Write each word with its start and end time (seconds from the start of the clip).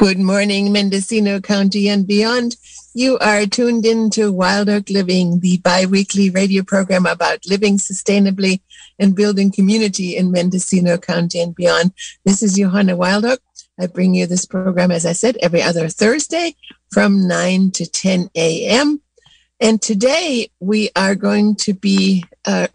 Good 0.00 0.18
morning, 0.18 0.72
Mendocino 0.72 1.40
County 1.40 1.86
and 1.90 2.06
beyond. 2.06 2.56
You 2.94 3.18
are 3.18 3.44
tuned 3.44 3.84
in 3.84 4.08
to 4.12 4.32
Wild 4.32 4.70
Oak 4.70 4.88
Living, 4.88 5.40
the 5.40 5.58
bi-weekly 5.58 6.30
radio 6.30 6.62
program 6.62 7.04
about 7.04 7.44
living 7.46 7.76
sustainably 7.76 8.62
and 8.98 9.14
building 9.14 9.52
community 9.52 10.16
in 10.16 10.32
Mendocino 10.32 10.96
County 10.96 11.40
and 11.40 11.54
beyond. 11.54 11.92
This 12.24 12.42
is 12.42 12.56
Johanna 12.56 12.96
Wild 12.96 13.26
Oak. 13.26 13.40
I 13.78 13.88
bring 13.88 14.14
you 14.14 14.26
this 14.26 14.46
program, 14.46 14.90
as 14.90 15.04
I 15.04 15.12
said, 15.12 15.36
every 15.42 15.60
other 15.60 15.86
Thursday 15.88 16.56
from 16.90 17.28
9 17.28 17.70
to 17.72 17.84
10 17.84 18.30
a.m. 18.34 19.02
And 19.60 19.82
today 19.82 20.50
we 20.60 20.88
are 20.96 21.14
going 21.14 21.56
to 21.56 21.74
be 21.74 22.24
uh, 22.46 22.68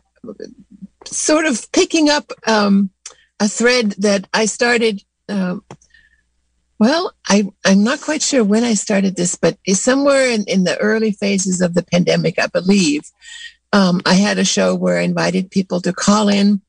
sort 1.05 1.47
of 1.47 1.71
picking 1.71 2.07
up 2.07 2.31
um, 2.45 2.91
a 3.39 3.47
thread 3.47 3.95
that 3.97 4.27
I 4.31 4.45
started. 4.45 5.01
Um, 5.27 5.63
well, 6.79 7.13
I, 7.27 7.45
I'm 7.65 7.83
not 7.83 8.01
quite 8.01 8.21
sure 8.21 8.43
when 8.43 8.63
I 8.63 8.73
started 8.73 9.15
this, 9.15 9.35
but 9.35 9.57
somewhere 9.67 10.29
in, 10.29 10.43
in 10.45 10.63
the 10.63 10.77
early 10.77 11.11
phases 11.11 11.61
of 11.61 11.73
the 11.73 11.83
pandemic, 11.83 12.39
I 12.39 12.47
believe. 12.47 13.03
Um, 13.71 14.01
I 14.05 14.15
had 14.15 14.37
a 14.37 14.45
show 14.45 14.75
where 14.75 14.99
I 14.99 15.03
invited 15.03 15.51
people 15.51 15.81
to 15.81 15.93
call 15.93 16.29
in 16.29 16.61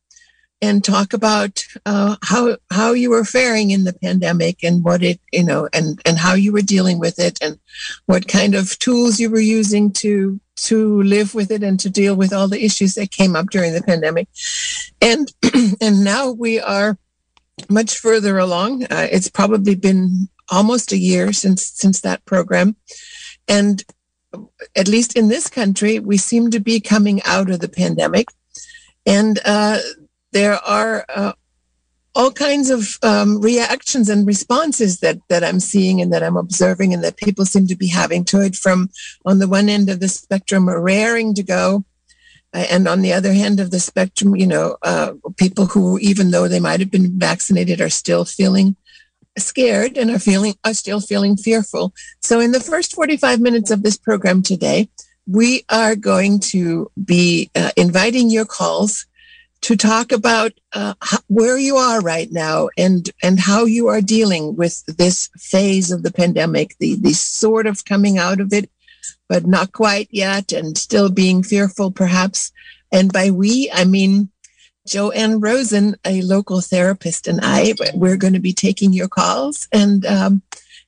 and 0.63 0.83
talk 0.83 1.13
about 1.13 1.65
uh, 1.85 2.17
how 2.23 2.57
how 2.71 2.93
you 2.93 3.11
were 3.11 3.25
faring 3.25 3.71
in 3.71 3.85
the 3.85 3.93
pandemic 3.93 4.65
and 4.65 4.83
what 4.83 5.03
it 5.03 5.21
you 5.33 5.45
know 5.45 5.69
and 5.73 6.01
and 6.07 6.19
how 6.19 6.35
you 6.35 6.53
were 6.53 6.63
dealing 6.63 6.99
with 6.99 7.19
it 7.19 7.39
and 7.43 7.59
what 8.07 8.27
kind 8.27 8.55
of 8.55 8.79
tools 8.79 9.21
you 9.21 9.31
were 9.31 9.41
using 9.41 9.93
to 9.93 10.41
to 10.57 11.03
live 11.03 11.35
with 11.35 11.51
it 11.51 11.63
and 11.63 11.79
to 11.81 11.91
deal 11.91 12.17
with 12.17 12.33
all 12.33 12.49
the 12.49 12.65
issues 12.65 12.95
that 12.95 13.11
came 13.11 13.37
up 13.37 13.51
during 13.51 13.75
the 13.75 13.83
pandemic 13.83 14.29
and 15.03 15.33
and 15.81 16.03
now 16.03 16.31
we 16.31 16.59
are 16.59 16.97
much 17.69 17.99
further 17.99 18.39
along. 18.39 18.85
Uh, 18.85 19.09
it's 19.11 19.31
probably 19.31 19.75
been 19.75 20.29
almost 20.51 20.93
a 20.93 20.99
year 20.99 21.33
since 21.33 21.67
since 21.67 22.01
that 22.01 22.25
program. 22.25 22.77
And 23.49 23.83
at 24.77 24.89
least 24.89 25.17
in 25.17 25.29
this 25.29 25.49
country 25.49 25.99
we 25.99 26.17
seem 26.17 26.51
to 26.51 26.61
be 26.61 26.81
coming 26.81 27.23
out 27.25 27.51
of 27.51 27.61
the 27.61 27.69
pandemic. 27.69 28.29
And 29.07 29.39
uh, 29.45 29.79
there 30.33 30.57
are 30.57 31.05
uh, 31.09 31.33
all 32.15 32.33
kinds 32.33 32.71
of 32.71 32.99
um, 33.03 33.41
reactions 33.41 34.09
and 34.09 34.27
responses 34.27 35.01
that 35.01 35.19
that 35.29 35.45
I'm 35.45 35.61
seeing 35.61 36.01
and 36.01 36.13
that 36.13 36.23
I'm 36.23 36.37
observing 36.37 36.93
and 36.93 37.03
that 37.05 37.17
people 37.17 37.45
seem 37.45 37.67
to 37.69 37.77
be 37.77 37.89
having 37.89 38.25
to 38.27 38.41
it 38.41 38.57
from 38.57 38.91
on 39.25 39.39
the 39.39 39.49
one 39.49 39.69
end 39.69 39.89
of 39.89 40.01
the 40.01 40.09
spectrum 40.09 40.69
are 40.69 40.81
raring 40.81 41.35
to 41.35 41.43
go 41.43 41.85
and 42.61 42.89
on 42.89 43.03
the 43.03 43.13
other 43.13 43.33
hand 43.33 43.61
of 43.61 43.71
the 43.71 43.81
spectrum 43.81 44.37
you 44.37 44.47
know 44.47 44.77
uh, 44.83 45.13
people 45.37 45.67
who 45.67 45.99
even 45.99 46.31
though 46.31 46.49
they 46.49 46.61
might 46.61 46.81
have 46.81 46.91
been 46.91 47.19
vaccinated 47.19 47.81
are 47.81 47.91
still 47.91 48.25
feeling 48.25 48.77
scared 49.39 49.97
and 49.97 50.11
are 50.11 50.19
feeling 50.19 50.55
are 50.65 50.75
still 50.75 51.01
feeling 51.01 51.37
fearful. 51.37 51.93
So 52.21 52.41
in 52.41 52.53
the 52.53 52.61
first 52.61 52.95
45 52.95 53.41
minutes 53.41 53.71
of 53.71 53.83
this 53.83 53.97
program 53.97 54.43
today 54.43 54.89
we 55.27 55.65
are 55.69 55.97
going 55.97 56.39
to 56.39 56.91
be 57.05 57.51
uh, 57.55 57.71
inviting 57.77 58.31
your 58.31 58.45
calls 58.45 59.07
to 59.63 59.77
talk 59.77 60.13
about 60.13 60.53
uh, 60.75 60.95
how, 61.01 61.19
where 61.27 61.59
you 61.59 61.77
are 61.77 62.01
right 62.01 62.31
now 62.31 62.69
and 62.79 63.11
and 63.23 63.41
how 63.41 63.65
you 63.65 63.89
are 63.89 64.01
dealing 64.01 64.55
with 64.57 64.85
this 64.87 65.29
phase 65.39 65.91
of 65.91 66.03
the 66.03 66.13
pandemic, 66.13 66.77
the 66.79 66.95
the 66.97 67.13
sort 67.13 67.67
of 67.67 67.85
coming 67.85 68.19
out 68.19 68.41
of 68.41 68.53
it, 68.53 68.71
but 69.29 69.47
not 69.47 69.73
quite 69.73 70.09
yet, 70.11 70.53
and 70.53 70.77
still 70.77 71.11
being 71.11 71.43
fearful, 71.43 71.91
perhaps. 71.91 72.53
And 72.93 73.13
by 73.13 73.31
we, 73.31 73.71
I 73.73 73.85
mean 73.85 74.31
Joanne 74.87 75.41
Rosen, 75.41 75.97
a 76.05 76.23
local 76.23 76.61
therapist, 76.61 77.27
and 77.27 77.41
I. 77.43 77.75
We're 77.95 78.17
going 78.17 78.35
to 78.35 78.41
be 78.41 78.53
taking 78.53 78.93
your 78.93 79.09
calls, 79.09 79.69
and 79.73 80.07
um, 80.07 80.43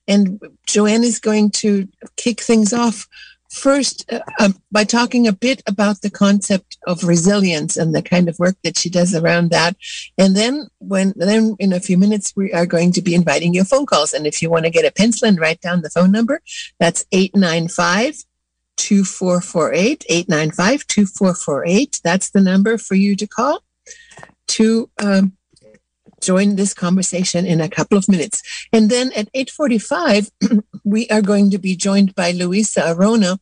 and 0.07 0.39
Joanne 0.65 1.03
is 1.03 1.19
going 1.19 1.51
to 1.51 1.87
kick 2.15 2.41
things 2.41 2.73
off 2.73 3.07
first 3.49 4.11
uh, 4.11 4.19
um, 4.39 4.55
by 4.71 4.83
talking 4.83 5.27
a 5.27 5.33
bit 5.33 5.61
about 5.67 6.01
the 6.01 6.09
concept 6.09 6.77
of 6.87 7.03
resilience 7.03 7.77
and 7.77 7.93
the 7.93 8.01
kind 8.01 8.29
of 8.29 8.37
work 8.39 8.55
that 8.63 8.77
she 8.77 8.89
does 8.89 9.15
around 9.15 9.49
that. 9.51 9.75
And 10.17 10.35
then 10.35 10.67
when 10.79 11.13
then 11.15 11.55
in 11.59 11.73
a 11.73 11.79
few 11.79 11.97
minutes 11.97 12.33
we 12.35 12.53
are 12.53 12.65
going 12.65 12.91
to 12.93 13.01
be 13.01 13.15
inviting 13.15 13.53
your 13.53 13.65
phone 13.65 13.85
calls. 13.85 14.13
And 14.13 14.27
if 14.27 14.41
you 14.41 14.49
want 14.49 14.65
to 14.65 14.71
get 14.71 14.85
a 14.85 14.91
pencil 14.91 15.27
and 15.27 15.39
write 15.39 15.61
down 15.61 15.81
the 15.81 15.89
phone 15.89 16.11
number 16.11 16.41
that's 16.79 17.05
895 17.11 18.23
2448 18.77 20.05
895 20.07 20.87
2448 20.87 22.01
that's 22.03 22.29
the 22.29 22.39
number 22.39 22.77
for 22.77 22.95
you 22.95 23.15
to 23.15 23.27
call 23.27 23.61
to 24.47 24.89
um, 25.03 25.33
join 26.21 26.55
this 26.55 26.73
conversation 26.73 27.45
in 27.45 27.61
a 27.61 27.69
couple 27.69 27.97
of 27.97 28.09
minutes. 28.09 28.41
And 28.71 28.89
then 28.89 29.11
at 29.15 29.31
8:45, 29.33 30.31
we 30.83 31.07
are 31.09 31.21
going 31.21 31.51
to 31.51 31.57
be 31.57 31.75
joined 31.75 32.15
by 32.15 32.31
Luisa 32.31 32.91
Arona, 32.91 33.39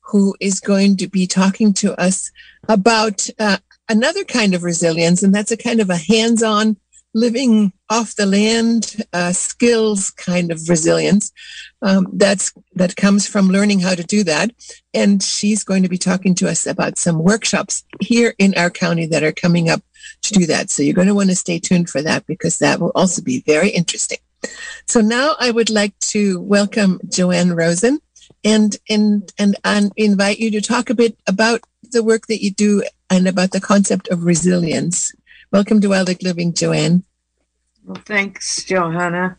who 0.00 0.34
is 0.40 0.60
going 0.60 0.96
to 0.98 1.08
be 1.08 1.26
talking 1.26 1.72
to 1.74 1.98
us 2.00 2.30
about 2.68 3.28
uh, 3.38 3.58
another 3.88 4.24
kind 4.24 4.54
of 4.54 4.62
resilience, 4.62 5.22
and 5.22 5.34
that's 5.34 5.52
a 5.52 5.56
kind 5.56 5.80
of 5.80 5.90
a 5.90 5.96
hands-on 5.96 6.76
living 7.14 7.72
off 7.90 8.16
the 8.16 8.26
land 8.26 8.96
uh, 9.12 9.32
skills 9.32 10.10
kind 10.10 10.50
of 10.50 10.68
resilience 10.68 11.30
um, 11.82 12.06
that's 12.14 12.52
that 12.74 12.96
comes 12.96 13.26
from 13.26 13.48
learning 13.48 13.80
how 13.80 13.94
to 13.94 14.02
do 14.02 14.24
that 14.24 14.50
and 14.94 15.22
she's 15.22 15.62
going 15.62 15.82
to 15.82 15.88
be 15.88 15.98
talking 15.98 16.34
to 16.34 16.48
us 16.48 16.66
about 16.66 16.98
some 16.98 17.18
workshops 17.18 17.84
here 18.00 18.34
in 18.38 18.54
our 18.56 18.70
county 18.70 19.06
that 19.06 19.22
are 19.22 19.32
coming 19.32 19.68
up 19.68 19.82
to 20.22 20.34
do 20.34 20.46
that. 20.46 20.70
So 20.70 20.82
you're 20.82 20.94
going 20.94 21.08
to 21.08 21.14
want 21.14 21.30
to 21.30 21.36
stay 21.36 21.58
tuned 21.58 21.90
for 21.90 22.02
that 22.02 22.26
because 22.26 22.58
that 22.58 22.80
will 22.80 22.92
also 22.94 23.22
be 23.22 23.40
very 23.40 23.70
interesting. 23.70 24.18
So 24.86 25.00
now 25.00 25.36
I 25.38 25.50
would 25.50 25.70
like 25.70 25.98
to 26.00 26.40
welcome 26.40 27.00
Joanne 27.08 27.52
Rosen 27.52 28.00
and 28.44 28.76
and 28.88 29.32
and, 29.38 29.56
and 29.64 29.92
invite 29.96 30.38
you 30.38 30.50
to 30.52 30.60
talk 30.60 30.90
a 30.90 30.94
bit 30.94 31.16
about 31.26 31.60
the 31.90 32.02
work 32.02 32.26
that 32.26 32.42
you 32.42 32.50
do 32.50 32.82
and 33.10 33.28
about 33.28 33.52
the 33.52 33.60
concept 33.60 34.08
of 34.08 34.24
resilience. 34.24 35.12
Welcome 35.52 35.80
to 35.80 35.88
Wild 35.88 36.22
Living, 36.22 36.54
Joanne. 36.54 37.04
Well, 37.84 38.00
thanks, 38.06 38.64
Johanna. 38.64 39.38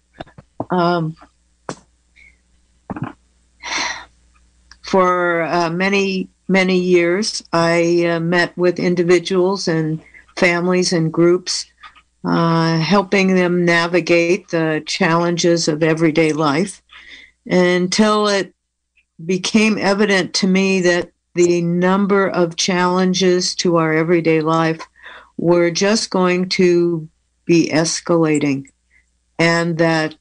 Um, 0.69 1.15
for 4.81 5.41
uh, 5.41 5.69
many 5.69 6.29
many 6.47 6.77
years, 6.77 7.43
I 7.51 8.05
uh, 8.05 8.19
met 8.19 8.55
with 8.57 8.79
individuals 8.79 9.67
and 9.67 10.01
families 10.35 10.93
and 10.93 11.11
groups, 11.11 11.65
uh, 12.25 12.77
helping 12.77 13.35
them 13.35 13.65
navigate 13.65 14.49
the 14.49 14.83
challenges 14.85 15.67
of 15.67 15.83
everyday 15.83 16.31
life 16.33 16.81
until 17.45 18.27
it 18.27 18.53
became 19.25 19.77
evident 19.77 20.33
to 20.33 20.47
me 20.47 20.81
that 20.81 21.11
the 21.35 21.61
number 21.61 22.29
of 22.29 22.55
challenges 22.55 23.55
to 23.55 23.77
our 23.77 23.93
everyday 23.93 24.41
life 24.41 24.81
were 25.37 25.71
just 25.71 26.09
going 26.09 26.47
to 26.47 27.07
be 27.45 27.69
escalating, 27.69 28.65
and 29.39 29.77
that 29.77 30.15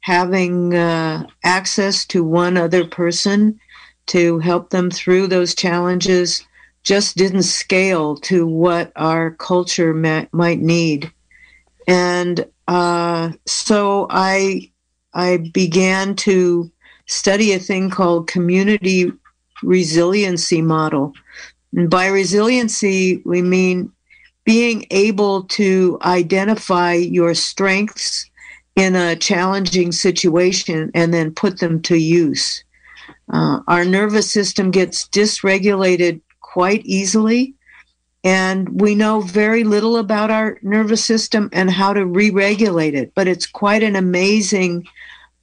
having 0.00 0.74
uh, 0.74 1.26
access 1.44 2.04
to 2.06 2.24
one 2.24 2.56
other 2.56 2.84
person 2.86 3.58
to 4.06 4.38
help 4.38 4.70
them 4.70 4.90
through 4.90 5.26
those 5.26 5.54
challenges 5.54 6.44
just 6.86 7.16
didn't 7.16 7.42
scale 7.42 8.16
to 8.16 8.46
what 8.46 8.92
our 8.94 9.32
culture 9.32 9.92
ma- 9.92 10.24
might 10.30 10.60
need. 10.60 11.12
And 11.88 12.46
uh, 12.68 13.32
so 13.44 14.06
I, 14.08 14.70
I 15.12 15.38
began 15.52 16.14
to 16.16 16.70
study 17.06 17.52
a 17.52 17.58
thing 17.58 17.90
called 17.90 18.28
community 18.28 19.10
resiliency 19.64 20.62
model. 20.62 21.12
And 21.74 21.90
by 21.90 22.06
resiliency, 22.06 23.20
we 23.24 23.42
mean 23.42 23.92
being 24.44 24.86
able 24.92 25.42
to 25.42 25.98
identify 26.02 26.92
your 26.92 27.34
strengths 27.34 28.30
in 28.76 28.94
a 28.94 29.16
challenging 29.16 29.90
situation 29.90 30.92
and 30.94 31.12
then 31.12 31.34
put 31.34 31.58
them 31.58 31.82
to 31.82 31.96
use. 31.96 32.62
Uh, 33.32 33.58
our 33.66 33.84
nervous 33.84 34.30
system 34.30 34.70
gets 34.70 35.08
dysregulated 35.08 36.20
quite 36.56 36.86
easily. 36.86 37.52
And 38.24 38.80
we 38.80 38.94
know 38.94 39.20
very 39.20 39.62
little 39.62 39.98
about 39.98 40.30
our 40.30 40.58
nervous 40.62 41.04
system 41.04 41.50
and 41.52 41.70
how 41.70 41.92
to 41.92 42.06
re 42.06 42.30
regulate 42.30 42.94
it. 42.94 43.12
But 43.14 43.28
it's 43.28 43.46
quite 43.46 43.82
an 43.82 43.94
amazing 43.94 44.86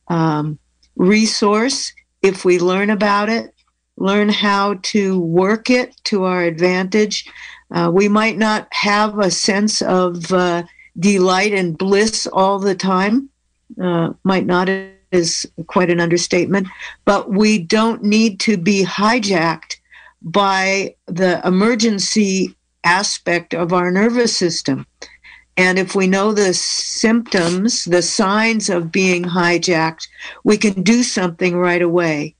um, 0.07 0.57
resource 0.95 1.93
if 2.23 2.43
we 2.43 2.57
learn 2.57 2.89
about 2.89 3.29
it, 3.29 3.53
learn 3.97 4.29
how 4.29 4.79
to 4.93 5.19
work 5.19 5.69
it 5.69 5.95
to 6.05 6.23
our 6.23 6.41
advantage. 6.41 7.29
Uh, 7.69 7.91
we 7.93 8.07
might 8.09 8.39
not 8.39 8.67
have 8.71 9.19
a 9.19 9.29
sense 9.29 9.83
of 9.83 10.33
uh, 10.33 10.63
delight 10.97 11.53
and 11.53 11.77
bliss 11.77 12.25
all 12.25 12.57
the 12.57 12.73
time, 12.73 13.29
uh, 13.79 14.13
might 14.23 14.47
not 14.47 14.67
is 15.11 15.47
quite 15.67 15.91
an 15.91 15.99
understatement, 15.99 16.67
but 17.05 17.29
we 17.29 17.59
don't 17.59 18.01
need 18.01 18.39
to 18.39 18.57
be 18.57 18.83
hijacked 18.83 19.75
by 20.23 20.95
the 21.05 21.41
emergency 21.45 22.55
aspect 22.83 23.53
of 23.53 23.73
our 23.73 23.91
nervous 23.91 24.35
system. 24.35 24.85
And 25.55 25.77
if 25.77 25.95
we 25.95 26.07
know 26.07 26.33
the 26.33 26.53
symptoms, 26.53 27.85
the 27.85 28.01
signs 28.01 28.69
of 28.69 28.91
being 28.91 29.23
hijacked, 29.23 30.07
we 30.43 30.57
can 30.57 30.81
do 30.81 31.03
something 31.03 31.55
right 31.57 31.81
away. 31.81 32.35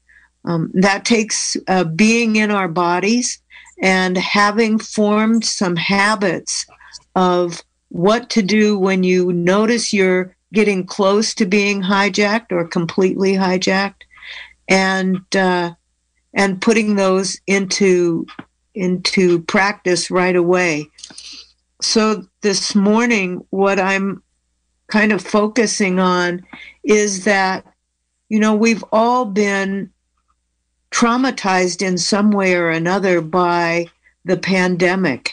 Um, 0.45 0.71
that 0.73 1.05
takes 1.05 1.55
uh, 1.67 1.83
being 1.83 2.35
in 2.37 2.51
our 2.51 2.67
bodies 2.67 3.39
and 3.81 4.17
having 4.17 4.79
formed 4.79 5.45
some 5.45 5.75
habits 5.75 6.65
of 7.15 7.61
what 7.89 8.29
to 8.31 8.41
do 8.41 8.77
when 8.77 9.03
you 9.03 9.31
notice 9.31 9.93
you're 9.93 10.35
getting 10.53 10.85
close 10.85 11.33
to 11.35 11.45
being 11.45 11.81
hijacked 11.81 12.51
or 12.51 12.67
completely 12.67 13.33
hijacked, 13.33 14.03
and 14.67 15.21
uh, 15.35 15.71
and 16.33 16.61
putting 16.61 16.95
those 16.95 17.39
into 17.47 18.25
into 18.75 19.41
practice 19.43 20.09
right 20.09 20.35
away. 20.35 20.87
So 21.81 22.25
this 22.41 22.73
morning, 22.73 23.45
what 23.51 23.79
I'm 23.79 24.23
kind 24.87 25.11
of 25.11 25.21
focusing 25.21 25.99
on 25.99 26.45
is 26.83 27.25
that 27.25 27.65
you 28.29 28.39
know 28.39 28.55
we've 28.55 28.83
all 28.91 29.25
been 29.25 29.91
traumatized 30.91 31.81
in 31.81 31.97
some 31.97 32.31
way 32.31 32.55
or 32.55 32.69
another 32.69 33.19
by 33.19 33.87
the 34.25 34.37
pandemic. 34.37 35.31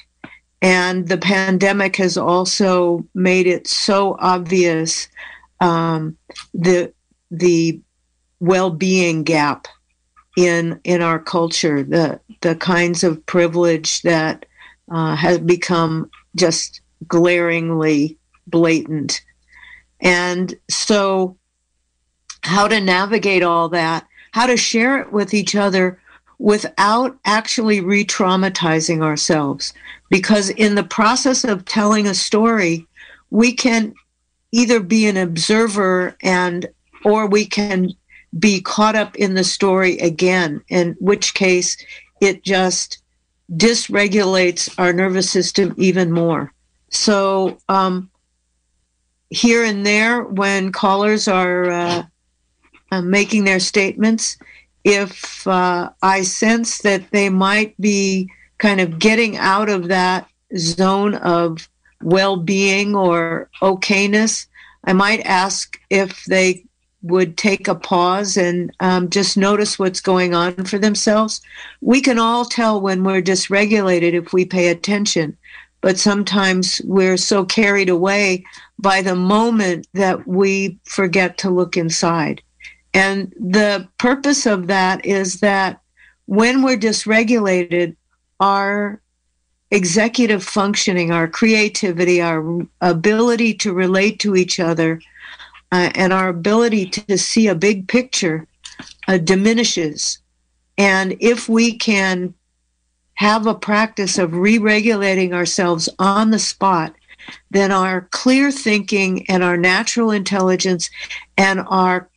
And 0.63 1.09
the 1.09 1.19
pandemic 1.19 1.97
has 1.97 2.17
also 2.17 3.07
made 3.15 3.47
it 3.47 3.67
so 3.67 4.17
obvious 4.19 5.09
um, 5.61 6.17
the 6.55 6.93
the 7.31 7.81
well-being 8.41 9.23
gap 9.23 9.69
in 10.37 10.81
in 10.85 11.03
our 11.03 11.19
culture, 11.19 11.83
the 11.83 12.21
the 12.41 12.55
kinds 12.57 13.05
of 13.05 13.25
privilege 13.27 14.03
that 14.03 14.47
uh, 14.91 15.15
has 15.17 15.39
become 15.39 16.11
just 16.37 16.81
glaringly 17.07 18.17
blatant, 18.47 19.23
and 20.01 20.55
so 20.69 21.37
how 22.43 22.67
to 22.69 22.81
navigate 22.81 23.43
all 23.43 23.69
that 23.69 24.07
how 24.33 24.47
to 24.47 24.57
share 24.57 24.99
it 24.99 25.13
with 25.13 25.35
each 25.35 25.55
other 25.55 26.01
without 26.39 27.19
actually 27.25 27.81
re 27.81 28.05
traumatizing 28.05 29.03
ourselves. 29.03 29.73
Because 30.09 30.51
in 30.51 30.75
the 30.75 30.85
process 30.85 31.45
of 31.45 31.65
telling 31.65 32.07
a 32.07 32.15
story, 32.15 32.87
we 33.31 33.53
can 33.53 33.95
either 34.53 34.81
be 34.81 35.07
an 35.07 35.17
observer 35.17 36.17
and 36.23 36.67
or 37.05 37.27
we 37.27 37.47
can 37.47 37.93
be 38.39 38.61
caught 38.61 38.97
up 38.97 39.17
in 39.17 39.35
the 39.35 39.45
story 39.45 39.99
again 39.99 40.63
in 40.69 40.97
which 41.01 41.35
case 41.35 41.77
it 42.21 42.45
just 42.45 43.03
dysregulates 43.53 44.73
our 44.79 44.93
nervous 44.93 45.31
system 45.31 45.75
even 45.77 46.13
more. 46.13 46.53
So 46.91 47.59
um, 47.69 48.11
here 49.31 49.65
and 49.65 49.85
there 49.85 50.23
when 50.23 50.73
callers 50.73 51.27
are 51.29 51.71
uh, 51.71 52.03
uh, 52.93 53.03
making 53.03 53.45
their 53.45 53.61
statements, 53.61 54.37
if 54.85 55.47
uh, 55.47 55.91
I 56.03 56.23
sense 56.23 56.79
that 56.79 57.11
they 57.11 57.29
might 57.29 57.81
be 57.81 58.31
kind 58.59 58.81
of 58.81 58.99
getting 58.99 59.37
out 59.37 59.69
of 59.69 59.89
that 59.89 60.29
zone 60.57 61.15
of 61.17 61.69
well 62.03 62.37
being 62.37 62.95
or 62.95 63.51
okayness, 63.63 64.47
I 64.85 64.93
might 64.93 65.21
ask 65.21 65.79
if 65.91 66.25
they 66.25 66.65
would 67.03 67.37
take 67.37 67.67
a 67.67 67.75
pause 67.75 68.37
and 68.37 68.71
um, 68.81 69.09
just 69.09 69.37
notice 69.37 69.79
what's 69.79 70.01
going 70.01 70.35
on 70.35 70.65
for 70.65 70.79
themselves. 70.79 71.41
We 71.81 72.01
can 72.01 72.19
all 72.19 72.45
tell 72.45 72.81
when 72.81 73.05
we're 73.05 73.23
dysregulated 73.23 74.13
if 74.13 74.33
we 74.33 74.45
pay 74.45 74.69
attention, 74.69 75.37
but 75.81 75.99
sometimes 75.99 76.81
we're 76.85 77.17
so 77.17 77.45
carried 77.45 77.89
away 77.89 78.45
by 78.79 79.03
the 79.03 79.15
moment 79.15 79.87
that 79.95 80.27
we 80.27 80.79
forget 80.85 81.39
to 81.39 81.51
look 81.51 81.77
inside. 81.77 82.43
And 82.93 83.33
the 83.39 83.89
purpose 83.99 84.47
of 84.47 84.67
that 84.67 85.05
is 85.07 85.41
that 85.41 85.81
when 86.27 86.63
we're 86.63 86.79
dysregulated, 86.79 87.97
our 88.41 89.01
executive 89.71 90.43
functioning, 90.43 91.13
our 91.13 91.29
creativity, 91.29 92.21
our 92.21 92.67
ability 92.81 93.55
to 93.55 93.73
relate 93.73 94.19
to 94.21 94.35
each 94.35 94.59
other, 94.59 95.01
uh, 95.73 95.91
and 95.95 96.13
our 96.13 96.29
ability 96.29 96.87
to 96.87 97.17
see 97.19 97.49
a 97.49 97.55
big 97.55 97.89
picture 97.89 98.47
uh, 99.09 99.19
diminishes. 99.19 100.19
And 100.79 101.17
if 101.21 101.49
we 101.49 101.77
can 101.77 102.35
have 103.15 103.47
a 103.47 103.55
practice 103.55 104.19
of 104.19 104.35
re 104.35 104.59
regulating 104.59 105.35
ourselves 105.35 105.89
on 105.99 106.31
the 106.31 106.39
spot, 106.39 106.95
then 107.51 107.71
our 107.71 108.09
clear 108.11 108.51
thinking 108.51 109.29
and 109.29 109.45
our 109.45 109.57
natural 109.57 110.11
intelligence 110.11 110.89
and 111.37 111.61
our 111.69 112.09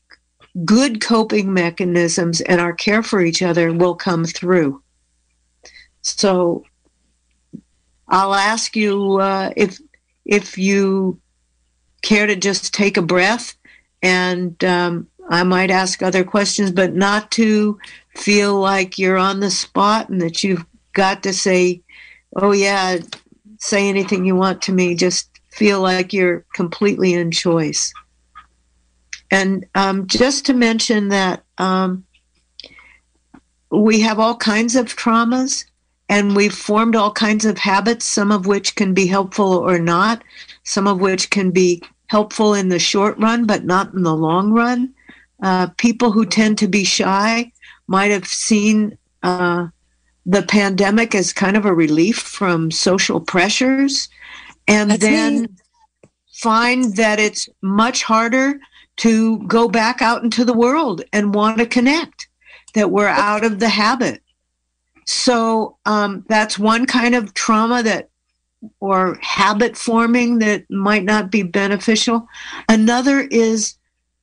good 0.66 1.02
coping 1.02 1.54
mechanisms 1.54 2.42
and 2.42 2.62
our 2.62 2.74
care 2.74 3.04
for 3.04 3.22
each 3.22 3.42
other 3.42 3.74
will 3.74 3.96
come 3.96 4.24
through. 4.24 4.82
So 6.02 6.64
I'll 8.08 8.36
ask 8.36 8.76
you 8.76 9.20
uh, 9.20 9.52
if 9.58 9.80
if 10.26 10.58
you 10.58 11.20
care 12.04 12.28
to 12.28 12.36
just 12.36 12.74
take 12.74 12.98
a 12.98 13.02
breath, 13.02 13.56
and 14.04 14.64
um, 14.64 15.08
I 15.30 15.44
might 15.44 15.72
ask 15.72 16.04
other 16.04 16.24
questions, 16.24 16.70
but 16.70 16.94
not 16.94 17.32
to 17.32 17.80
feel 18.16 18.60
like 18.60 19.00
you're 19.00 19.18
on 19.18 19.40
the 19.40 19.50
spot 19.50 20.10
and 20.10 20.22
that 20.22 20.44
you've 20.44 20.66
got 20.94 21.24
to 21.24 21.34
say, 21.34 21.82
"Oh 22.36 22.52
yeah, 22.52 22.98
say 23.58 23.90
anything 23.90 24.26
you 24.26 24.36
want 24.36 24.62
to 24.64 24.72
me." 24.72 24.94
Just 24.94 25.30
feel 25.52 25.82
like 25.82 26.14
you're 26.14 26.46
completely 26.54 27.14
in 27.14 27.32
choice. 27.32 27.94
And 29.32 29.66
um, 29.74 30.06
just 30.06 30.46
to 30.46 30.54
mention 30.54 31.10
that 31.10 31.44
um, 31.58 32.06
we 33.72 34.00
have 34.02 34.20
all 34.20 34.36
kinds 34.36 34.76
of 34.76 34.96
traumas 34.96 35.66
and 36.14 36.36
we've 36.36 36.54
formed 36.54 36.96
all 36.96 37.12
kinds 37.12 37.44
of 37.44 37.58
habits, 37.58 38.06
some 38.06 38.32
of 38.32 38.46
which 38.46 38.76
can 38.76 38.94
be 38.94 39.08
helpful 39.08 39.52
or 39.52 39.80
not, 39.80 40.24
some 40.64 40.86
of 40.86 41.00
which 41.02 41.32
can 41.32 41.50
be 41.50 41.82
helpful 42.06 42.54
in 42.54 42.70
the 42.70 42.78
short 42.78 43.18
run, 43.18 43.48
but 43.48 43.64
not 43.64 43.92
in 43.96 44.04
the 44.04 44.16
long 44.16 44.52
run. 44.52 44.94
Uh, 45.42 45.66
people 45.78 46.12
who 46.12 46.24
tend 46.24 46.60
to 46.60 46.68
be 46.68 46.84
shy 46.84 47.52
might 47.88 48.12
have 48.12 48.28
seen 48.28 48.96
uh, 49.24 49.66
the 50.24 50.44
pandemic 50.44 51.16
as 51.16 51.34
kind 51.34 51.58
of 51.58 51.66
a 51.66 51.74
relief 51.74 52.18
from 52.18 52.70
social 52.70 53.20
pressures 53.20 54.08
and 54.68 54.92
That's 54.92 55.02
then 55.02 55.42
me. 55.42 55.48
find 56.32 56.96
that 56.96 57.20
it's 57.20 57.50
much 57.64 58.04
harder 58.04 58.60
to 58.98 59.40
go 59.48 59.68
back 59.68 60.04
out 60.04 60.24
into 60.24 60.46
the 60.46 60.54
world 60.54 61.04
and 61.12 61.34
want 61.34 61.58
to 61.58 61.66
connect, 61.66 62.28
that 62.76 62.92
we're 62.92 63.08
out 63.08 63.44
of 63.44 63.58
the 63.58 63.70
habit. 63.70 64.22
So 65.06 65.78
um, 65.86 66.26
that's 66.28 66.58
one 66.58 66.86
kind 66.86 67.16
of 67.16 67.34
trauma 67.34 67.84
that 67.84 68.10
or 68.80 69.18
habit 69.22 69.76
forming 69.76 70.40
that 70.40 70.70
might 70.70 71.04
not 71.04 71.30
be 71.30 71.44
beneficial. 71.44 72.28
Another 72.70 73.20
is 73.20 73.76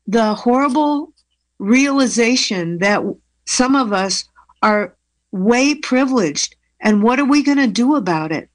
the 0.06 0.34
horrible 0.34 1.12
realization 1.58 2.78
that 2.78 3.02
some 3.44 3.76
of 3.76 3.92
us 3.92 4.24
are 4.62 4.94
way 5.32 5.74
privileged 5.74 6.56
and 6.80 7.02
what 7.02 7.20
are 7.20 7.24
we 7.24 7.42
going 7.42 7.58
to 7.58 7.66
do 7.66 7.94
about 7.94 8.32
it? 8.32 8.48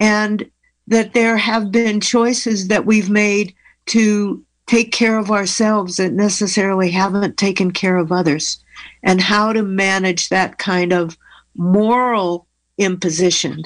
And 0.00 0.50
that 0.88 1.12
there 1.12 1.36
have 1.36 1.70
been 1.70 2.00
choices 2.00 2.68
that 2.68 2.86
we've 2.86 3.10
made 3.10 3.54
to 3.86 4.42
take 4.66 4.92
care 4.92 5.18
of 5.18 5.30
ourselves 5.30 5.96
that 5.96 6.12
necessarily 6.12 6.90
haven't 6.90 7.36
taken 7.36 7.70
care 7.70 7.96
of 7.96 8.10
others 8.10 8.58
and 9.02 9.20
how 9.20 9.52
to 9.52 9.62
manage 9.62 10.28
that 10.28 10.58
kind 10.58 10.92
of 10.92 11.16
moral 11.56 12.46
imposition 12.78 13.62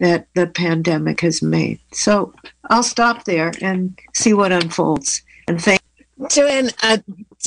that 0.00 0.26
the 0.34 0.46
pandemic 0.46 1.20
has 1.20 1.42
made. 1.42 1.80
So 1.92 2.32
I'll 2.70 2.82
stop 2.82 3.24
there 3.24 3.52
and 3.60 3.98
see 4.14 4.32
what 4.32 4.52
unfolds. 4.52 5.22
And 5.48 5.60
thank 5.60 5.80
you. 5.96 6.28
Joanne, 6.28 6.70
uh, 6.82 6.98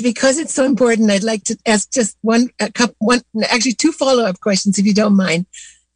because 0.02 0.38
it's 0.38 0.54
so 0.54 0.66
important, 0.66 1.12
I'd 1.12 1.24
like 1.24 1.44
to 1.46 1.58
ask 1.66 1.92
just 1.92 2.18
one, 2.22 2.50
a 2.60 2.72
couple, 2.72 2.96
one, 3.00 3.22
actually 3.50 3.74
two 3.74 3.92
follow-up 3.92 4.40
questions, 4.40 4.80
if 4.80 4.86
you 4.86 4.94
don't 4.94 5.16
mind. 5.16 5.46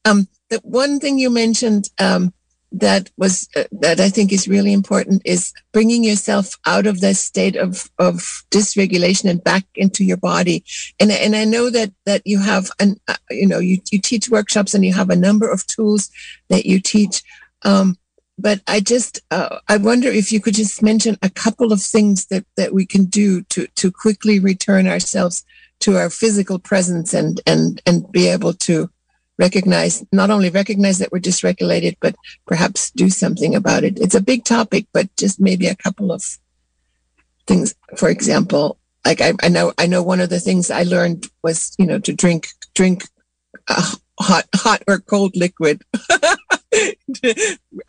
Um, 0.05 0.27
the 0.49 0.59
one 0.63 0.99
thing 0.99 1.17
you 1.17 1.29
mentioned 1.29 1.89
um, 1.99 2.33
that 2.79 3.09
was 3.17 3.47
uh, 3.55 3.63
that 3.71 3.99
I 3.99 4.09
think 4.09 4.33
is 4.33 4.47
really 4.47 4.73
important 4.73 5.21
is 5.23 5.53
bringing 5.71 6.03
yourself 6.03 6.57
out 6.65 6.85
of 6.85 6.99
that 7.01 7.15
state 7.15 7.55
of 7.55 7.89
of 7.99 8.43
dysregulation 8.51 9.29
and 9.29 9.43
back 9.43 9.63
into 9.75 10.03
your 10.03 10.17
body. 10.17 10.63
And 10.99 11.11
and 11.11 11.35
I 11.35 11.45
know 11.45 11.69
that 11.69 11.93
that 12.05 12.21
you 12.25 12.39
have 12.39 12.69
an 12.79 12.97
uh, 13.07 13.15
you 13.31 13.47
know 13.47 13.59
you 13.59 13.79
you 13.91 13.99
teach 13.99 14.29
workshops 14.29 14.73
and 14.73 14.85
you 14.85 14.93
have 14.93 15.09
a 15.09 15.15
number 15.15 15.49
of 15.49 15.65
tools 15.67 16.09
that 16.49 16.65
you 16.65 16.79
teach. 16.81 17.23
Um, 17.63 17.97
but 18.37 18.59
I 18.67 18.81
just 18.81 19.21
uh, 19.31 19.59
I 19.69 19.77
wonder 19.77 20.09
if 20.09 20.31
you 20.31 20.41
could 20.41 20.55
just 20.55 20.83
mention 20.83 21.17
a 21.21 21.29
couple 21.29 21.71
of 21.71 21.81
things 21.81 22.25
that 22.27 22.45
that 22.57 22.73
we 22.73 22.85
can 22.85 23.05
do 23.05 23.43
to 23.43 23.67
to 23.67 23.91
quickly 23.91 24.39
return 24.39 24.85
ourselves 24.85 25.45
to 25.79 25.97
our 25.97 26.09
physical 26.09 26.59
presence 26.59 27.13
and 27.13 27.39
and 27.47 27.81
and 27.85 28.11
be 28.11 28.27
able 28.27 28.53
to 28.53 28.89
recognize, 29.37 30.05
not 30.11 30.29
only 30.29 30.49
recognize 30.49 30.99
that 30.99 31.11
we're 31.11 31.19
dysregulated, 31.19 31.97
but 31.99 32.15
perhaps 32.45 32.91
do 32.91 33.09
something 33.09 33.55
about 33.55 33.83
it. 33.83 33.99
It's 33.99 34.15
a 34.15 34.21
big 34.21 34.45
topic, 34.45 34.87
but 34.93 35.13
just 35.17 35.39
maybe 35.39 35.67
a 35.67 35.75
couple 35.75 36.11
of 36.11 36.23
things. 37.47 37.75
For 37.97 38.09
example, 38.09 38.77
like 39.05 39.21
I, 39.21 39.33
I 39.41 39.49
know, 39.49 39.73
I 39.77 39.87
know 39.87 40.03
one 40.03 40.21
of 40.21 40.29
the 40.29 40.39
things 40.39 40.71
I 40.71 40.83
learned 40.83 41.27
was, 41.43 41.75
you 41.77 41.85
know, 41.85 41.99
to 41.99 42.13
drink, 42.13 42.47
drink 42.73 43.03
hot, 43.69 44.45
hot 44.55 44.83
or 44.87 44.99
cold 44.99 45.35
liquid. 45.35 45.83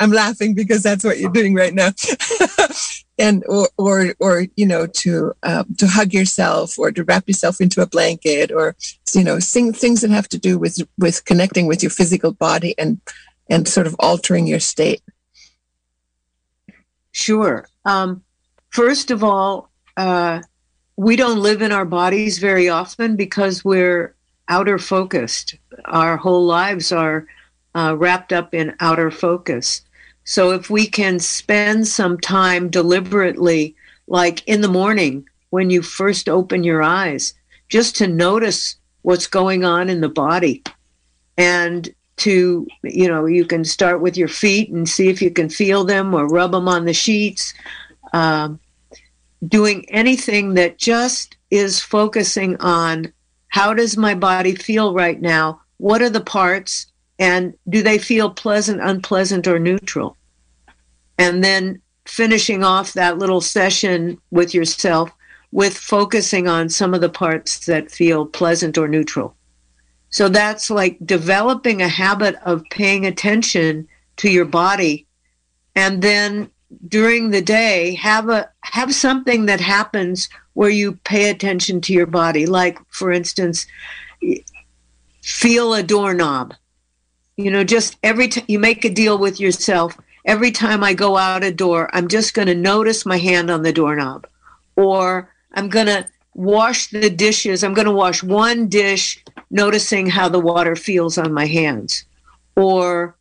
I'm 0.00 0.12
laughing 0.12 0.54
because 0.54 0.82
that's 0.82 1.04
what 1.04 1.18
you're 1.18 1.32
doing 1.32 1.54
right 1.54 1.74
now. 1.74 1.90
and 3.18 3.44
or 3.48 3.68
or 3.78 4.14
or 4.20 4.46
you 4.56 4.66
know 4.66 4.86
to 4.86 5.32
uh, 5.42 5.64
to 5.78 5.86
hug 5.86 6.12
yourself 6.12 6.78
or 6.78 6.92
to 6.92 7.04
wrap 7.04 7.26
yourself 7.26 7.60
into 7.60 7.80
a 7.80 7.86
blanket 7.86 8.52
or 8.52 8.76
you 9.14 9.24
know 9.24 9.38
sing, 9.38 9.72
things 9.72 10.00
that 10.00 10.10
have 10.10 10.28
to 10.28 10.38
do 10.38 10.58
with 10.58 10.78
with 10.98 11.24
connecting 11.24 11.66
with 11.66 11.82
your 11.82 11.90
physical 11.90 12.32
body 12.32 12.74
and 12.78 13.00
and 13.48 13.68
sort 13.68 13.86
of 13.86 13.96
altering 13.98 14.46
your 14.46 14.60
state. 14.60 15.02
Sure. 17.12 17.66
Um, 17.84 18.22
first 18.70 19.10
of 19.10 19.24
all 19.24 19.70
uh, 19.96 20.42
we 20.96 21.16
don't 21.16 21.40
live 21.40 21.62
in 21.62 21.72
our 21.72 21.84
bodies 21.84 22.38
very 22.38 22.68
often 22.68 23.16
because 23.16 23.64
we're 23.64 24.14
outer 24.48 24.78
focused. 24.78 25.56
Our 25.86 26.16
whole 26.16 26.44
lives 26.44 26.92
are 26.92 27.26
uh, 27.74 27.94
wrapped 27.96 28.32
up 28.32 28.54
in 28.54 28.74
outer 28.80 29.10
focus 29.10 29.82
so 30.26 30.50
if 30.50 30.68
we 30.68 30.86
can 30.86 31.18
spend 31.18 31.88
some 31.88 32.18
time 32.18 32.68
deliberately, 32.68 33.74
like 34.06 34.46
in 34.46 34.60
the 34.60 34.68
morning 34.68 35.26
when 35.50 35.70
you 35.70 35.80
first 35.80 36.28
open 36.28 36.62
your 36.62 36.82
eyes, 36.82 37.32
just 37.68 37.96
to 37.96 38.06
notice 38.06 38.76
what's 39.02 39.26
going 39.26 39.64
on 39.64 39.88
in 39.88 40.00
the 40.00 40.08
body 40.08 40.62
and 41.38 41.88
to 42.16 42.66
you 42.82 43.08
know 43.08 43.26
you 43.26 43.44
can 43.44 43.64
start 43.64 44.00
with 44.00 44.16
your 44.16 44.28
feet 44.28 44.70
and 44.70 44.88
see 44.88 45.08
if 45.08 45.22
you 45.22 45.30
can 45.30 45.48
feel 45.48 45.84
them 45.84 46.14
or 46.14 46.26
rub 46.26 46.52
them 46.52 46.66
on 46.66 46.86
the 46.86 46.94
sheets 46.94 47.52
um, 48.12 48.58
doing 49.46 49.84
anything 49.90 50.54
that 50.54 50.78
just 50.78 51.36
is 51.50 51.80
focusing 51.80 52.56
on 52.56 53.12
how 53.48 53.72
does 53.74 53.96
my 53.96 54.14
body 54.14 54.54
feel 54.54 54.92
right 54.92 55.20
now? 55.20 55.60
What 55.78 56.02
are 56.02 56.10
the 56.10 56.20
parts 56.20 56.86
and 57.18 57.54
do 57.68 57.82
they 57.82 57.98
feel 57.98 58.30
pleasant, 58.30 58.80
unpleasant, 58.80 59.46
or 59.46 59.58
neutral? 59.58 60.16
And 61.18 61.42
then 61.42 61.80
finishing 62.04 62.62
off 62.62 62.92
that 62.92 63.18
little 63.18 63.40
session 63.40 64.18
with 64.30 64.54
yourself 64.54 65.10
with 65.52 65.76
focusing 65.76 66.46
on 66.46 66.68
some 66.68 66.92
of 66.92 67.00
the 67.00 67.08
parts 67.08 67.66
that 67.66 67.90
feel 67.90 68.26
pleasant 68.26 68.76
or 68.76 68.88
neutral. 68.88 69.34
So 70.10 70.28
that's 70.28 70.70
like 70.70 70.98
developing 71.04 71.80
a 71.82 71.88
habit 71.88 72.36
of 72.44 72.64
paying 72.70 73.06
attention 73.06 73.88
to 74.16 74.30
your 74.30 74.44
body 74.44 75.06
and 75.74 76.02
then 76.02 76.50
during 76.88 77.30
the 77.30 77.42
day 77.42 77.94
have 77.94 78.28
a 78.28 78.50
have 78.62 78.92
something 78.94 79.46
that 79.46 79.60
happens 79.60 80.28
where 80.54 80.70
you 80.70 80.92
pay 81.04 81.30
attention 81.30 81.80
to 81.80 81.92
your 81.92 82.06
body 82.06 82.46
like 82.46 82.78
for 82.88 83.12
instance 83.12 83.66
feel 85.22 85.74
a 85.74 85.82
doorknob 85.82 86.54
you 87.36 87.50
know, 87.50 87.64
just 87.64 87.98
every 88.02 88.28
time 88.28 88.44
you 88.48 88.58
make 88.58 88.84
a 88.84 88.90
deal 88.90 89.18
with 89.18 89.38
yourself, 89.38 89.96
every 90.24 90.50
time 90.50 90.82
I 90.82 90.94
go 90.94 91.16
out 91.16 91.44
a 91.44 91.52
door, 91.52 91.90
I'm 91.92 92.08
just 92.08 92.34
going 92.34 92.48
to 92.48 92.54
notice 92.54 93.04
my 93.04 93.18
hand 93.18 93.50
on 93.50 93.62
the 93.62 93.72
doorknob. 93.72 94.26
Or 94.76 95.30
I'm 95.52 95.68
going 95.68 95.86
to 95.86 96.08
wash 96.34 96.88
the 96.88 97.10
dishes. 97.10 97.62
I'm 97.62 97.74
going 97.74 97.86
to 97.86 97.92
wash 97.92 98.22
one 98.22 98.68
dish, 98.68 99.22
noticing 99.50 100.06
how 100.06 100.28
the 100.28 100.40
water 100.40 100.76
feels 100.76 101.18
on 101.18 101.32
my 101.32 101.46
hands. 101.46 102.04
Or 102.56 103.16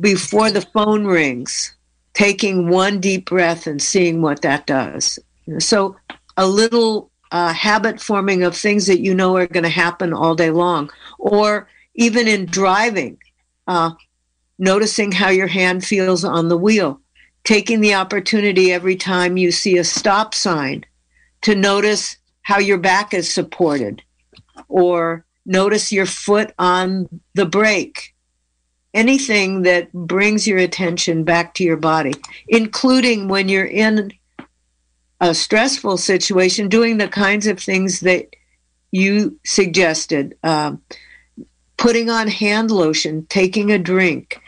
before 0.00 0.50
the 0.50 0.60
phone 0.60 1.04
rings, 1.04 1.74
taking 2.14 2.68
one 2.68 3.00
deep 3.00 3.26
breath 3.26 3.66
and 3.66 3.80
seeing 3.80 4.22
what 4.22 4.42
that 4.42 4.66
does. 4.66 5.18
So, 5.58 5.96
a 6.36 6.46
little 6.46 7.10
uh, 7.32 7.52
habit 7.52 8.00
forming 8.00 8.42
of 8.42 8.56
things 8.56 8.86
that 8.86 9.00
you 9.00 9.14
know 9.14 9.36
are 9.36 9.46
going 9.46 9.62
to 9.62 9.68
happen 9.68 10.12
all 10.12 10.34
day 10.34 10.50
long 10.50 10.90
or 11.20 11.68
even 11.94 12.26
in 12.26 12.46
driving, 12.46 13.18
uh, 13.66 13.92
noticing 14.58 15.12
how 15.12 15.28
your 15.28 15.46
hand 15.46 15.84
feels 15.84 16.24
on 16.24 16.48
the 16.48 16.56
wheel, 16.56 17.00
taking 17.44 17.80
the 17.80 17.94
opportunity 17.94 18.72
every 18.72 18.96
time 18.96 19.36
you 19.36 19.52
see 19.52 19.76
a 19.76 19.84
stop 19.84 20.34
sign 20.34 20.84
to 21.42 21.54
notice 21.54 22.16
how 22.42 22.58
your 22.58 22.78
back 22.78 23.14
is 23.14 23.32
supported, 23.32 24.02
or 24.68 25.24
notice 25.46 25.92
your 25.92 26.06
foot 26.06 26.52
on 26.58 27.08
the 27.34 27.46
brake. 27.46 28.14
Anything 28.92 29.62
that 29.62 29.92
brings 29.92 30.48
your 30.48 30.58
attention 30.58 31.22
back 31.22 31.54
to 31.54 31.64
your 31.64 31.76
body, 31.76 32.14
including 32.48 33.28
when 33.28 33.48
you're 33.48 33.64
in 33.64 34.12
a 35.20 35.34
stressful 35.34 35.96
situation, 35.98 36.68
doing 36.68 36.96
the 36.98 37.08
kinds 37.08 37.46
of 37.46 37.60
things 37.60 38.00
that 38.00 38.34
you 38.90 39.38
suggested. 39.44 40.36
Um, 40.42 40.82
putting 41.80 42.10
on 42.10 42.28
hand 42.28 42.70
lotion, 42.70 43.26
taking 43.30 43.72
a 43.72 43.78
drink, 43.78 44.38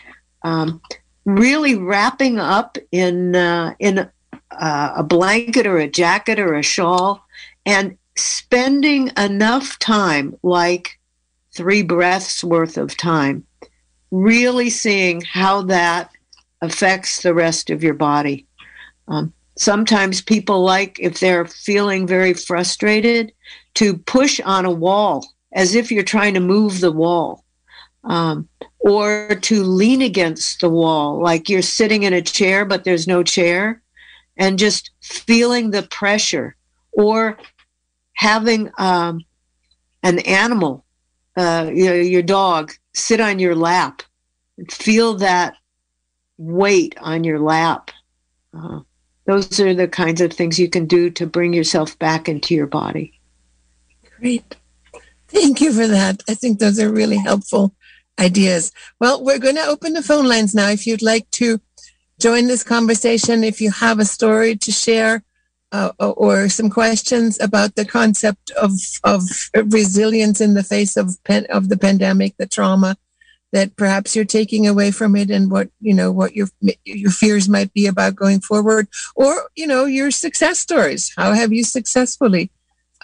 um, 0.42 0.80
really 1.24 1.74
wrapping 1.74 2.38
up 2.38 2.76
in 2.92 3.34
uh, 3.34 3.74
in 3.80 4.08
uh, 4.50 4.92
a 4.94 5.02
blanket 5.02 5.66
or 5.66 5.78
a 5.78 5.88
jacket 5.88 6.38
or 6.38 6.54
a 6.54 6.62
shawl, 6.62 7.26
and 7.66 7.96
spending 8.16 9.10
enough 9.16 9.78
time, 9.78 10.36
like 10.42 11.00
three 11.52 11.82
breaths 11.82 12.44
worth 12.44 12.76
of 12.76 12.96
time, 12.96 13.44
really 14.10 14.68
seeing 14.68 15.22
how 15.22 15.62
that 15.62 16.10
affects 16.60 17.22
the 17.22 17.34
rest 17.34 17.70
of 17.70 17.82
your 17.82 17.94
body. 17.94 18.46
Um, 19.08 19.32
sometimes 19.56 20.20
people 20.20 20.62
like, 20.62 20.98
if 21.00 21.18
they're 21.20 21.46
feeling 21.46 22.06
very 22.06 22.34
frustrated, 22.34 23.32
to 23.74 23.96
push 23.96 24.38
on 24.40 24.66
a 24.66 24.70
wall 24.70 25.26
as 25.54 25.74
if 25.74 25.90
you're 25.90 26.02
trying 26.02 26.34
to 26.34 26.40
move 26.40 26.80
the 26.80 26.92
wall 26.92 27.44
um, 28.04 28.48
or 28.78 29.36
to 29.42 29.62
lean 29.62 30.02
against 30.02 30.60
the 30.60 30.68
wall 30.68 31.20
like 31.20 31.48
you're 31.48 31.62
sitting 31.62 32.02
in 32.02 32.12
a 32.12 32.22
chair 32.22 32.64
but 32.64 32.84
there's 32.84 33.06
no 33.06 33.22
chair 33.22 33.80
and 34.36 34.58
just 34.58 34.90
feeling 35.00 35.70
the 35.70 35.82
pressure 35.84 36.56
or 36.92 37.38
having 38.14 38.70
um, 38.78 39.20
an 40.02 40.18
animal 40.20 40.84
uh, 41.36 41.70
you 41.72 41.86
know, 41.86 41.94
your 41.94 42.22
dog 42.22 42.72
sit 42.92 43.20
on 43.20 43.38
your 43.38 43.54
lap 43.54 44.02
feel 44.70 45.14
that 45.14 45.54
weight 46.38 46.94
on 47.00 47.24
your 47.24 47.38
lap. 47.38 47.90
Uh, 48.56 48.80
those 49.26 49.60
are 49.60 49.74
the 49.74 49.88
kinds 49.88 50.20
of 50.20 50.32
things 50.32 50.58
you 50.58 50.68
can 50.68 50.86
do 50.86 51.08
to 51.10 51.26
bring 51.26 51.52
yourself 51.52 51.98
back 51.98 52.28
into 52.28 52.54
your 52.54 52.66
body. 52.66 53.18
Great 54.18 54.56
Thank 55.32 55.60
you 55.62 55.72
for 55.72 55.86
that. 55.86 56.22
I 56.28 56.34
think 56.34 56.58
those 56.58 56.78
are 56.78 56.92
really 56.92 57.16
helpful 57.16 57.74
ideas. 58.18 58.70
Well, 59.00 59.24
we're 59.24 59.38
going 59.38 59.56
to 59.56 59.66
open 59.66 59.94
the 59.94 60.02
phone 60.02 60.28
lines 60.28 60.54
now. 60.54 60.68
If 60.68 60.86
you'd 60.86 61.00
like 61.02 61.30
to 61.32 61.58
join 62.20 62.46
this 62.46 62.62
conversation, 62.62 63.42
if 63.42 63.60
you 63.60 63.70
have 63.70 63.98
a 63.98 64.04
story 64.04 64.56
to 64.56 64.70
share 64.70 65.24
uh, 65.72 65.92
or 65.98 66.50
some 66.50 66.68
questions 66.68 67.40
about 67.40 67.76
the 67.76 67.86
concept 67.86 68.50
of, 68.60 68.72
of 69.04 69.22
resilience 69.54 70.40
in 70.40 70.52
the 70.52 70.62
face 70.62 70.98
of 70.98 71.16
pen, 71.24 71.46
of 71.48 71.70
the 71.70 71.78
pandemic, 71.78 72.36
the 72.36 72.46
trauma 72.46 72.96
that 73.52 73.74
perhaps 73.76 74.14
you're 74.14 74.24
taking 74.26 74.66
away 74.66 74.90
from 74.90 75.16
it 75.16 75.30
and 75.30 75.50
what, 75.50 75.70
you 75.80 75.94
know, 75.94 76.12
what 76.12 76.34
your, 76.34 76.48
your 76.84 77.10
fears 77.10 77.48
might 77.48 77.72
be 77.72 77.86
about 77.86 78.14
going 78.14 78.40
forward 78.40 78.86
or, 79.16 79.48
you 79.56 79.66
know, 79.66 79.86
your 79.86 80.10
success 80.10 80.58
stories. 80.58 81.12
How 81.16 81.32
have 81.32 81.52
you 81.52 81.64
successfully 81.64 82.50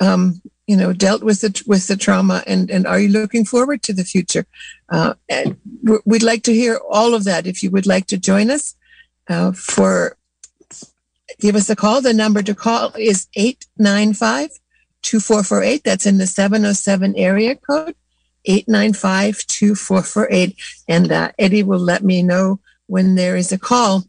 um, 0.01 0.41
you 0.69 0.77
know 0.77 0.93
dealt 0.93 1.23
with 1.23 1.41
the 1.41 1.63
with 1.67 1.89
the 1.89 1.97
trauma 1.97 2.45
and 2.47 2.71
and 2.71 2.87
are 2.87 3.01
you 3.01 3.09
looking 3.09 3.45
forward 3.45 3.83
to 3.83 3.93
the 3.93 4.05
future? 4.05 4.47
Uh, 4.91 5.15
and 5.29 5.57
we'd 6.05 6.23
like 6.23 6.43
to 6.45 6.53
hear 6.53 6.79
all 6.89 7.15
of 7.15 7.25
that. 7.25 7.47
If 7.47 7.63
you 7.63 7.71
would 7.71 7.87
like 7.87 8.07
to 8.09 8.19
join 8.19 8.51
us 8.51 8.77
uh, 9.29 9.53
for 9.53 10.17
give 11.41 11.57
us 11.57 11.71
a 11.71 11.77
call. 11.77 12.01
The 12.01 12.13
number 12.13 12.43
to 12.43 12.55
call 12.55 12.93
is 12.97 13.27
895 13.35 14.51
2448 15.03 15.85
that's 15.85 16.07
in 16.07 16.19
the 16.19 16.27
707 16.27 17.15
area 17.17 17.55
code 17.55 17.95
895 18.45 19.47
2448 19.47 20.57
and 20.89 21.13
uh, 21.13 21.31
eddie 21.39 21.63
will 21.63 21.79
let 21.79 22.03
me 22.03 22.23
know 22.23 22.59
when 22.87 23.15
there 23.15 23.37
is 23.37 23.53
a 23.53 23.59
call 23.59 24.05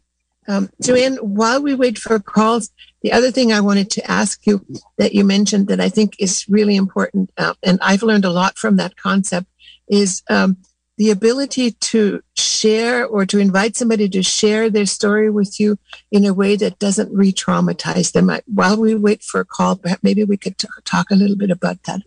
um, 0.48 0.70
joanne 0.82 1.16
while 1.16 1.62
we 1.62 1.74
wait 1.74 1.98
for 1.98 2.18
calls 2.18 2.70
the 3.02 3.12
other 3.12 3.30
thing 3.30 3.52
I 3.52 3.60
wanted 3.60 3.90
to 3.92 4.10
ask 4.10 4.46
you 4.46 4.64
that 4.98 5.14
you 5.14 5.24
mentioned 5.24 5.68
that 5.68 5.80
I 5.80 5.88
think 5.88 6.16
is 6.18 6.46
really 6.48 6.76
important, 6.76 7.30
uh, 7.38 7.54
and 7.62 7.78
I've 7.80 8.02
learned 8.02 8.24
a 8.24 8.30
lot 8.30 8.58
from 8.58 8.76
that 8.76 8.96
concept, 8.96 9.46
is 9.88 10.22
um, 10.28 10.58
the 10.98 11.10
ability 11.10 11.70
to 11.70 12.22
share 12.36 13.06
or 13.06 13.24
to 13.24 13.38
invite 13.38 13.74
somebody 13.74 14.06
to 14.10 14.22
share 14.22 14.68
their 14.68 14.84
story 14.84 15.30
with 15.30 15.58
you 15.58 15.78
in 16.10 16.26
a 16.26 16.34
way 16.34 16.56
that 16.56 16.78
doesn't 16.78 17.12
re 17.12 17.32
traumatize 17.32 18.12
them. 18.12 18.28
I, 18.28 18.42
while 18.46 18.76
we 18.78 18.94
wait 18.94 19.22
for 19.22 19.40
a 19.40 19.46
call, 19.46 19.80
maybe 20.02 20.24
we 20.24 20.36
could 20.36 20.58
t- 20.58 20.68
talk 20.84 21.10
a 21.10 21.16
little 21.16 21.36
bit 21.36 21.50
about 21.50 21.82
that. 21.84 22.02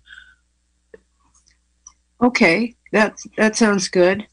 Okay, 2.22 2.76
that 2.92 3.18
that 3.38 3.56
sounds 3.56 3.88
good. 3.90 4.28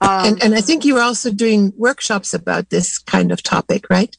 Um, 0.00 0.26
and, 0.26 0.42
and 0.42 0.54
I 0.54 0.60
think 0.60 0.84
you 0.84 0.96
are 0.96 1.02
also 1.02 1.30
doing 1.30 1.72
workshops 1.76 2.32
about 2.32 2.70
this 2.70 2.98
kind 2.98 3.30
of 3.32 3.42
topic, 3.42 3.90
right? 3.90 4.16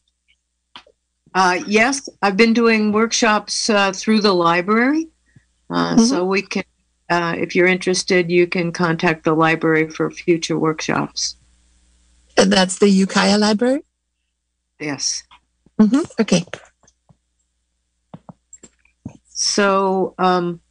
Uh, 1.33 1.59
yes, 1.65 2.07
I've 2.21 2.37
been 2.37 2.53
doing 2.53 2.91
workshops 2.91 3.69
uh, 3.69 3.91
through 3.93 4.21
the 4.21 4.33
library. 4.33 5.07
Uh, 5.69 5.95
mm-hmm. 5.95 6.03
So 6.03 6.25
we 6.25 6.41
can, 6.43 6.63
uh, 7.09 7.35
if 7.37 7.55
you're 7.55 7.67
interested, 7.67 8.29
you 8.29 8.45
can 8.45 8.71
contact 8.71 9.23
the 9.23 9.33
library 9.33 9.89
for 9.89 10.11
future 10.11 10.59
workshops. 10.59 11.35
And 12.37 12.51
that's 12.51 12.79
the 12.79 12.89
Ukiah 12.89 13.37
Library? 13.37 13.83
Yes. 14.79 15.23
Mm-hmm. 15.79 16.01
Okay. 16.19 16.45
So 19.29 20.13
um, 20.19 20.61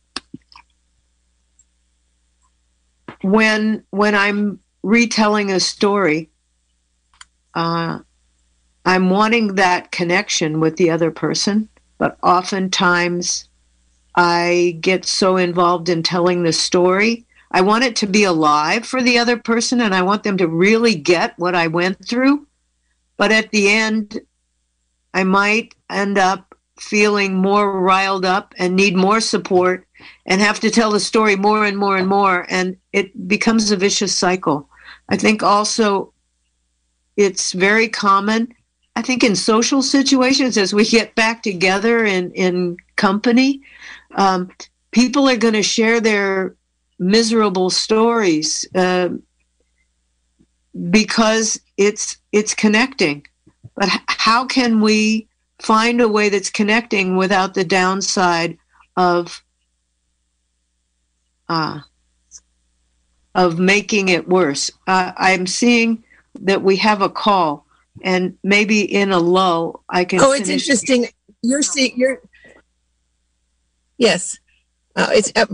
when 3.23 3.85
when 3.91 4.15
I'm 4.15 4.61
retelling 4.83 5.51
a 5.51 5.61
story, 5.61 6.31
uh, 7.55 7.99
I'm 8.85 9.11
wanting 9.11 9.57
that 9.57 9.93
connection 9.93 10.61
with 10.61 10.77
the 10.77 10.91
other 10.91 11.11
person, 11.11 11.69
but 11.99 12.17
oftentimes 12.23 13.49
I 14.15 14.79
get 14.81 15.05
so 15.05 15.37
involved 15.37 15.89
in 15.89 16.03
telling 16.03 16.43
the 16.43 16.53
story. 16.53 17.27
I 17.53 17.61
want 17.61 17.85
it 17.85 17.97
to 17.97 18.07
be 18.07 18.25
alive 18.25 18.87
for 18.87 19.03
the 19.03 19.19
other 19.19 19.37
person 19.37 19.81
and 19.81 19.95
I 19.95 20.03
want 20.03 20.23
them 20.23 20.39
to 20.39 20.49
really 20.49 20.95
get 20.95 21.39
what 21.39 21.55
I 21.55 21.67
went 21.67 22.07
through. 22.09 22.47
But 23.17 23.33
at 23.33 23.51
the 23.51 23.69
end, 23.69 24.21
I 25.13 25.25
might 25.25 25.75
end 25.91 26.17
up 26.17 26.55
feeling 26.79 27.35
more 27.35 27.81
riled 27.81 28.25
up 28.25 28.55
and 28.57 28.75
need 28.75 28.97
more 28.97 29.21
support 29.21 29.87
and 30.25 30.41
have 30.41 30.61
to 30.61 30.71
tell 30.71 30.91
the 30.91 31.01
story 31.01 31.37
more 31.37 31.67
and 31.67 31.77
more 31.77 31.99
and 31.99 32.09
more. 32.09 32.47
And 32.49 32.77
it 32.93 33.29
becomes 33.29 33.71
a 33.71 33.77
vicious 33.77 34.15
cycle. 34.15 34.70
I 35.09 35.17
think 35.17 35.43
also 35.43 36.13
it's 37.17 37.53
very 37.53 37.89
common, 37.89 38.55
I 38.97 39.03
think, 39.03 39.25
in 39.25 39.37
social 39.37 39.83
situations 39.83 40.57
as 40.57 40.73
we 40.73 40.85
get 40.85 41.15
back 41.15 41.43
together 41.43 42.05
in, 42.05 42.33
in 42.33 42.77
company, 42.97 43.63
um, 44.15 44.51
people 44.91 45.29
are 45.29 45.37
going 45.37 45.55
to 45.55 45.63
share 45.63 46.01
their 46.01 46.55
miserable 46.99 47.71
stories 47.71 48.69
uh, 48.75 49.09
because 50.91 51.61
it's 51.77 52.19
it's 52.33 52.55
connecting. 52.55 53.27
But 53.75 53.89
how 54.07 54.47
can 54.47 54.81
we 54.81 55.29
find 55.61 56.01
a 56.01 56.09
way 56.09 56.29
that's 56.29 56.51
connecting 56.51 57.17
without 57.17 57.55
the 57.55 57.65
downside 57.65 58.59
of 58.97 59.43
uh, 61.49 61.81
of 63.35 63.59
making 63.59 64.09
it 64.09 64.29
worse. 64.29 64.71
Uh, 64.87 65.13
I'm 65.17 65.47
seeing 65.47 66.05
that 66.41 66.63
we 66.63 66.77
have 66.77 67.03
a 67.03 67.09
call, 67.09 67.67
and 68.03 68.37
maybe 68.43 68.81
in 68.81 69.13
a 69.13 69.19
lull, 69.19 69.83
I 69.89 70.05
can. 70.05 70.21
Oh, 70.21 70.33
it's 70.33 70.49
interesting. 70.49 71.09
You're 71.43 71.63
seeing. 71.63 71.97
You're. 71.97 72.21
Yes, 73.99 74.39
uh, 74.97 75.09
it's 75.13 75.33
uh, 75.37 75.47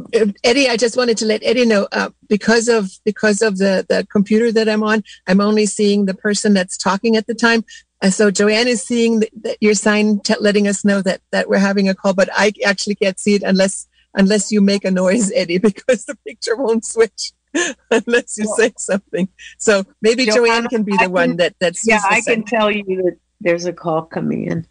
Eddie. 0.45 0.69
I 0.69 0.77
just 0.77 0.97
wanted 0.97 1.19
to 1.19 1.27
let 1.27 1.43
Eddie 1.45 1.67
know 1.67 1.87
uh, 1.93 2.11
because 2.29 2.69
of 2.69 2.91
because 3.05 3.43
of 3.43 3.59
the 3.59 3.85
the 3.89 4.07
computer 4.11 4.51
that 4.53 4.69
I'm 4.69 4.83
on. 4.83 5.03
I'm 5.27 5.41
only 5.41 5.67
seeing 5.67 6.07
the 6.07 6.15
person 6.15 6.55
that's 6.55 6.77
talking 6.77 7.17
at 7.17 7.27
the 7.27 7.35
time. 7.35 7.65
So 8.11 8.31
Joanne 8.31 8.69
is 8.69 8.83
seeing 8.83 9.21
that 9.21 9.57
your 9.61 9.75
sign, 9.75 10.21
t- 10.21 10.35
letting 10.39 10.69
us 10.69 10.85
know 10.85 11.03
that 11.03 11.21
that 11.33 11.49
we're 11.49 11.59
having 11.59 11.89
a 11.89 11.95
call, 11.95 12.15
but 12.15 12.29
I 12.33 12.53
actually 12.65 12.95
can't 12.95 13.19
see 13.19 13.35
it 13.35 13.43
unless 13.43 13.87
unless 14.15 14.51
you 14.51 14.61
make 14.61 14.85
a 14.85 14.91
noise, 14.91 15.31
Eddie, 15.33 15.59
because 15.71 16.05
the 16.07 16.17
picture 16.27 16.57
won't 16.57 16.85
switch. 16.85 17.33
unless 17.91 18.39
you 18.39 18.47
well, 18.47 18.57
say 18.57 18.73
something. 18.79 19.29
So 19.59 19.85
maybe 20.03 20.27
Joanna, 20.27 20.47
Joanne 20.47 20.69
can 20.69 20.83
be 20.83 20.93
the 20.93 20.99
can, 20.99 21.13
one 21.13 21.37
that 21.37 21.55
that's. 21.61 21.87
Yeah, 21.87 22.01
I 22.09 22.21
can 22.21 22.45
tell 22.45 22.71
you 22.71 22.85
that 22.85 23.17
there's 23.41 23.65
a 23.65 23.73
call 23.73 24.03
coming 24.03 24.47
in. 24.47 24.67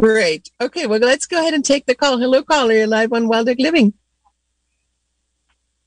Great. 0.00 0.50
Okay, 0.60 0.86
well, 0.86 0.98
let's 0.98 1.26
go 1.26 1.38
ahead 1.38 1.54
and 1.54 1.64
take 1.64 1.86
the 1.86 1.94
call. 1.94 2.18
Hello, 2.18 2.42
caller. 2.42 2.74
You're 2.74 2.86
live 2.86 3.12
on 3.12 3.28
Wild 3.28 3.48
Oak 3.48 3.58
Living. 3.58 3.94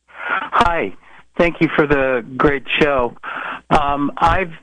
Hi. 0.07 0.95
Thank 1.37 1.59
you 1.59 1.67
for 1.75 1.85
the 1.85 2.25
great 2.37 2.63
show. 2.79 3.17
Um, 3.69 4.11
I've 4.17 4.53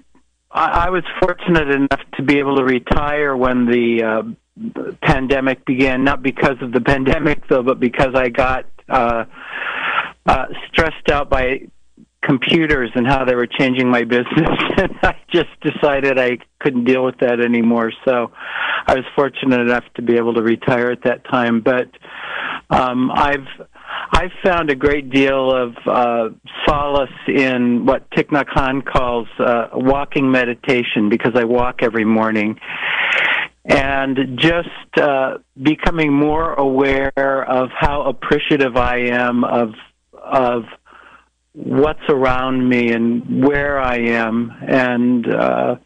I, 0.51 0.87
I 0.87 0.91
was 0.91 1.05
fortunate 1.21 1.69
enough 1.69 2.01
to 2.15 2.23
be 2.23 2.39
able 2.39 2.57
to 2.57 2.65
retire 2.65 3.37
when 3.37 3.67
the 3.67 4.03
uh, 4.03 4.93
pandemic 5.03 5.65
began. 5.65 6.05
Not 6.05 6.23
because 6.23 6.57
of 6.61 6.73
the 6.73 6.81
pandemic, 6.93 7.47
though, 7.49 7.63
but 7.63 7.81
because 7.81 8.15
I 8.15 8.29
got 8.29 8.67
uh, 8.89 9.25
uh, 10.27 10.47
stressed 10.69 11.11
out 11.11 11.29
by 11.31 11.63
computers 12.23 12.91
and 12.95 13.07
how 13.07 13.25
they 13.25 13.35
were 13.35 13.47
changing 13.47 13.89
my 13.89 14.05
business. 14.05 14.27
And 14.75 14.97
I 15.03 15.17
just 15.31 15.51
decided 15.61 16.19
I 16.19 16.39
couldn't 16.59 16.85
deal 16.85 17.05
with 17.05 17.19
that 17.19 17.41
anymore. 17.41 17.93
So 18.07 18.33
I 18.87 18.95
was 18.95 19.05
fortunate 19.15 19.61
enough 19.61 19.85
to 19.97 20.03
be 20.03 20.17
able 20.17 20.35
to 20.35 20.43
retire 20.43 20.91
at 20.91 21.05
that 21.05 21.25
time. 21.25 21.61
But 21.61 21.91
um 22.71 23.11
I've 23.11 23.47
I've 24.15 24.33
found 24.45 24.71
a 24.71 24.75
great 24.75 25.11
deal 25.11 25.55
of 25.55 25.75
uh, 25.87 26.29
solace 26.67 27.11
in 27.29 27.87
what 27.87 28.11
Thich 28.11 28.29
Nhat 28.29 28.47
Hanh 28.49 28.85
calls 28.85 29.29
uh, 29.39 29.69
walking 29.73 30.31
meditation 30.31 31.09
because 31.09 31.33
I 31.35 31.45
walk 31.45 31.83
every 31.83 32.05
morning. 32.05 32.59
And 33.65 34.39
just 34.39 34.69
uh, 35.01 35.39
becoming 35.63 36.13
more 36.13 36.55
aware 36.55 37.13
of 37.49 37.71
how 37.79 38.03
appreciative 38.03 38.77
I 38.77 38.99
am 39.11 39.45
of 39.45 39.75
of 40.23 40.65
what's 41.53 42.09
around 42.09 42.69
me 42.69 42.93
and 42.93 43.45
where 43.45 43.79
I 43.79 43.99
am, 43.99 44.51
and 44.67 45.27
uh, 45.35 45.77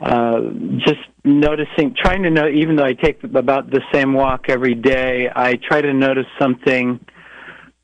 uh, 0.00 0.40
just 0.78 1.00
noticing, 1.24 1.94
trying 1.96 2.22
to 2.22 2.30
know. 2.30 2.48
Even 2.48 2.76
though 2.76 2.84
I 2.84 2.94
take 2.94 3.22
about 3.22 3.70
the 3.70 3.82
same 3.92 4.14
walk 4.14 4.46
every 4.48 4.74
day, 4.74 5.28
I 5.34 5.54
try 5.54 5.80
to 5.80 5.92
notice 5.92 6.26
something 6.38 7.04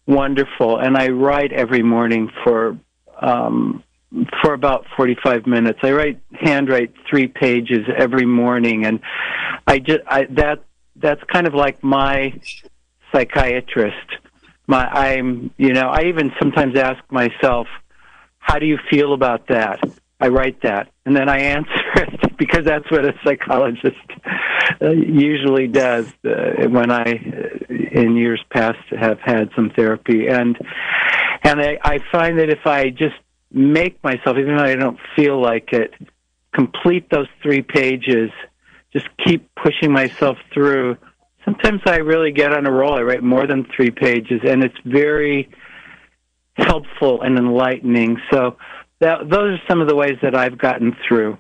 wonderful, 0.07 0.79
and 0.79 0.97
I 0.97 1.09
write 1.09 1.53
every 1.53 1.83
morning 1.83 2.31
for. 2.43 2.79
Um, 3.21 3.83
for 4.43 4.55
about 4.55 4.87
45 4.97 5.47
minutes. 5.47 5.81
I 5.83 5.91
write 5.91 6.21
handwrite 6.33 6.95
3 7.11 7.27
pages 7.29 7.81
every 7.97 8.27
morning 8.27 8.87
and 8.87 9.01
I 9.67 9.79
just 9.81 10.01
I 10.07 10.27
that 10.37 10.63
that's 10.97 11.23
kind 11.33 11.47
of 11.47 11.55
like 11.55 11.83
my 11.83 12.41
psychiatrist 13.13 14.07
my 14.67 14.87
I'm 14.87 15.53
you 15.57 15.73
know 15.73 15.89
I 15.89 16.05
even 16.05 16.33
sometimes 16.39 16.77
ask 16.77 17.03
myself, 17.11 17.67
how 18.39 18.59
do 18.59 18.67
you 18.67 18.79
feel 18.91 19.13
about 19.15 19.49
that? 19.49 19.81
I 20.21 20.29
write 20.29 20.63
that 20.63 20.91
and 21.05 21.17
then 21.17 21.29
I 21.29 21.39
answer 21.39 21.71
it 21.97 22.37
because 22.39 22.65
that's 22.65 22.91
what 22.91 23.05
a 23.05 23.15
psychologist 23.25 23.97
uh, 24.81 24.91
usually 24.91 25.67
does 25.67 26.07
uh, 26.25 26.69
when 26.69 26.91
I 26.91 27.03
uh, 27.03 27.75
in 27.75 28.17
years 28.17 28.43
past 28.51 28.79
have 28.91 29.21
had 29.21 29.51
some 29.55 29.71
therapy 29.71 30.29
and 30.29 30.57
and 31.43 31.61
I, 31.61 31.79
I 31.83 31.99
find 32.11 32.39
that 32.39 32.49
if 32.49 32.67
I 32.67 32.91
just 32.91 33.17
make 33.51 34.03
myself 34.03 34.37
even 34.39 34.57
though 34.57 34.65
I 34.65 34.77
don't 34.77 34.99
feel 35.15 35.41
like 35.41 35.73
it 35.73 35.93
complete 36.53 37.11
those 37.11 37.29
three 37.43 37.63
pages 37.63 38.31
just 38.93 39.09
keep 39.27 39.51
pushing 39.57 39.93
myself 39.93 40.39
through 40.53 40.97
sometimes 41.45 41.81
I 41.87 41.97
really 41.97 42.33
get 42.33 42.53
on 42.53 42.67
a 42.67 42.71
roll. 42.71 42.95
I 42.95 43.03
write 43.03 43.23
more 43.23 43.47
than 43.47 43.67
three 43.77 43.91
pages, 43.91 44.41
and 44.45 44.65
it's 44.65 44.77
very 44.85 45.51
helpful 46.57 47.23
and 47.23 47.39
enlightening. 47.39 48.21
So 48.31 48.57
that, 49.01 49.29
those 49.29 49.59
are 49.59 49.63
some 49.69 49.81
of 49.81 49.89
the 49.89 49.95
ways 49.95 50.19
that 50.23 50.37
I've 50.37 50.59
gotten 50.59 50.97
through. 51.07 51.39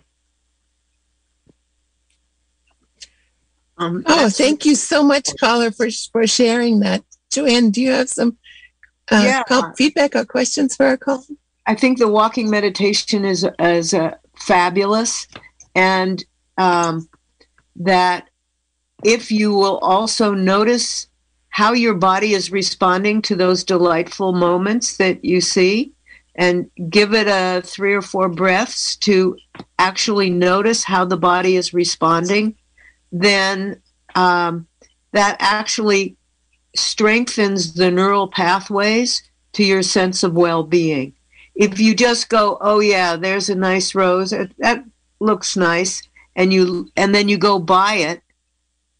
Um, 3.76 4.04
oh, 4.06 4.30
thank 4.30 4.64
you 4.64 4.76
so 4.76 5.02
much, 5.02 5.28
caller, 5.40 5.72
for 5.72 5.88
for 6.12 6.26
sharing 6.28 6.80
that. 6.80 7.02
Joanne, 7.32 7.70
do 7.70 7.80
you 7.80 7.90
have 7.90 8.08
some 8.08 8.36
uh, 9.10 9.22
yeah. 9.24 9.42
call, 9.42 9.72
feedback 9.72 10.14
or 10.14 10.24
questions 10.24 10.76
for 10.76 10.86
our 10.86 10.96
call? 10.96 11.24
I 11.66 11.74
think 11.74 11.98
the 11.98 12.06
walking 12.06 12.48
meditation 12.48 13.24
is 13.24 13.44
is 13.58 13.92
uh, 13.92 14.14
fabulous, 14.38 15.26
and 15.74 16.24
um, 16.56 17.08
that 17.76 18.28
if 19.04 19.30
you 19.30 19.52
will 19.52 19.78
also 19.78 20.32
notice 20.32 21.06
how 21.50 21.72
your 21.72 21.94
body 21.94 22.32
is 22.32 22.50
responding 22.50 23.22
to 23.22 23.36
those 23.36 23.62
delightful 23.62 24.32
moments 24.32 24.96
that 24.96 25.24
you 25.24 25.40
see 25.40 25.92
and 26.34 26.68
give 26.90 27.14
it 27.14 27.28
a 27.28 27.62
three 27.64 27.94
or 27.94 28.02
four 28.02 28.28
breaths 28.28 28.96
to 28.96 29.36
actually 29.78 30.30
notice 30.30 30.82
how 30.82 31.04
the 31.04 31.16
body 31.16 31.54
is 31.54 31.72
responding, 31.72 32.56
then 33.12 33.80
um, 34.16 34.66
that 35.12 35.36
actually 35.38 36.16
strengthens 36.74 37.74
the 37.74 37.90
neural 37.90 38.26
pathways 38.26 39.22
to 39.52 39.62
your 39.62 39.82
sense 39.82 40.24
of 40.24 40.32
well 40.32 40.64
being. 40.64 41.14
If 41.54 41.78
you 41.78 41.94
just 41.94 42.28
go, 42.30 42.58
oh, 42.60 42.80
yeah, 42.80 43.14
there's 43.14 43.48
a 43.48 43.54
nice 43.54 43.94
rose, 43.94 44.30
that 44.30 44.84
looks 45.20 45.56
nice, 45.56 46.02
and 46.34 46.52
you 46.52 46.90
and 46.96 47.14
then 47.14 47.28
you 47.28 47.38
go 47.38 47.60
buy 47.60 47.94
it 47.94 48.23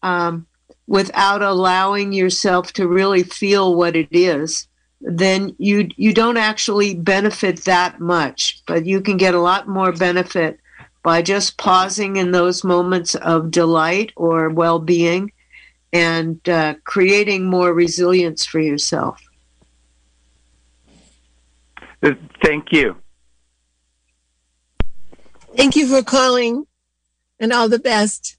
um, 0.05 0.45
without 0.85 1.41
allowing 1.41 2.13
yourself 2.13 2.71
to 2.73 2.87
really 2.87 3.23
feel 3.23 3.75
what 3.75 3.95
it 3.95 4.07
is, 4.11 4.67
then 5.01 5.55
you 5.57 5.89
you 5.97 6.13
don't 6.13 6.37
actually 6.37 6.93
benefit 6.93 7.65
that 7.65 7.99
much, 7.99 8.61
but 8.67 8.85
you 8.85 9.01
can 9.01 9.17
get 9.17 9.33
a 9.33 9.41
lot 9.41 9.67
more 9.67 9.91
benefit 9.91 10.59
by 11.01 11.23
just 11.23 11.57
pausing 11.57 12.17
in 12.17 12.31
those 12.31 12.63
moments 12.63 13.15
of 13.15 13.49
delight 13.49 14.11
or 14.15 14.49
well-being 14.49 15.31
and 15.91 16.47
uh, 16.49 16.75
creating 16.83 17.45
more 17.45 17.73
resilience 17.73 18.45
for 18.45 18.59
yourself. 18.59 19.21
Uh, 22.03 22.11
thank 22.43 22.71
you. 22.71 22.95
Thank 25.55 25.75
you 25.75 25.87
for 25.87 26.03
calling 26.03 26.67
and 27.39 27.51
all 27.51 27.69
the 27.69 27.79
best. 27.79 28.37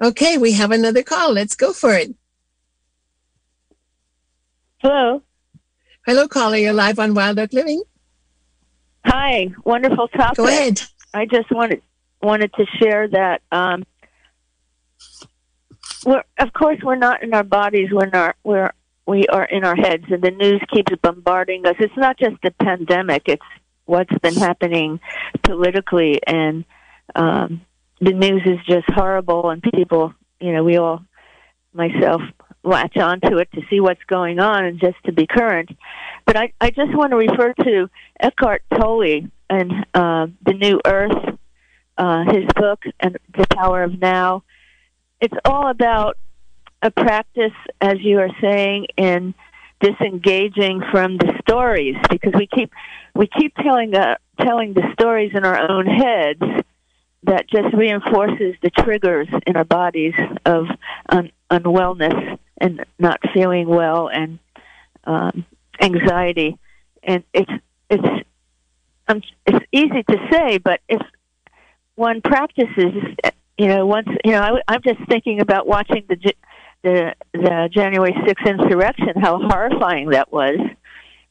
Okay, 0.00 0.38
we 0.38 0.52
have 0.52 0.70
another 0.70 1.02
call. 1.02 1.32
Let's 1.32 1.56
go 1.56 1.72
for 1.72 1.94
it. 1.94 2.14
Hello. 4.78 5.22
Hello, 6.06 6.28
caller. 6.28 6.56
You're 6.56 6.72
live 6.72 6.98
on 7.00 7.14
Wild 7.14 7.38
Oak 7.38 7.52
Living. 7.52 7.82
Hi. 9.04 9.48
Wonderful 9.64 10.08
topic. 10.08 10.36
Go 10.36 10.46
ahead. 10.46 10.82
I 11.12 11.26
just 11.26 11.50
wanted 11.50 11.82
wanted 12.22 12.52
to 12.54 12.66
share 12.78 13.08
that 13.08 13.42
um, 13.50 13.84
we're 16.04 16.22
of 16.38 16.52
course 16.52 16.78
we're 16.82 16.96
not 16.96 17.22
in 17.22 17.34
our 17.34 17.42
bodies. 17.42 17.88
We're 17.90 18.10
not 18.10 18.36
we're 18.44 18.72
we 19.06 19.26
are 19.26 19.44
in 19.44 19.64
our 19.64 19.74
heads, 19.74 20.04
and 20.10 20.22
the 20.22 20.30
news 20.30 20.60
keeps 20.72 20.92
bombarding 21.02 21.66
us. 21.66 21.74
It's 21.80 21.96
not 21.96 22.18
just 22.18 22.36
the 22.42 22.52
pandemic; 22.52 23.22
it's 23.26 23.42
what's 23.86 24.16
been 24.18 24.34
happening 24.34 25.00
politically, 25.42 26.20
and 26.26 26.64
um, 27.16 27.62
the 28.00 28.12
news 28.12 28.42
is 28.44 28.58
just 28.66 28.86
horrible. 28.88 29.50
And 29.50 29.62
people, 29.62 30.14
you 30.40 30.52
know, 30.52 30.64
we 30.64 30.76
all, 30.76 31.02
myself, 31.72 32.22
latch 32.64 32.96
onto 32.96 33.38
it 33.38 33.50
to 33.52 33.62
see 33.70 33.80
what's 33.80 34.02
going 34.06 34.40
on 34.40 34.64
and 34.64 34.80
just 34.80 34.96
to 35.04 35.12
be 35.12 35.26
current. 35.26 35.70
But 36.26 36.36
I, 36.36 36.52
I 36.60 36.70
just 36.70 36.94
want 36.94 37.12
to 37.12 37.16
refer 37.16 37.54
to 37.54 37.88
Eckhart 38.20 38.62
Tolle 38.74 39.28
and 39.48 39.72
uh, 39.94 40.26
the 40.44 40.52
New 40.54 40.80
Earth, 40.84 41.38
uh, 41.96 42.24
his 42.24 42.44
book 42.56 42.84
and 43.00 43.18
the 43.36 43.46
Power 43.54 43.82
of 43.82 43.98
Now. 43.98 44.42
It's 45.20 45.34
all 45.44 45.68
about 45.68 46.18
a 46.82 46.90
practice, 46.90 47.52
as 47.80 47.94
you 48.00 48.18
are 48.20 48.30
saying, 48.40 48.86
in 48.96 49.34
disengaging 49.80 50.82
from 50.90 51.16
the 51.16 51.32
stories 51.40 51.96
because 52.10 52.32
we 52.34 52.46
keep 52.46 52.72
we 53.14 53.28
keep 53.28 53.54
telling 53.56 53.94
uh, 53.94 54.16
telling 54.40 54.74
the 54.74 54.82
stories 54.92 55.32
in 55.34 55.44
our 55.44 55.70
own 55.70 55.86
heads 55.86 56.42
that 57.24 57.48
just 57.48 57.74
reinforces 57.74 58.54
the 58.62 58.70
triggers 58.70 59.28
in 59.46 59.56
our 59.56 59.64
bodies 59.64 60.14
of 60.44 60.66
un- 61.08 61.32
unwellness 61.50 62.38
and 62.58 62.84
not 62.98 63.20
feeling 63.34 63.68
well 63.68 64.08
and 64.08 64.38
um, 65.04 65.44
anxiety. 65.80 66.58
And 67.02 67.24
it's 67.32 67.50
it's 67.90 68.24
um, 69.08 69.22
it's 69.46 69.64
easy 69.72 70.02
to 70.02 70.28
say 70.30 70.58
but 70.58 70.80
if 70.88 71.00
one 71.94 72.20
practices 72.20 72.92
you 73.56 73.66
know 73.66 73.86
once 73.86 74.08
you 74.22 74.32
know 74.32 74.42
I, 74.42 74.60
i'm 74.68 74.82
just 74.82 75.00
thinking 75.08 75.40
about 75.40 75.66
watching 75.66 76.04
the 76.06 76.16
the 76.82 77.14
the 77.32 77.68
January 77.72 78.12
6th 78.12 78.46
insurrection, 78.46 79.20
how 79.20 79.38
horrifying 79.38 80.10
that 80.10 80.32
was, 80.32 80.58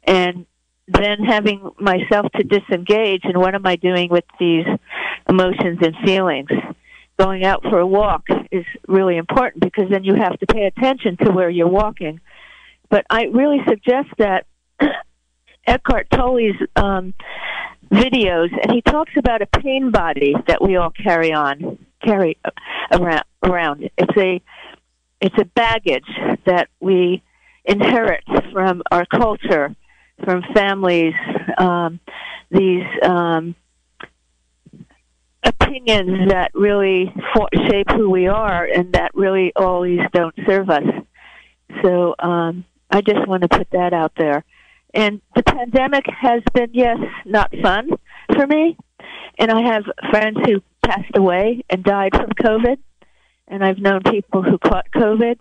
and 0.04 0.46
then 0.88 1.20
having 1.20 1.70
myself 1.80 2.32
to 2.36 2.44
disengage 2.44 3.22
and 3.24 3.38
what 3.38 3.54
am 3.54 3.66
I 3.66 3.76
doing 3.76 4.10
with 4.10 4.24
these 4.40 4.66
emotions 5.28 5.80
and 5.82 5.96
feelings? 6.06 6.50
Going 7.18 7.44
out 7.46 7.64
for 7.64 7.80
a 7.80 7.88
walk 7.88 8.28
is 8.52 8.66
really 8.88 9.18
important 9.18 9.64
because 9.64 9.90
then 9.90 10.04
you 10.04 10.14
have 10.16 10.38
to 10.40 10.46
pay 10.46 10.66
attention 10.66 11.18
to 11.18 11.32
where 11.32 11.50
you're 11.50 11.68
walking. 11.68 12.20
But 12.90 13.06
I 13.10 13.24
really 13.26 13.60
suggest 13.68 14.10
that 14.20 14.46
Eckhart 15.68 16.10
Tolle's 16.12 16.56
um, 16.76 17.14
videos, 17.92 18.50
and 18.52 18.72
he 18.72 18.82
talks 18.82 19.12
about 19.18 19.42
a 19.42 19.48
pain 19.48 19.92
body 19.92 20.36
that 20.48 20.62
we 20.62 20.76
all 20.76 20.92
carry 20.92 21.34
on, 21.34 21.86
carry 22.04 22.38
around. 22.92 23.24
Around 23.44 23.90
it's 23.98 24.18
a 24.18 24.42
it's 25.22 25.38
a 25.40 25.46
baggage 25.46 26.10
that 26.46 26.70
we 26.80 27.22
inherit 27.64 28.24
from 28.52 28.82
our 28.92 29.06
culture, 29.06 29.76
from 30.24 30.42
families, 30.54 31.14
um, 31.58 32.00
these 32.50 32.84
um, 33.04 33.56
opinions 35.48 36.30
that 36.30 36.52
really 36.54 37.14
shape 37.70 37.90
who 37.92 38.10
we 38.10 38.28
are 38.28 38.66
and 38.66 38.94
that 38.94 39.14
really 39.16 39.52
always 39.56 40.00
don't 40.14 40.36
serve 40.46 40.70
us. 40.70 40.84
So 41.84 42.16
um, 42.20 42.66
I 42.92 43.02
just 43.02 43.28
want 43.28 43.44
to 43.44 43.50
put 43.50 43.70
that 43.72 43.94
out 43.94 44.14
there. 44.18 44.44
And 44.94 45.22
the 45.36 45.44
pandemic 45.44 46.06
has 46.08 46.42
been, 46.54 46.72
yes, 46.74 46.98
not 47.26 47.54
fun 47.62 47.90
for 48.34 48.48
me. 48.48 48.78
And 49.38 49.52
I 49.52 49.62
have 49.74 49.84
friends 50.10 50.38
who 50.46 50.62
passed 50.84 51.16
away 51.16 51.64
and 51.70 51.84
died 51.84 52.14
from 52.16 52.30
COVID 52.32 52.78
and 53.48 53.64
I've 53.64 53.80
known 53.80 54.02
people 54.04 54.44
who 54.44 54.58
caught 54.58 54.92
COVID, 54.92 55.38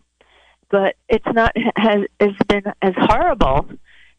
but 0.70 0.96
it's 1.08 1.26
not 1.32 1.52
has 1.76 2.02
it's 2.20 2.42
been 2.46 2.64
as 2.82 2.94
horrible 2.96 3.68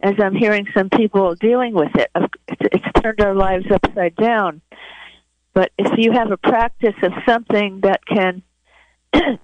as 0.02 0.16
I'm 0.22 0.36
hearing 0.36 0.68
some 0.76 0.90
people 0.90 1.36
dealing 1.36 1.74
with 1.74 1.96
it. 1.96 2.10
It's, 2.16 2.62
it's 2.62 3.02
turned 3.02 3.22
our 3.22 3.34
lives 3.34 3.66
upside 3.72 4.16
down. 4.16 4.62
But 5.58 5.72
if 5.76 5.92
you 5.98 6.12
have 6.12 6.30
a 6.30 6.38
practice 6.38 6.94
of 7.02 7.12
something 7.28 7.82
that 7.82 8.06
can 8.06 8.44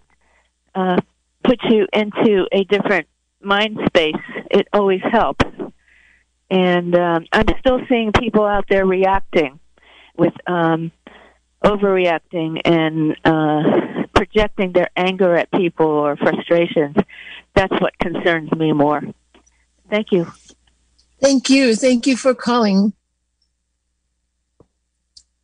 uh, 0.76 0.98
put 1.44 1.60
you 1.68 1.88
into 1.92 2.46
a 2.52 2.64
different 2.66 3.08
mind 3.42 3.80
space, 3.88 4.22
it 4.52 4.68
always 4.72 5.02
helps. 5.12 5.44
And 6.52 6.96
um, 6.96 7.26
I'm 7.34 7.48
still 7.58 7.80
seeing 7.90 8.12
people 8.12 8.46
out 8.46 8.66
there 8.70 8.86
reacting 8.86 9.60
with 10.16 10.36
um, 10.46 10.92
overreacting 11.66 12.62
and 12.64 13.18
uh, 13.26 14.04
projecting 14.14 14.72
their 14.72 14.92
anger 14.96 15.36
at 15.36 15.52
people 15.52 15.88
or 15.88 16.16
frustrations. 16.16 16.96
That's 17.56 17.74
what 17.82 17.98
concerns 17.98 18.52
me 18.52 18.72
more. 18.72 19.02
Thank 19.90 20.12
you. 20.12 20.32
Thank 21.20 21.50
you. 21.50 21.76
Thank 21.76 22.06
you 22.06 22.16
for 22.16 22.36
calling. 22.36 22.94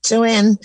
Joanne, 0.06 0.58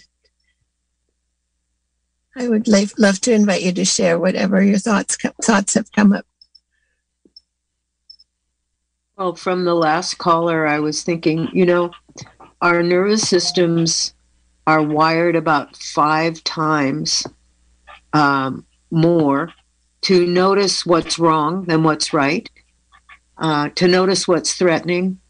I 2.36 2.48
would 2.48 2.66
love 2.98 3.20
to 3.22 3.32
invite 3.32 3.62
you 3.62 3.72
to 3.72 3.84
share 3.84 4.18
whatever 4.18 4.62
your 4.62 4.78
thoughts 4.78 5.16
thoughts 5.42 5.74
have 5.74 5.92
come 5.92 6.12
up. 6.12 6.26
Well, 9.16 9.36
from 9.36 9.64
the 9.64 9.74
last 9.74 10.18
caller, 10.18 10.66
I 10.66 10.80
was 10.80 11.04
thinking, 11.04 11.48
you 11.52 11.64
know, 11.64 11.92
our 12.60 12.82
nervous 12.82 13.28
systems 13.28 14.14
are 14.66 14.82
wired 14.82 15.36
about 15.36 15.76
five 15.76 16.42
times 16.42 17.24
um, 18.12 18.66
more 18.90 19.52
to 20.02 20.26
notice 20.26 20.84
what's 20.84 21.18
wrong 21.18 21.64
than 21.66 21.82
what's 21.82 22.12
right, 22.12 22.50
uh, 23.38 23.68
to 23.70 23.86
notice 23.86 24.26
what's 24.26 24.54
threatening, 24.54 25.20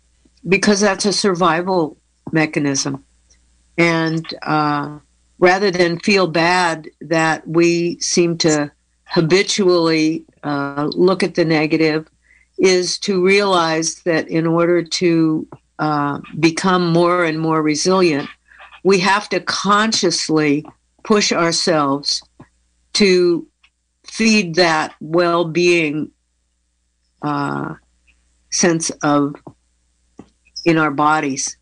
because 0.49 0.81
that's 0.81 1.05
a 1.05 1.13
survival 1.13 1.99
mechanism. 2.33 3.05
And 3.79 4.25
uh, 4.43 4.99
rather 5.39 5.71
than 5.71 5.99
feel 5.99 6.27
bad 6.27 6.89
that 7.01 7.47
we 7.47 7.99
seem 8.01 8.39
to 8.39 8.71
habitually 9.07 10.25
uh, 10.43 10.91
look 10.95 11.23
at 11.23 11.35
the 11.35 11.45
negative, 11.45 12.09
is 12.59 12.99
to 13.01 13.25
realize 13.25 13.97
that 14.03 14.29
in 14.29 14.47
order 14.47 14.83
to 14.83 15.47
uh, 15.79 16.21
become 16.39 16.93
more 16.93 17.25
and 17.25 17.41
more 17.41 17.63
resilient, 17.63 18.29
we 18.85 18.99
have 19.01 19.29
to 19.31 19.41
consciously 19.41 20.65
push 21.03 21.33
ourselves 21.33 22.23
to 22.93 23.47
feed 24.05 24.55
that 24.55 24.95
well-being 25.01 26.11
uh, 27.23 27.75
sense 28.51 28.91
of 29.03 29.35
in 30.65 30.79
our 30.79 30.91
bodies 30.91 31.57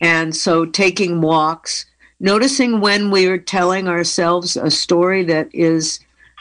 and 0.00 0.34
so 0.34 0.64
taking 0.64 1.20
walks 1.20 1.86
noticing 2.20 2.80
when 2.80 3.10
we 3.10 3.26
are 3.26 3.38
telling 3.38 3.88
ourselves 3.88 4.56
a 4.56 4.70
story 4.70 5.24
that 5.24 5.48
is 5.54 6.00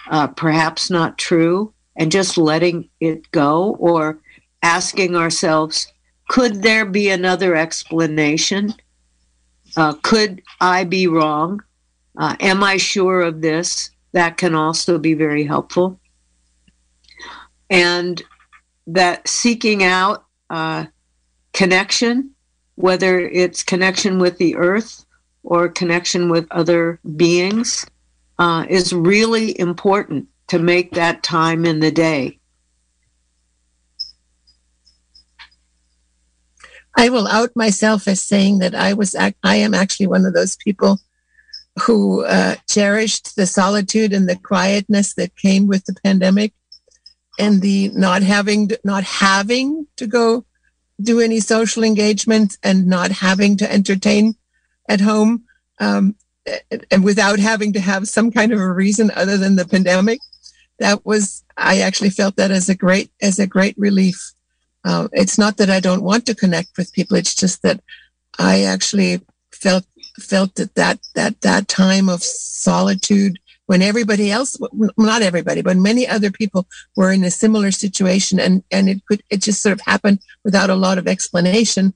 uh, 0.09 0.27
perhaps 0.27 0.89
not 0.89 1.17
true 1.17 1.71
and 1.97 2.11
just 2.11 2.37
letting 2.37 2.87
it 2.99 3.29
go 3.31 3.75
or 3.79 4.17
asking 4.63 5.15
ourselves 5.15 5.91
could 6.27 6.63
there 6.63 6.85
be 6.85 7.09
another 7.09 7.55
explanation 7.55 8.73
uh, 9.77 9.93
could 10.03 10.41
I 10.61 10.83
be 10.83 11.07
wrong? 11.07 11.61
Uh, 12.17 12.35
am 12.39 12.63
I 12.63 12.77
sure 12.77 13.21
of 13.21 13.41
this? 13.41 13.89
That 14.13 14.37
can 14.37 14.55
also 14.55 14.97
be 14.97 15.13
very 15.13 15.43
helpful. 15.43 15.99
And 17.69 18.21
that 18.87 19.27
seeking 19.27 19.83
out 19.83 20.25
uh, 20.49 20.85
connection, 21.53 22.34
whether 22.75 23.19
it's 23.19 23.63
connection 23.63 24.19
with 24.19 24.37
the 24.37 24.55
earth 24.55 25.05
or 25.43 25.69
connection 25.69 26.29
with 26.29 26.47
other 26.51 26.99
beings, 27.15 27.85
uh, 28.39 28.65
is 28.69 28.93
really 28.93 29.57
important 29.59 30.27
to 30.47 30.59
make 30.59 30.91
that 30.91 31.23
time 31.23 31.65
in 31.65 31.79
the 31.79 31.91
day. 31.91 32.39
I 36.97 37.09
will 37.09 37.27
out 37.27 37.51
myself 37.55 38.07
as 38.07 38.21
saying 38.21 38.59
that 38.59 38.73
I 38.73 38.93
was 38.93 39.15
I 39.15 39.33
am 39.43 39.73
actually 39.73 40.07
one 40.07 40.25
of 40.25 40.33
those 40.33 40.55
people 40.55 40.99
who 41.81 42.23
uh, 42.23 42.55
cherished 42.69 43.35
the 43.35 43.45
solitude 43.45 44.13
and 44.13 44.29
the 44.29 44.37
quietness 44.37 45.13
that 45.15 45.35
came 45.35 45.67
with 45.67 45.83
the 45.85 45.95
pandemic 46.03 46.53
and 47.37 47.61
the 47.61 47.89
not 47.89 48.23
having 48.23 48.69
not 48.85 49.03
having 49.03 49.87
to 49.97 50.07
go 50.07 50.45
do 51.01 51.19
any 51.19 51.39
social 51.39 51.83
engagement 51.83 52.57
and 52.63 52.87
not 52.87 53.11
having 53.11 53.57
to 53.57 53.71
entertain 53.71 54.35
at 54.87 55.01
home 55.01 55.43
um, 55.79 56.15
and 56.91 57.03
without 57.03 57.39
having 57.39 57.73
to 57.73 57.79
have 57.79 58.07
some 58.07 58.31
kind 58.31 58.53
of 58.53 58.59
a 58.59 58.71
reason 58.71 59.11
other 59.15 59.37
than 59.37 59.55
the 59.55 59.67
pandemic 59.67 60.19
that 60.79 61.05
was 61.05 61.43
i 61.57 61.79
actually 61.79 62.09
felt 62.09 62.35
that 62.35 62.51
as 62.51 62.69
a 62.69 62.75
great 62.75 63.11
as 63.21 63.39
a 63.39 63.47
great 63.47 63.75
relief. 63.77 64.31
Uh, 64.83 65.07
it's 65.13 65.37
not 65.37 65.57
that 65.57 65.69
i 65.69 65.79
don't 65.79 66.03
want 66.03 66.25
to 66.25 66.35
connect 66.35 66.77
with 66.77 66.93
people 66.93 67.17
it's 67.17 67.35
just 67.35 67.61
that 67.63 67.81
i 68.37 68.63
actually 68.63 69.19
felt 69.51 69.85
felt 70.19 70.53
that 70.55 70.75
that 70.75 70.99
that 71.15 71.41
that 71.41 71.67
time 71.67 72.07
of 72.07 72.23
solitude 72.23 73.37
when 73.67 73.81
everybody 73.81 74.31
else 74.31 74.57
not 74.97 75.21
everybody 75.21 75.61
but 75.61 75.77
many 75.77 76.07
other 76.07 76.31
people 76.31 76.67
were 76.95 77.11
in 77.11 77.23
a 77.23 77.31
similar 77.31 77.71
situation 77.71 78.39
and 78.39 78.63
and 78.71 78.89
it 78.89 79.05
could 79.05 79.23
it 79.29 79.41
just 79.41 79.61
sort 79.61 79.73
of 79.73 79.81
happened 79.81 80.19
without 80.43 80.69
a 80.69 80.75
lot 80.75 80.97
of 80.97 81.07
explanation 81.07 81.93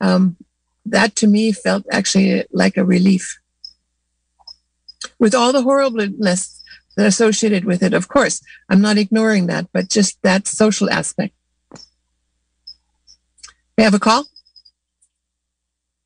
um, 0.00 0.36
that 0.86 1.16
to 1.16 1.26
me 1.26 1.52
felt 1.52 1.84
actually 1.90 2.44
like 2.52 2.76
a 2.76 2.84
relief. 2.84 3.40
With 5.18 5.34
all 5.34 5.52
the 5.52 5.62
horribleness 5.62 6.62
that 6.96 7.06
associated 7.06 7.64
with 7.64 7.82
it 7.82 7.94
of 7.94 8.08
course 8.08 8.42
i'm 8.68 8.80
not 8.80 8.98
ignoring 8.98 9.46
that 9.46 9.68
but 9.72 9.88
just 9.88 10.20
that 10.22 10.46
social 10.46 10.90
aspect. 10.90 11.34
We 13.76 13.84
have 13.84 13.94
a 13.94 14.00
call? 14.00 14.26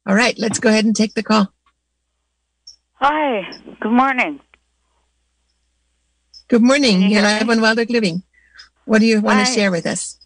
All 0.06 0.14
right 0.14 0.38
let's 0.38 0.58
go 0.58 0.68
ahead 0.68 0.84
and 0.84 0.96
take 0.96 1.14
the 1.14 1.22
call. 1.22 1.52
Hi 2.94 3.50
good 3.80 3.92
morning 3.92 4.40
Good 6.52 6.60
morning. 6.60 7.10
You're 7.10 7.22
live 7.22 7.48
on 7.48 7.62
Wild 7.62 7.78
Oak 7.78 7.88
Living. 7.88 8.24
What 8.84 8.98
do 8.98 9.06
you 9.06 9.22
want 9.22 9.38
Hi. 9.38 9.44
to 9.46 9.50
share 9.50 9.70
with 9.70 9.86
us? 9.86 10.18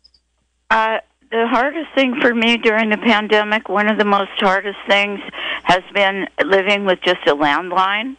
Uh, 0.68 0.98
the 1.30 1.46
hardest 1.46 1.94
thing 1.94 2.20
for 2.20 2.34
me 2.34 2.56
during 2.56 2.90
the 2.90 2.96
pandemic, 2.96 3.68
one 3.68 3.88
of 3.88 3.96
the 3.96 4.04
most 4.04 4.32
hardest 4.38 4.80
things, 4.88 5.20
has 5.62 5.84
been 5.94 6.26
living 6.44 6.84
with 6.84 6.98
just 7.04 7.20
a 7.28 7.36
landline 7.36 8.16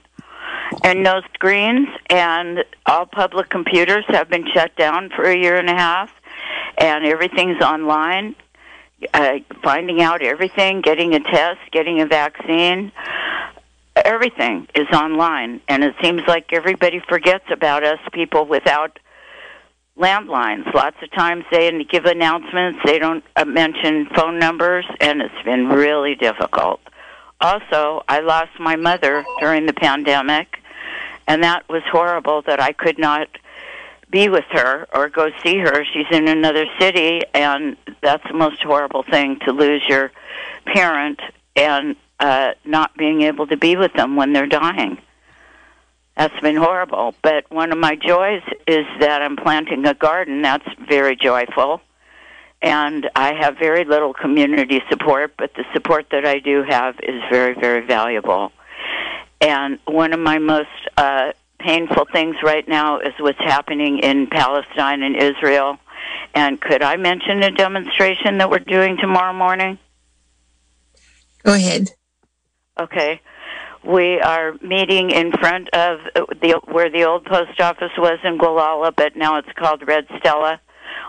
and 0.86 1.04
no 1.04 1.20
screens, 1.34 1.90
and 2.10 2.64
all 2.86 3.06
public 3.08 3.50
computers 3.50 4.06
have 4.08 4.30
been 4.30 4.48
shut 4.54 4.74
down 4.78 5.10
for 5.14 5.26
a 5.26 5.38
year 5.38 5.58
and 5.58 5.70
a 5.70 5.76
half, 5.76 6.10
and 6.78 7.04
everything's 7.06 7.62
online. 7.62 8.38
Uh, 9.14 9.40
finding 9.62 10.02
out 10.02 10.22
everything, 10.22 10.80
getting 10.80 11.14
a 11.14 11.20
test, 11.20 11.60
getting 11.74 12.00
a 12.00 12.06
vaccine, 12.06 12.90
everything 14.08 14.68
is 14.74 14.88
online, 14.94 15.60
and 15.68 15.84
it 15.84 15.94
seems 16.02 16.22
like 16.28 16.54
everybody 16.54 17.02
forgets 17.08 17.44
about 17.52 17.84
us 17.84 18.00
people 18.14 18.46
without 18.46 18.98
landlines. 19.98 20.74
Lots 20.74 20.96
of 21.04 21.12
times 21.12 21.44
they 21.52 21.70
give 21.84 22.06
announcements, 22.06 22.80
they 22.86 23.00
don't 23.00 23.24
uh, 23.36 23.46
mention 23.46 24.08
phone 24.16 24.40
numbers, 24.40 24.86
and 25.02 25.22
it's 25.22 25.44
been 25.44 25.68
really 25.68 26.16
difficult. 26.16 26.80
Also, 27.42 28.04
I 28.08 28.22
lost 28.22 28.52
my 28.60 28.78
mother 28.78 29.26
during 29.40 29.66
the 29.66 29.74
pandemic, 29.74 30.60
and 31.28 31.44
that 31.44 31.68
was 31.68 31.84
horrible 31.92 32.42
that 32.44 32.60
I 32.62 32.72
could 32.72 32.98
not 32.98 33.28
be 34.10 34.30
with 34.30 34.46
her 34.52 34.88
or 34.94 35.10
go 35.10 35.30
see 35.44 35.58
her. 35.58 35.84
She's 35.84 36.08
in 36.12 36.30
another 36.30 36.66
city, 36.80 37.22
and 37.34 37.76
that's 38.02 38.26
the 38.26 38.34
most 38.34 38.64
horrible 38.64 39.04
thing 39.04 39.40
to 39.46 39.52
lose 39.52 39.84
your 39.88 40.12
parent 40.66 41.20
and 41.56 41.98
uh, 42.20 42.54
not 42.66 42.96
being 42.98 43.22
able 43.22 43.48
to 43.48 43.58
be 43.58 43.76
with 43.76 43.94
them 43.94 44.16
when 44.16 44.34
they're 44.34 44.48
dying. 44.48 44.98
That's 46.16 46.40
been 46.42 46.56
horrible. 46.56 47.14
But 47.22 47.50
one 47.52 47.72
of 47.72 47.78
my 47.78 47.96
joys 47.96 48.42
is 48.68 48.86
that 49.00 49.22
I'm 49.22 49.36
planting 49.36 49.86
a 49.86 49.94
garden. 49.94 50.42
That's 50.42 50.68
very 50.90 51.16
joyful. 51.16 51.82
And 52.62 53.08
I 53.16 53.36
have 53.36 53.58
very 53.60 53.86
little 53.86 54.14
community 54.14 54.82
support, 54.90 55.34
but 55.38 55.54
the 55.54 55.64
support 55.74 56.08
that 56.10 56.26
I 56.26 56.40
do 56.40 56.64
have 56.68 56.96
is 57.04 57.22
very, 57.30 57.54
very 57.54 57.86
valuable. 57.86 58.52
And 59.40 59.78
one 59.86 60.12
of 60.12 60.20
my 60.20 60.40
most 60.40 60.70
uh, 60.98 61.34
painful 61.60 62.08
things 62.12 62.36
right 62.42 62.68
now 62.68 63.00
is 63.00 63.14
what's 63.20 63.40
happening 63.40 64.00
in 64.00 64.26
Palestine 64.26 65.04
and 65.04 65.16
Israel. 65.16 65.78
And 66.34 66.60
could 66.60 66.82
I 66.82 66.98
mention 66.98 67.44
a 67.44 67.52
demonstration 67.52 68.40
that 68.40 68.50
we're 68.50 68.60
doing 68.60 68.98
tomorrow 68.98 69.34
morning? 69.34 69.78
Go 71.44 71.54
ahead. 71.54 71.92
Okay. 72.80 73.22
We 73.84 74.20
are 74.20 74.54
meeting 74.62 75.12
in 75.12 75.32
front 75.32 75.70
of 75.70 76.00
the 76.42 76.60
where 76.66 76.90
the 76.90 77.06
old 77.06 77.26
post 77.26 77.60
office 77.62 77.92
was 77.98 78.20
in 78.24 78.38
Gualala, 78.38 78.94
but 78.96 79.16
now 79.16 79.38
it's 79.38 79.52
called 79.56 79.88
Red 79.88 80.06
Stella 80.20 80.60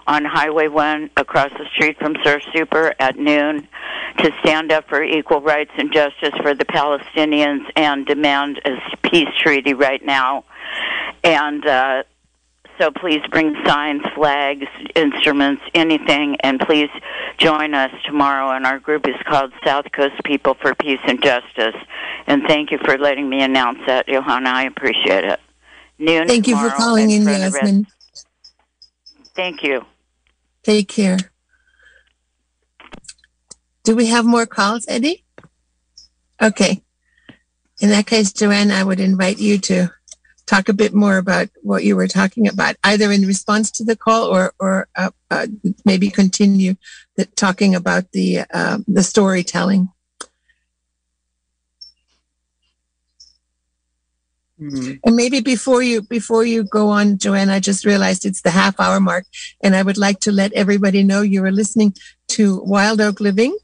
on 0.07 0.24
Highway 0.24 0.68
1 0.68 1.11
across 1.16 1.50
the 1.59 1.66
street 1.74 1.98
from 1.98 2.14
Surf 2.24 2.42
Super 2.54 2.94
at 2.98 3.16
noon 3.16 3.68
to 4.18 4.31
stand 4.40 4.72
up 4.72 4.88
for 4.88 5.02
equal 5.02 5.40
rights 5.40 5.70
and 5.76 5.92
justice 5.92 6.35
for 6.42 6.54
the 6.54 6.64
Palestinians 6.64 7.64
and 7.76 8.07
demand 8.07 8.61
a 8.64 8.76
peace 9.09 9.28
treaty 9.42 9.74
right 9.74 10.04
now. 10.04 10.44
And 11.24 11.66
uh, 11.66 12.02
so 12.79 12.91
please 12.91 13.21
bring 13.31 13.55
signs, 13.67 14.03
flags, 14.14 14.67
instruments, 14.95 15.62
anything, 15.75 16.37
and 16.41 16.61
please 16.61 16.91
join 17.37 17.75
us 17.75 17.91
tomorrow. 18.05 18.55
And 18.55 18.64
our 18.64 18.79
group 18.79 19.07
is 19.09 19.17
called 19.27 19.53
South 19.64 19.87
Coast 19.93 20.14
People 20.25 20.55
for 20.55 20.75
Peace 20.75 21.01
and 21.07 21.23
Justice. 21.23 21.77
And 22.27 22.43
thank 22.47 22.71
you 22.71 22.79
for 22.79 22.97
letting 22.97 23.29
me 23.29 23.43
announce 23.43 23.79
that, 23.87 24.07
Johanna. 24.07 24.51
I 24.51 24.64
appreciate 24.64 25.25
it. 25.25 25.41
Noon 25.99 26.29
Thank 26.29 26.47
you 26.47 26.57
for 26.57 26.71
calling 26.71 27.11
in, 27.11 27.25
Yasmin. 27.25 27.87
Thank 29.35 29.62
you. 29.62 29.85
Take 30.62 30.88
care. 30.88 31.19
Do 33.85 33.97
we 33.97 34.07
have 34.07 34.25
more 34.25 34.47
calls, 34.47 34.85
Eddie? 34.88 35.25
Okay. 36.41 36.83
In 37.81 37.91
that 37.91 38.07
case, 38.07 38.33
Joanne, 38.33 38.71
I 38.71 38.85
would 38.85 39.01
invite 39.01 39.38
you 39.38 39.59
to 39.59 39.91
talk 40.48 40.68
a 40.68 40.72
bit 40.72 40.94
more 40.94 41.18
about 41.18 41.48
what 41.62 41.84
you 41.84 41.96
were 41.96 42.08
talking 42.08 42.48
about, 42.48 42.76
either 42.84 43.12
in 43.12 43.22
response 43.26 43.70
to 43.72 43.84
the 43.84 43.96
call 43.96 44.24
or, 44.26 44.54
or 44.58 44.88
uh, 44.96 45.11
uh, 45.30 45.46
maybe 45.84 46.11
continue 46.11 46.74
the, 47.16 47.26
talking 47.26 47.74
about 47.74 48.11
the 48.12 48.40
uh, 48.52 48.78
the 48.88 49.02
storytelling. 49.02 49.90
And 55.04 55.16
maybe 55.16 55.40
before 55.40 55.82
you 55.82 56.02
before 56.02 56.44
you 56.44 56.64
go 56.64 56.88
on, 56.88 57.18
Joanne, 57.18 57.50
I 57.50 57.61
just 57.61 57.84
realized 57.84 58.26
it's 58.26 58.42
the 58.42 58.50
half 58.50 58.80
hour 58.80 59.00
mark, 59.00 59.26
and 59.62 59.76
I 59.76 59.82
would 59.82 59.98
like 59.98 60.20
to 60.20 60.32
let 60.32 60.52
everybody 60.52 61.04
know 61.04 61.22
you 61.22 61.44
are 61.44 61.52
listening 61.52 61.94
to 62.28 62.61
Wild 62.64 63.00
Oak 63.00 63.20
Living, 63.20 63.56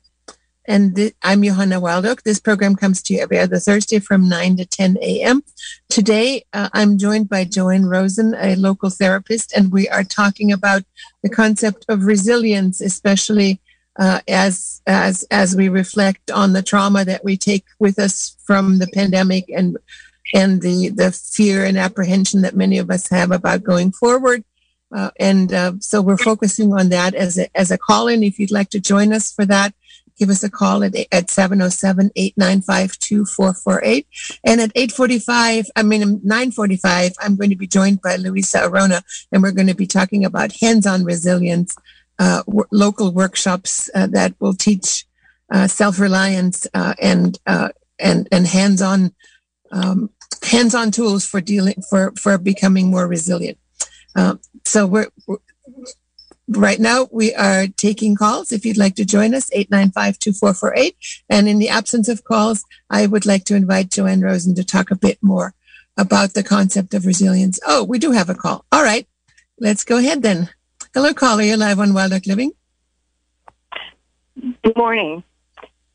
and 0.66 0.96
th- 0.96 1.14
I'm 1.22 1.42
Johanna 1.42 1.80
Wild 1.80 2.06
Oak. 2.06 2.22
This 2.22 2.40
program 2.40 2.76
comes 2.76 3.02
to 3.02 3.14
you 3.14 3.20
every 3.20 3.38
other 3.38 3.58
Thursday 3.58 3.98
from 3.98 4.28
nine 4.28 4.56
to 4.56 4.64
ten 4.64 4.96
a.m. 5.00 5.42
Today, 5.88 6.44
uh, 6.52 6.68
I'm 6.72 6.98
joined 6.98 7.28
by 7.28 7.44
Joanne 7.44 7.86
Rosen, 7.86 8.34
a 8.38 8.56
local 8.56 8.90
therapist, 8.90 9.52
and 9.52 9.72
we 9.72 9.88
are 9.88 10.04
talking 10.04 10.52
about 10.52 10.82
the 11.22 11.28
concept 11.28 11.84
of 11.88 12.04
resilience, 12.04 12.80
especially 12.80 13.60
uh, 13.98 14.20
as 14.26 14.82
as 14.86 15.24
as 15.30 15.54
we 15.54 15.68
reflect 15.68 16.30
on 16.30 16.52
the 16.52 16.62
trauma 16.62 17.04
that 17.04 17.24
we 17.24 17.36
take 17.36 17.64
with 17.78 17.98
us 17.98 18.36
from 18.44 18.78
the 18.78 18.88
pandemic 18.88 19.44
and 19.54 19.76
and 20.32 20.62
the 20.62 20.88
the 20.88 21.12
fear 21.12 21.64
and 21.64 21.78
apprehension 21.78 22.42
that 22.42 22.56
many 22.56 22.78
of 22.78 22.90
us 22.90 23.08
have 23.08 23.30
about 23.30 23.62
going 23.62 23.92
forward. 23.92 24.44
Uh, 24.94 25.10
and 25.18 25.52
uh, 25.52 25.72
so 25.80 26.00
we're 26.00 26.16
focusing 26.16 26.72
on 26.72 26.88
that 26.88 27.14
as 27.14 27.36
a, 27.36 27.48
as 27.56 27.72
a 27.72 27.78
call 27.78 28.06
in. 28.06 28.22
If 28.22 28.38
you'd 28.38 28.52
like 28.52 28.70
to 28.70 28.80
join 28.80 29.12
us 29.12 29.32
for 29.32 29.44
that, 29.46 29.74
give 30.18 30.30
us 30.30 30.42
a 30.42 30.50
call 30.50 30.82
at, 30.84 30.94
at 30.94 31.26
707-895-2448. 31.28 34.06
And 34.44 34.60
at 34.60 34.70
845, 34.74 35.66
I 35.76 35.82
mean, 35.82 36.20
945, 36.22 37.12
I'm 37.20 37.36
going 37.36 37.50
to 37.50 37.56
be 37.56 37.66
joined 37.66 38.00
by 38.02 38.16
Luisa 38.16 38.66
Arona, 38.66 39.02
and 39.32 39.42
we're 39.42 39.52
going 39.52 39.68
to 39.68 39.74
be 39.74 39.86
talking 39.86 40.24
about 40.24 40.56
hands-on 40.60 41.04
resilience, 41.04 41.76
uh, 42.18 42.42
w- 42.46 42.64
local 42.70 43.12
workshops 43.12 43.90
uh, 43.94 44.06
that 44.08 44.34
will 44.40 44.54
teach 44.54 45.06
uh, 45.50 45.66
self-reliance 45.66 46.66
uh, 46.74 46.94
and, 47.00 47.38
uh, 47.46 47.70
and, 47.98 48.28
and 48.30 48.46
hands-on 48.46 49.14
um, 49.72 50.10
hands-on 50.42 50.90
tools 50.90 51.24
for 51.26 51.40
dealing 51.40 51.82
for 51.88 52.12
for 52.16 52.36
becoming 52.38 52.90
more 52.90 53.08
resilient. 53.08 53.58
Um, 54.14 54.40
so 54.64 54.86
we're, 54.86 55.08
we're 55.26 55.38
right 56.48 56.78
now 56.78 57.08
we 57.10 57.34
are 57.34 57.66
taking 57.66 58.16
calls. 58.16 58.52
If 58.52 58.64
you'd 58.64 58.76
like 58.76 58.96
to 58.96 59.04
join 59.04 59.34
us, 59.34 59.50
895-2448. 59.50 60.94
And 61.28 61.48
in 61.48 61.58
the 61.58 61.68
absence 61.68 62.08
of 62.08 62.24
calls, 62.24 62.64
I 62.90 63.06
would 63.06 63.26
like 63.26 63.44
to 63.44 63.56
invite 63.56 63.90
Joanne 63.90 64.20
Rosen 64.20 64.54
to 64.54 64.64
talk 64.64 64.90
a 64.90 64.96
bit 64.96 65.18
more 65.22 65.54
about 65.96 66.34
the 66.34 66.42
concept 66.42 66.94
of 66.94 67.06
resilience. 67.06 67.58
Oh, 67.66 67.84
we 67.84 67.98
do 67.98 68.12
have 68.12 68.28
a 68.28 68.34
call. 68.34 68.64
All 68.72 68.82
right, 68.82 69.06
let's 69.58 69.84
go 69.84 69.98
ahead 69.98 70.22
then. 70.22 70.50
Hello, 70.92 71.12
caller. 71.14 71.42
You're 71.42 71.56
live 71.56 71.80
on 71.80 71.94
Wild 71.94 72.12
Oak 72.12 72.26
Living. 72.26 72.52
Good 74.62 74.76
morning. 74.76 75.22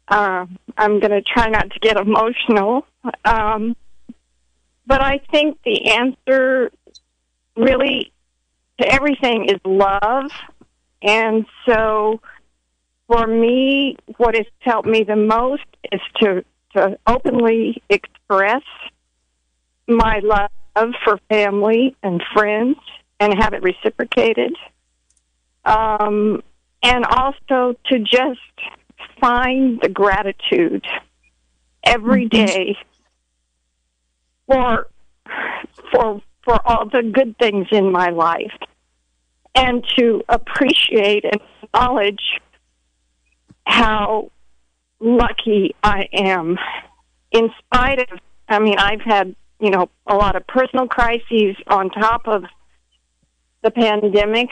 Uh, 0.08 0.46
I'm 0.78 1.00
going 1.00 1.12
to 1.12 1.22
try 1.22 1.50
not 1.50 1.70
to 1.72 1.80
get 1.80 1.98
emotional. 1.98 2.86
Um, 3.24 3.76
but 4.86 5.02
I 5.02 5.20
think 5.32 5.60
the 5.64 5.92
answer 5.92 6.72
really 7.56 8.12
everything 8.86 9.50
is 9.50 9.60
love. 9.66 10.32
And 11.02 11.46
so 11.66 12.22
for 13.08 13.26
me, 13.26 13.98
what 14.18 14.36
has 14.36 14.46
helped 14.60 14.88
me 14.88 15.04
the 15.04 15.16
most 15.16 15.64
is 15.92 16.02
to, 16.22 16.44
to 16.74 16.98
openly 17.08 17.82
express 17.90 18.64
my 19.88 20.20
love 20.20 20.94
for 21.04 21.20
family 21.30 21.96
and 22.04 22.24
friends 22.34 22.78
and 23.20 23.34
have 23.42 23.54
it 23.54 23.64
reciprocated. 23.64 24.54
Um, 25.66 26.42
and 26.84 27.06
also 27.06 27.76
to 27.88 28.00
just 28.00 28.40
find 29.20 29.82
the 29.82 29.90
gratitude 29.90 30.86
every 31.84 32.30
mm-hmm. 32.30 32.72
for 34.48 34.88
for 35.92 36.22
for 36.50 36.60
all 36.68 36.90
the 36.90 37.04
good 37.04 37.38
things 37.38 37.68
in 37.72 37.92
my 37.92 38.10
life 38.10 38.52
and 39.54 39.86
to 39.96 40.24
appreciate 40.28 41.24
and 41.24 41.40
acknowledge 41.62 42.40
how 43.68 44.32
lucky 45.00 45.76
I 45.84 46.08
am 46.12 46.58
in 47.32 47.50
spite 47.60 48.00
of 48.00 48.20
I 48.48 48.58
mean 48.58 48.80
I've 48.80 49.02
had 49.02 49.36
you 49.60 49.70
know 49.70 49.90
a 50.08 50.16
lot 50.16 50.36
of 50.36 50.48
personal 50.48 50.88
crises 50.88 51.56
on 51.68 51.92
top 51.92 52.28
of 52.28 52.46
the 53.62 53.70
pandemic, 53.70 54.48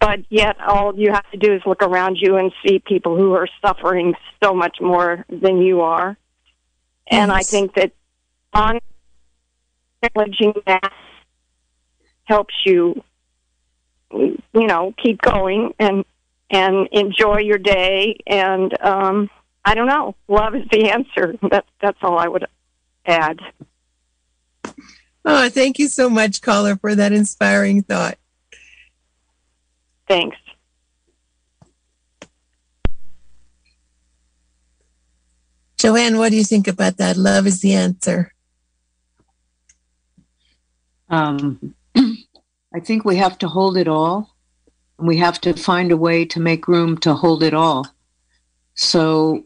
but 0.00 0.20
yet 0.30 0.56
all 0.66 0.98
you 0.98 1.12
have 1.12 1.30
to 1.30 1.36
do 1.36 1.54
is 1.54 1.60
look 1.66 1.82
around 1.82 2.16
you 2.18 2.38
and 2.38 2.50
see 2.66 2.78
people 2.78 3.14
who 3.16 3.34
are 3.34 3.46
suffering 3.64 4.14
so 4.42 4.54
much 4.54 4.78
more 4.80 5.26
than 5.28 5.58
you 5.58 5.82
are. 5.82 6.16
Yes. 7.10 7.20
And 7.20 7.30
I 7.30 7.42
think 7.42 7.74
that 7.74 7.92
on 8.54 8.80
acknowledging 10.02 10.54
that 10.66 10.90
helps 12.30 12.54
you, 12.64 13.02
you 14.10 14.38
know, 14.54 14.94
keep 15.02 15.20
going 15.20 15.74
and 15.78 16.04
and 16.48 16.88
enjoy 16.92 17.38
your 17.38 17.58
day. 17.58 18.16
And 18.26 18.80
um, 18.80 19.30
I 19.64 19.74
don't 19.74 19.86
know, 19.86 20.14
love 20.28 20.54
is 20.54 20.66
the 20.70 20.90
answer. 20.90 21.34
That's 21.50 21.68
that's 21.80 21.98
all 22.02 22.18
I 22.18 22.28
would 22.28 22.46
add. 23.04 23.40
Oh, 25.24 25.50
thank 25.50 25.78
you 25.78 25.88
so 25.88 26.08
much, 26.08 26.40
caller, 26.40 26.76
for 26.76 26.94
that 26.94 27.12
inspiring 27.12 27.82
thought. 27.82 28.16
Thanks. 30.08 30.36
Joanne, 35.78 36.18
what 36.18 36.30
do 36.30 36.36
you 36.36 36.44
think 36.44 36.68
about 36.68 36.98
that? 36.98 37.16
Love 37.16 37.46
is 37.46 37.60
the 37.60 37.74
answer. 37.74 38.34
Um, 41.08 41.74
I 42.72 42.80
think 42.80 43.04
we 43.04 43.16
have 43.16 43.36
to 43.38 43.48
hold 43.48 43.76
it 43.76 43.88
all. 43.88 44.34
We 44.98 45.16
have 45.16 45.40
to 45.42 45.54
find 45.54 45.90
a 45.90 45.96
way 45.96 46.24
to 46.26 46.40
make 46.40 46.68
room 46.68 46.98
to 46.98 47.14
hold 47.14 47.42
it 47.42 47.54
all. 47.54 47.86
So 48.74 49.44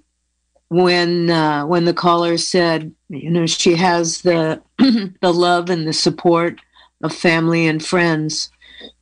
when 0.69 1.31
uh, 1.31 1.67
when 1.67 1.85
the 1.85 1.95
caller 1.95 2.37
said, 2.37 2.93
you 3.09 3.31
know, 3.31 3.47
she 3.47 3.77
has 3.77 4.23
the 4.23 4.61
the 4.79 5.33
love 5.33 5.71
and 5.71 5.87
the 5.87 5.93
support 5.93 6.61
of 7.03 7.15
family 7.15 7.67
and 7.67 7.85
friends, 7.85 8.51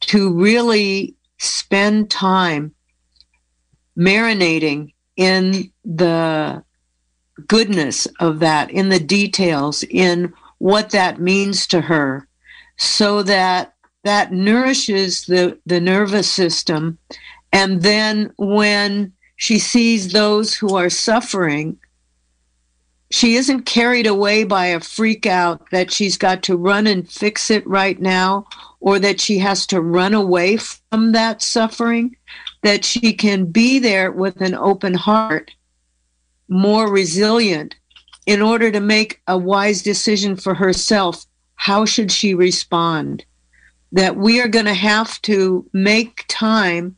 to 0.00 0.32
really 0.32 1.16
spend 1.38 2.10
time 2.10 2.74
marinating 3.98 4.92
in 5.16 5.70
the 5.84 6.62
goodness 7.48 8.06
of 8.20 8.40
that, 8.40 8.70
in 8.70 8.88
the 8.88 9.00
details, 9.00 9.82
in 9.84 10.32
what 10.58 10.90
that 10.90 11.20
means 11.20 11.66
to 11.66 11.80
her, 11.80 12.28
so 12.76 13.22
that 13.22 13.71
that 14.04 14.32
nourishes 14.32 15.26
the, 15.26 15.58
the 15.66 15.80
nervous 15.80 16.30
system. 16.30 16.98
And 17.52 17.82
then 17.82 18.32
when 18.36 19.12
she 19.36 19.58
sees 19.58 20.12
those 20.12 20.54
who 20.54 20.74
are 20.76 20.90
suffering, 20.90 21.78
she 23.10 23.34
isn't 23.34 23.66
carried 23.66 24.06
away 24.06 24.42
by 24.44 24.66
a 24.66 24.80
freak 24.80 25.26
out 25.26 25.70
that 25.70 25.92
she's 25.92 26.16
got 26.16 26.42
to 26.44 26.56
run 26.56 26.86
and 26.86 27.08
fix 27.08 27.50
it 27.50 27.66
right 27.66 28.00
now 28.00 28.46
or 28.80 28.98
that 28.98 29.20
she 29.20 29.38
has 29.38 29.66
to 29.66 29.82
run 29.82 30.14
away 30.14 30.56
from 30.56 31.12
that 31.12 31.42
suffering, 31.42 32.16
that 32.62 32.84
she 32.84 33.12
can 33.12 33.44
be 33.44 33.78
there 33.78 34.10
with 34.10 34.40
an 34.40 34.54
open 34.54 34.94
heart, 34.94 35.50
more 36.48 36.90
resilient, 36.90 37.74
in 38.24 38.40
order 38.40 38.70
to 38.72 38.80
make 38.80 39.20
a 39.26 39.36
wise 39.36 39.82
decision 39.82 40.34
for 40.34 40.54
herself. 40.54 41.26
How 41.56 41.84
should 41.84 42.10
she 42.10 42.34
respond? 42.34 43.24
That 43.92 44.16
we 44.16 44.40
are 44.40 44.48
going 44.48 44.66
to 44.66 44.74
have 44.74 45.20
to 45.22 45.68
make 45.72 46.24
time 46.28 46.96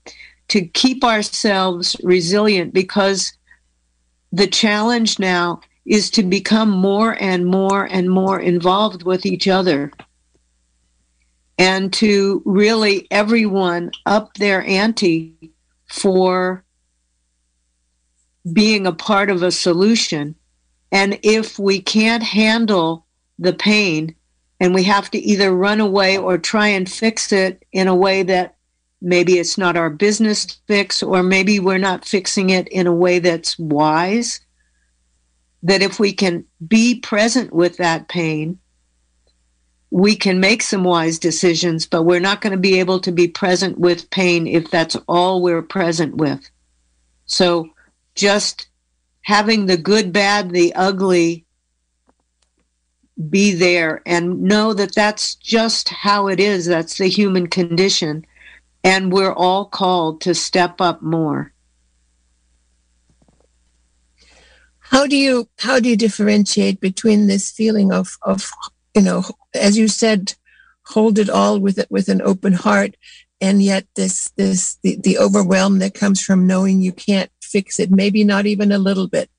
to 0.48 0.64
keep 0.66 1.02
ourselves 1.02 1.96
resilient 2.02 2.72
because 2.72 3.36
the 4.32 4.46
challenge 4.46 5.18
now 5.18 5.60
is 5.84 6.10
to 6.10 6.22
become 6.22 6.70
more 6.70 7.16
and 7.20 7.46
more 7.46 7.84
and 7.84 8.08
more 8.08 8.40
involved 8.40 9.02
with 9.02 9.26
each 9.26 9.48
other 9.48 9.92
and 11.58 11.92
to 11.92 12.42
really 12.44 13.06
everyone 13.10 13.90
up 14.06 14.34
their 14.34 14.64
ante 14.66 15.52
for 15.86 16.64
being 18.52 18.86
a 18.86 18.92
part 18.92 19.30
of 19.30 19.42
a 19.42 19.50
solution. 19.50 20.34
And 20.90 21.18
if 21.22 21.58
we 21.58 21.80
can't 21.80 22.22
handle 22.22 23.06
the 23.38 23.52
pain 23.52 24.14
and 24.64 24.74
we 24.74 24.82
have 24.84 25.10
to 25.10 25.18
either 25.18 25.54
run 25.54 25.78
away 25.78 26.16
or 26.16 26.38
try 26.38 26.68
and 26.68 26.90
fix 26.90 27.32
it 27.32 27.62
in 27.72 27.86
a 27.86 27.94
way 27.94 28.22
that 28.22 28.56
maybe 29.02 29.38
it's 29.38 29.58
not 29.58 29.76
our 29.76 29.90
business 29.90 30.46
to 30.46 30.56
fix, 30.66 31.02
or 31.02 31.22
maybe 31.22 31.60
we're 31.60 31.76
not 31.76 32.06
fixing 32.06 32.48
it 32.48 32.66
in 32.68 32.86
a 32.86 32.94
way 32.94 33.18
that's 33.18 33.58
wise, 33.58 34.40
that 35.62 35.82
if 35.82 36.00
we 36.00 36.14
can 36.14 36.46
be 36.66 36.98
present 36.98 37.52
with 37.52 37.76
that 37.76 38.08
pain 38.08 38.58
we 39.90 40.16
can 40.16 40.40
make 40.40 40.60
some 40.60 40.82
wise 40.82 41.20
decisions, 41.20 41.86
but 41.86 42.02
we're 42.02 42.18
not 42.18 42.40
going 42.40 42.50
to 42.50 42.58
be 42.58 42.80
able 42.80 42.98
to 42.98 43.12
be 43.12 43.28
present 43.28 43.78
with 43.78 44.10
pain 44.10 44.48
if 44.48 44.68
that's 44.68 44.96
all 45.06 45.40
we're 45.40 45.62
present 45.62 46.16
with. 46.16 46.50
So 47.26 47.68
just 48.16 48.66
having 49.22 49.66
the 49.66 49.76
good, 49.76 50.12
bad, 50.12 50.50
the 50.50 50.74
ugly 50.74 51.43
be 53.30 53.54
there 53.54 54.02
and 54.06 54.42
know 54.42 54.74
that 54.74 54.94
that's 54.94 55.34
just 55.36 55.88
how 55.88 56.28
it 56.28 56.40
is. 56.40 56.66
That's 56.66 56.98
the 56.98 57.08
human 57.08 57.46
condition. 57.46 58.26
And 58.82 59.12
we're 59.12 59.32
all 59.32 59.66
called 59.66 60.20
to 60.22 60.34
step 60.34 60.80
up 60.80 61.00
more. 61.00 61.52
How 64.78 65.06
do 65.06 65.16
you 65.16 65.48
how 65.58 65.80
do 65.80 65.88
you 65.88 65.96
differentiate 65.96 66.80
between 66.80 67.26
this 67.26 67.50
feeling 67.50 67.92
of 67.92 68.16
of 68.22 68.50
you 68.94 69.02
know, 69.02 69.24
as 69.54 69.76
you 69.76 69.88
said, 69.88 70.34
hold 70.86 71.18
it 71.18 71.30
all 71.30 71.58
with 71.58 71.78
it 71.78 71.90
with 71.90 72.08
an 72.08 72.22
open 72.22 72.52
heart, 72.52 72.96
and 73.40 73.62
yet 73.62 73.86
this 73.96 74.28
this 74.36 74.78
the, 74.82 74.96
the 74.96 75.18
overwhelm 75.18 75.78
that 75.78 75.94
comes 75.94 76.22
from 76.22 76.46
knowing 76.46 76.80
you 76.80 76.92
can't 76.92 77.30
fix 77.42 77.80
it, 77.80 77.90
maybe 77.90 78.24
not 78.24 78.46
even 78.46 78.70
a 78.70 78.78
little 78.78 79.08
bit, 79.08 79.30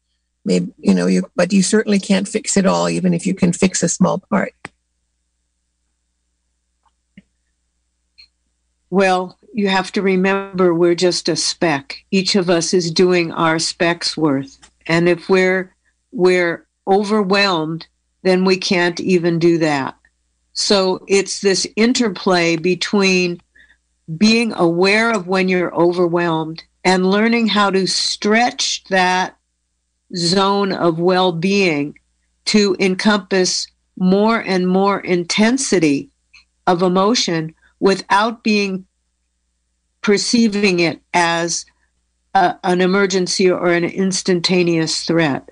maybe 0.46 0.72
you 0.80 0.94
know, 0.94 1.08
you 1.08 1.30
but 1.36 1.52
you 1.52 1.62
certainly 1.62 2.00
can't 2.00 2.28
fix 2.28 2.56
it 2.56 2.66
all, 2.66 2.90
even 2.90 3.14
if 3.14 3.26
you 3.26 3.34
can 3.34 3.52
fix 3.52 3.84
a 3.84 3.90
small 3.90 4.20
part. 4.30 4.54
Well, 8.90 9.38
you 9.54 9.68
have 9.68 9.92
to 9.94 10.02
remember 10.02 10.74
we're 10.74 10.96
just 10.96 11.28
a 11.28 11.36
speck. 11.36 12.04
Each 12.12 12.36
of 12.36 12.50
us 12.50 12.74
is 12.74 12.92
doing 12.92 13.32
our 13.32 13.60
speck's 13.60 14.16
worth. 14.16 14.58
And 14.88 15.10
if 15.10 15.28
we're 15.28 15.74
we're 16.12 16.66
overwhelmed 16.88 17.88
then 18.26 18.44
we 18.44 18.58
can't 18.58 19.00
even 19.00 19.38
do 19.38 19.60
that. 19.60 19.96
So 20.54 21.06
it's 21.08 21.42
this 21.42 21.68
interplay 21.76 22.56
between 22.56 23.40
being 24.18 24.52
aware 24.54 25.12
of 25.12 25.28
when 25.28 25.48
you're 25.48 25.74
overwhelmed 25.76 26.64
and 26.84 27.12
learning 27.12 27.48
how 27.48 27.70
to 27.70 27.86
stretch 27.86 28.84
that 28.86 29.35
zone 30.16 30.72
of 30.72 31.00
well 31.00 31.32
being 31.32 31.98
to 32.46 32.76
encompass 32.80 33.68
more 33.98 34.40
and 34.40 34.68
more 34.68 35.00
intensity 35.00 36.10
of 36.68 36.82
emotion 36.82 37.54
without 37.80 38.44
being 38.44 38.86
perceiving 40.02 40.80
it 40.80 41.02
as 41.14 41.66
a, 42.34 42.56
an 42.64 42.82
emergency 42.82 43.50
or 43.50 43.72
an 43.72 43.84
instantaneous 43.84 45.06
threat. 45.06 45.50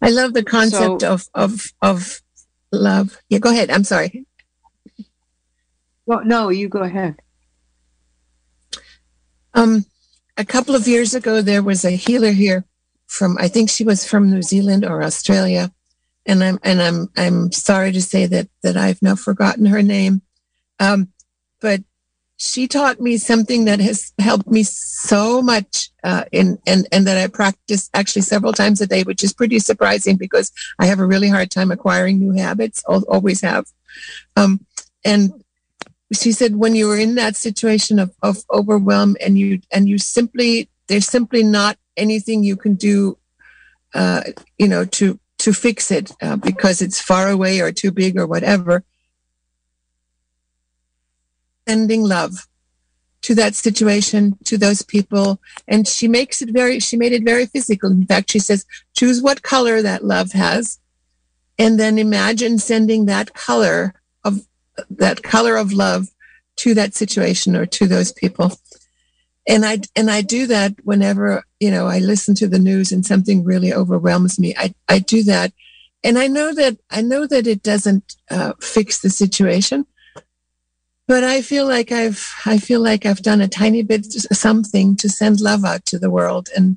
I 0.00 0.10
love 0.10 0.32
the 0.32 0.44
concept 0.44 1.00
so, 1.00 1.12
of 1.12 1.28
of 1.34 1.72
of 1.82 2.22
love. 2.70 3.18
Yeah, 3.28 3.38
go 3.38 3.50
ahead. 3.50 3.70
I'm 3.70 3.84
sorry. 3.84 4.26
Well, 6.06 6.24
no, 6.24 6.48
you 6.50 6.68
go 6.68 6.80
ahead. 6.82 7.16
Um, 9.54 9.84
a 10.38 10.44
couple 10.44 10.74
of 10.74 10.86
years 10.86 11.14
ago, 11.14 11.42
there 11.42 11.62
was 11.62 11.84
a 11.84 11.90
healer 11.90 12.30
here 12.30 12.64
from, 13.06 13.36
I 13.38 13.48
think 13.48 13.68
she 13.68 13.84
was 13.84 14.06
from 14.06 14.30
New 14.30 14.42
Zealand 14.42 14.84
or 14.84 15.02
Australia. 15.02 15.72
And 16.24 16.44
I'm, 16.44 16.58
and 16.62 16.80
I'm, 16.80 17.08
I'm 17.16 17.52
sorry 17.52 17.90
to 17.92 18.00
say 18.00 18.26
that, 18.26 18.48
that 18.62 18.76
I've 18.76 19.02
now 19.02 19.16
forgotten 19.16 19.66
her 19.66 19.82
name. 19.82 20.22
Um, 20.78 21.08
but 21.60 21.82
she 22.36 22.68
taught 22.68 23.00
me 23.00 23.16
something 23.16 23.64
that 23.64 23.80
has 23.80 24.12
helped 24.20 24.46
me 24.46 24.62
so 24.62 25.42
much 25.42 25.90
uh, 26.04 26.24
in 26.30 26.56
and 26.68 26.86
and 26.92 27.04
that 27.04 27.18
I 27.18 27.26
practice 27.26 27.90
actually 27.94 28.22
several 28.22 28.52
times 28.52 28.80
a 28.80 28.86
day, 28.86 29.02
which 29.02 29.24
is 29.24 29.32
pretty 29.32 29.58
surprising 29.58 30.16
because 30.16 30.52
I 30.78 30.86
have 30.86 31.00
a 31.00 31.06
really 31.06 31.28
hard 31.28 31.50
time 31.50 31.72
acquiring 31.72 32.20
new 32.20 32.40
habits. 32.40 32.84
Always 32.86 33.40
have. 33.40 33.66
Um, 34.36 34.64
and 35.04 35.32
she 36.12 36.32
said 36.32 36.56
when 36.56 36.74
you 36.74 36.88
were 36.88 36.98
in 36.98 37.14
that 37.16 37.36
situation 37.36 37.98
of, 37.98 38.14
of 38.22 38.38
overwhelm 38.52 39.16
and 39.20 39.38
you 39.38 39.60
and 39.72 39.88
you 39.88 39.98
simply 39.98 40.68
there's 40.86 41.06
simply 41.06 41.42
not 41.42 41.78
anything 41.96 42.42
you 42.42 42.56
can 42.56 42.74
do, 42.74 43.18
uh, 43.94 44.22
you 44.58 44.68
know, 44.68 44.84
to 44.84 45.18
to 45.38 45.52
fix 45.52 45.90
it 45.90 46.12
uh, 46.22 46.36
because 46.36 46.82
it's 46.82 47.00
far 47.00 47.28
away 47.28 47.60
or 47.60 47.70
too 47.72 47.92
big 47.92 48.18
or 48.18 48.26
whatever 48.26 48.84
sending 51.68 52.02
love 52.02 52.48
to 53.20 53.34
that 53.34 53.54
situation, 53.54 54.38
to 54.44 54.56
those 54.56 54.80
people. 54.80 55.38
And 55.66 55.86
she 55.86 56.08
makes 56.08 56.40
it 56.40 56.50
very, 56.50 56.80
she 56.80 56.96
made 56.96 57.12
it 57.12 57.24
very 57.24 57.46
physical. 57.46 57.90
In 57.90 58.06
fact, 58.06 58.30
she 58.30 58.38
says, 58.38 58.64
choose 58.94 59.20
what 59.20 59.42
color 59.42 59.82
that 59.82 60.04
love 60.04 60.32
has. 60.32 60.78
And 61.58 61.78
then 61.78 61.98
imagine 61.98 62.58
sending 62.58 63.06
that 63.06 63.34
color 63.34 63.94
that 64.90 65.22
color 65.22 65.56
of 65.56 65.72
love 65.72 66.08
to 66.56 66.74
that 66.74 66.94
situation 66.94 67.56
or 67.56 67.66
to 67.66 67.86
those 67.86 68.12
people. 68.12 68.52
And 69.46 69.64
I, 69.64 69.78
and 69.96 70.10
I 70.10 70.22
do 70.22 70.46
that 70.48 70.74
whenever, 70.84 71.44
you 71.60 71.70
know, 71.70 71.86
I 71.86 72.00
listen 72.00 72.34
to 72.36 72.48
the 72.48 72.58
news 72.58 72.92
and 72.92 73.06
something 73.06 73.44
really 73.44 73.72
overwhelms 73.72 74.38
me. 74.38 74.54
I, 74.56 74.74
I 74.88 74.98
do 74.98 75.22
that. 75.24 75.52
And 76.04 76.18
I 76.18 76.26
know 76.26 76.52
that, 76.54 76.78
I 76.90 77.00
know 77.00 77.26
that 77.26 77.46
it 77.46 77.62
doesn't 77.62 78.16
uh, 78.30 78.52
fix 78.60 79.00
the 79.00 79.10
situation, 79.10 79.86
but 81.08 81.24
I 81.24 81.40
feel 81.40 81.66
like 81.66 81.90
I've 81.90 82.22
I 82.44 82.58
feel 82.58 82.80
like 82.80 83.06
I've 83.06 83.22
done 83.22 83.40
a 83.40 83.48
tiny 83.48 83.82
bit 83.82 84.04
something 84.12 84.94
to 84.96 85.08
send 85.08 85.40
love 85.40 85.64
out 85.64 85.86
to 85.86 85.98
the 85.98 86.10
world, 86.10 86.50
and 86.54 86.76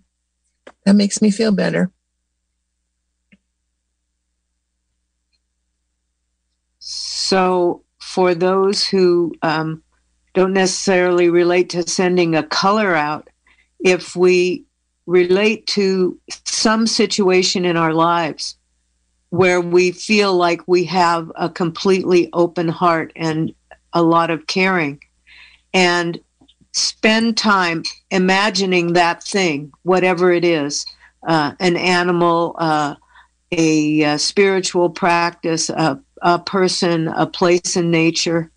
that 0.86 0.96
makes 0.96 1.22
me 1.22 1.30
feel 1.32 1.52
better. 1.52 1.92
So, 6.80 7.84
for 8.12 8.36
those 8.36 8.86
who 8.86 9.34
um, 9.42 9.82
don't 10.34 10.52
necessarily 10.52 11.30
relate 11.30 11.70
to 11.70 11.88
sending 11.88 12.36
a 12.36 12.44
color 12.44 12.94
out, 12.94 13.30
if 13.80 14.18
we 14.18 14.66
relate 15.06 15.66
to 15.66 16.20
some 16.44 16.86
situation 16.88 17.64
in 17.64 17.78
our 17.78 17.94
lives 17.94 18.58
where 19.30 19.62
we 19.62 19.94
feel 19.94 20.34
like 20.36 20.62
we 20.68 20.84
have 20.84 21.32
a 21.36 21.50
completely 21.50 22.30
open 22.34 22.68
heart 22.68 23.14
and 23.16 23.54
a 23.94 24.04
lot 24.04 24.30
of 24.30 24.46
caring 24.46 25.02
and 25.74 26.20
spend 26.74 27.38
time 27.38 27.82
imagining 28.10 28.92
that 28.92 29.24
thing, 29.24 29.72
whatever 29.84 30.34
it 30.34 30.44
is 30.44 30.86
uh, 31.26 31.54
an 31.62 31.78
animal, 31.78 32.58
uh, 32.60 32.94
a, 33.54 34.02
a, 34.02 34.20
spiritual 34.20 34.90
practice, 34.90 35.70
a, 35.70 35.98
a 36.22 36.40
person, 36.40 37.08
a 37.08 37.26
place 37.26 37.76
in 37.76 37.92
nature. 37.92 38.52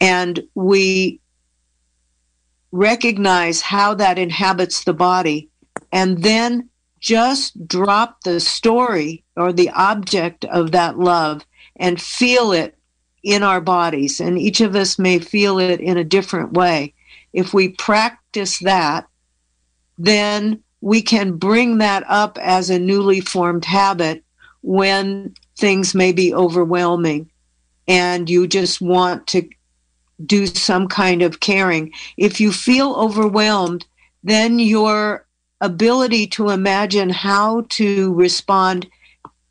And 0.00 0.42
we 0.54 1.20
recognize 2.72 3.60
how 3.60 3.94
that 3.94 4.18
inhabits 4.18 4.84
the 4.84 4.94
body 4.94 5.48
and 5.92 6.22
then 6.22 6.68
just 7.00 7.66
drop 7.66 8.22
the 8.22 8.40
story 8.40 9.24
or 9.36 9.52
the 9.52 9.70
object 9.70 10.44
of 10.46 10.72
that 10.72 10.98
love 10.98 11.44
and 11.76 12.00
feel 12.00 12.52
it 12.52 12.76
in 13.22 13.42
our 13.42 13.60
bodies, 13.60 14.20
and 14.20 14.38
each 14.38 14.60
of 14.60 14.74
us 14.74 14.98
may 14.98 15.18
feel 15.18 15.58
it 15.58 15.80
in 15.80 15.98
a 15.98 16.04
different 16.04 16.52
way. 16.52 16.94
If 17.32 17.52
we 17.52 17.68
practice 17.68 18.58
that, 18.60 19.06
then 19.98 20.62
we 20.80 21.02
can 21.02 21.36
bring 21.36 21.78
that 21.78 22.04
up 22.08 22.38
as 22.38 22.70
a 22.70 22.78
newly 22.78 23.20
formed 23.20 23.66
habit 23.66 24.24
when 24.62 25.34
things 25.60 25.94
may 25.94 26.12
be 26.12 26.34
overwhelming 26.34 27.30
and 27.86 28.28
you 28.28 28.46
just 28.46 28.80
want 28.80 29.26
to 29.28 29.48
do 30.24 30.46
some 30.46 30.88
kind 30.88 31.22
of 31.22 31.40
caring. 31.40 31.92
If 32.16 32.40
you 32.40 32.52
feel 32.52 32.94
overwhelmed, 32.94 33.86
then 34.22 34.58
your 34.58 35.26
ability 35.60 36.26
to 36.26 36.50
imagine 36.50 37.10
how 37.10 37.66
to 37.70 38.12
respond 38.14 38.88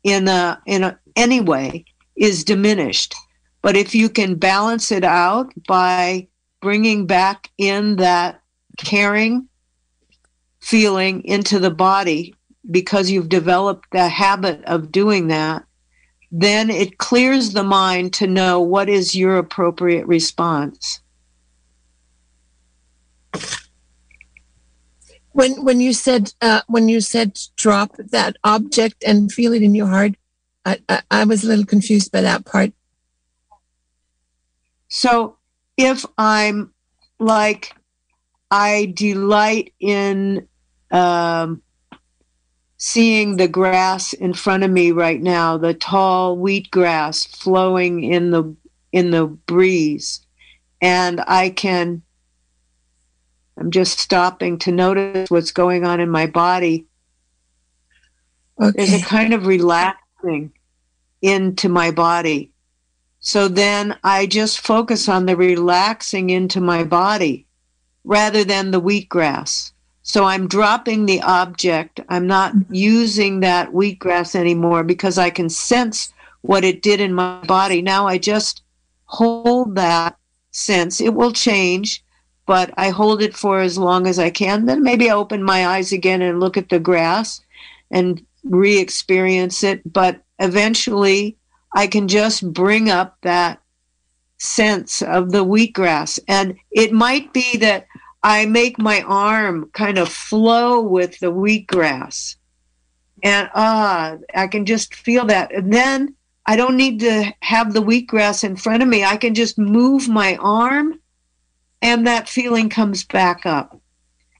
in 0.02 0.28
a 0.28 0.60
in 0.66 0.82
a 0.82 0.98
any 1.16 1.40
way 1.40 1.84
is 2.16 2.44
diminished 2.44 3.14
but 3.62 3.76
if 3.76 3.94
you 3.94 4.08
can 4.08 4.36
balance 4.36 4.90
it 4.90 5.04
out 5.04 5.52
by 5.66 6.26
bringing 6.60 7.06
back 7.06 7.50
in 7.58 7.96
that 7.96 8.40
caring 8.78 9.48
feeling 10.60 11.22
into 11.24 11.58
the 11.58 11.70
body 11.70 12.34
because 12.70 13.10
you've 13.10 13.28
developed 13.28 13.86
the 13.92 14.08
habit 14.08 14.62
of 14.64 14.92
doing 14.92 15.28
that, 15.28 15.64
then 16.30 16.70
it 16.70 16.98
clears 16.98 17.52
the 17.52 17.64
mind 17.64 18.12
to 18.14 18.26
know 18.26 18.60
what 18.60 18.88
is 18.88 19.14
your 19.14 19.38
appropriate 19.38 20.06
response. 20.06 21.00
When 25.32 25.64
when 25.64 25.80
you 25.80 25.92
said 25.92 26.32
uh, 26.40 26.62
when 26.66 26.88
you 26.88 27.00
said 27.00 27.38
drop 27.56 27.96
that 27.96 28.36
object 28.44 29.02
and 29.06 29.30
feel 29.30 29.52
it 29.52 29.62
in 29.62 29.74
your 29.74 29.86
heart, 29.86 30.12
I, 30.64 30.78
I, 30.88 31.02
I 31.10 31.24
was 31.24 31.44
a 31.44 31.48
little 31.48 31.64
confused 31.64 32.10
by 32.12 32.20
that 32.22 32.44
part. 32.44 32.72
So 34.88 35.38
if 35.76 36.04
I'm 36.18 36.72
like, 37.18 37.74
I 38.50 38.92
delight 38.96 39.72
in 39.78 40.48
um, 40.90 41.62
seeing 42.80 43.36
the 43.36 43.46
grass 43.46 44.12
in 44.12 44.32
front 44.34 44.64
of 44.64 44.70
me 44.70 44.90
right 44.90 45.20
now, 45.20 45.56
the 45.56 45.74
tall 45.74 46.36
wheat 46.36 46.68
grass 46.72 47.24
flowing 47.24 48.02
in 48.02 48.32
the 48.32 48.56
in 48.90 49.12
the 49.12 49.26
breeze, 49.26 50.20
and 50.80 51.22
I 51.28 51.50
can. 51.50 52.02
I'm 53.56 53.70
just 53.70 54.00
stopping 54.00 54.58
to 54.60 54.72
notice 54.72 55.30
what's 55.30 55.52
going 55.52 55.84
on 55.84 56.00
in 56.00 56.08
my 56.08 56.26
body. 56.26 56.86
Okay. 58.60 58.72
There's 58.74 59.02
a 59.02 59.04
kind 59.04 59.34
of 59.34 59.46
relaxing 59.46 60.52
into 61.22 61.68
my 61.68 61.90
body 61.90 62.50
so 63.20 63.48
then 63.48 63.98
I 64.02 64.26
just 64.26 64.60
focus 64.60 65.08
on 65.08 65.26
the 65.26 65.36
relaxing 65.36 66.30
into 66.30 66.60
my 66.60 66.84
body 66.84 67.46
rather 68.02 68.44
than 68.44 68.70
the 68.70 68.80
wheatgrass. 68.80 69.72
So 70.10 70.24
I'm 70.24 70.48
dropping 70.48 71.06
the 71.06 71.22
object. 71.22 72.00
I'm 72.08 72.26
not 72.26 72.52
using 72.68 73.38
that 73.40 73.70
wheatgrass 73.70 74.34
anymore 74.34 74.82
because 74.82 75.18
I 75.18 75.30
can 75.30 75.48
sense 75.48 76.12
what 76.40 76.64
it 76.64 76.82
did 76.82 77.00
in 77.00 77.14
my 77.14 77.44
body. 77.44 77.80
Now 77.80 78.08
I 78.08 78.18
just 78.18 78.64
hold 79.04 79.76
that 79.76 80.16
sense. 80.50 81.00
It 81.00 81.14
will 81.14 81.32
change, 81.32 82.02
but 82.44 82.74
I 82.76 82.88
hold 82.88 83.22
it 83.22 83.36
for 83.36 83.60
as 83.60 83.78
long 83.78 84.08
as 84.08 84.18
I 84.18 84.30
can. 84.30 84.66
Then 84.66 84.82
maybe 84.82 85.08
I 85.08 85.14
open 85.14 85.44
my 85.44 85.68
eyes 85.68 85.92
again 85.92 86.22
and 86.22 86.40
look 86.40 86.56
at 86.56 86.70
the 86.70 86.80
grass 86.80 87.40
and 87.92 88.20
re 88.42 88.78
experience 88.78 89.62
it. 89.62 89.80
But 89.92 90.24
eventually, 90.40 91.36
I 91.76 91.86
can 91.86 92.08
just 92.08 92.52
bring 92.52 92.90
up 92.90 93.16
that 93.22 93.60
sense 94.38 95.02
of 95.02 95.30
the 95.30 95.44
wheatgrass. 95.44 96.18
And 96.26 96.56
it 96.72 96.90
might 96.92 97.32
be 97.32 97.56
that 97.58 97.86
I 98.22 98.46
make 98.46 98.78
my 98.78 99.02
arm 99.02 99.70
kind 99.72 99.98
of 99.98 100.08
flow 100.08 100.80
with 100.80 101.18
the 101.20 101.32
wheatgrass. 101.32 102.36
And 103.22 103.50
ah, 103.54 104.16
I 104.34 104.46
can 104.46 104.66
just 104.66 104.94
feel 104.94 105.26
that. 105.26 105.54
And 105.54 105.72
then 105.72 106.14
I 106.46 106.56
don't 106.56 106.76
need 106.76 107.00
to 107.00 107.32
have 107.40 107.72
the 107.72 107.82
wheatgrass 107.82 108.44
in 108.44 108.56
front 108.56 108.82
of 108.82 108.88
me. 108.88 109.04
I 109.04 109.16
can 109.16 109.34
just 109.34 109.58
move 109.58 110.08
my 110.08 110.36
arm 110.36 111.00
and 111.82 112.06
that 112.06 112.28
feeling 112.28 112.68
comes 112.68 113.04
back 113.04 113.46
up 113.46 113.80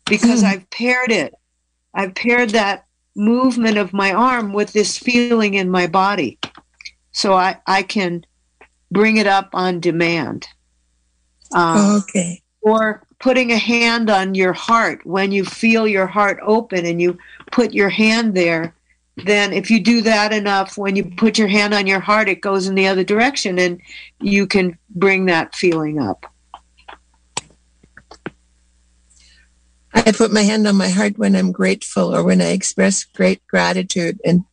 because 0.07 0.43
mm. 0.43 0.47
I've 0.47 0.69
paired 0.71 1.11
it. 1.11 1.35
I've 1.95 2.15
paired 2.15 2.51
that 2.51 2.87
movement 3.17 3.79
of 3.79 3.93
my 3.93 4.13
arm 4.13 4.53
with 4.53 4.73
this 4.73 4.99
feeling 4.99 5.55
in 5.55 5.71
my 5.71 5.87
body 5.87 6.39
so 7.13 7.35
I, 7.35 7.59
I 7.67 7.83
can 7.83 8.25
bring 8.91 9.17
it 9.17 9.27
up 9.27 9.51
on 9.53 9.81
demand. 9.81 10.47
Um, 11.53 12.03
okay. 12.03 12.43
Or 12.63 13.03
putting 13.21 13.53
a 13.53 13.59
hand 13.59 14.11
on 14.11 14.35
your 14.35 14.53
heart 14.53 15.05
when 15.07 15.31
you 15.31 15.45
feel 15.45 15.87
your 15.87 16.07
heart 16.07 16.39
open 16.43 16.87
and 16.87 17.01
you 17.01 17.19
put 17.53 17.73
your 17.73 17.91
hand 17.91 18.35
there. 18.35 18.75
Then, 19.25 19.53
if 19.53 19.71
you 19.71 19.81
do 19.81 20.01
that 20.03 20.33
enough, 20.33 20.79
when 20.79 20.97
you 20.97 21.05
put 21.05 21.37
your 21.37 21.49
hand 21.49 21.75
on 21.75 21.87
your 21.87 22.01
heart, 22.01 22.29
it 22.29 22.41
goes 22.41 22.67
in 22.67 22.75
the 22.75 22.87
other 22.87 23.05
direction 23.05 23.59
and 23.59 23.81
you 24.19 24.47
can 24.47 24.79
bring 24.89 25.27
that 25.27 25.55
feeling 25.55 26.01
up. 26.01 26.27
I 29.93 30.13
put 30.13 30.33
my 30.33 30.43
hand 30.43 30.67
on 30.67 30.77
my 30.77 30.89
heart 30.89 31.19
when 31.19 31.37
I'm 31.37 31.53
grateful 31.53 32.15
or 32.15 32.25
when 32.25 32.41
I 32.41 32.53
express 32.53 33.05
great 33.05 33.47
gratitude 33.47 34.19
and 34.25 34.45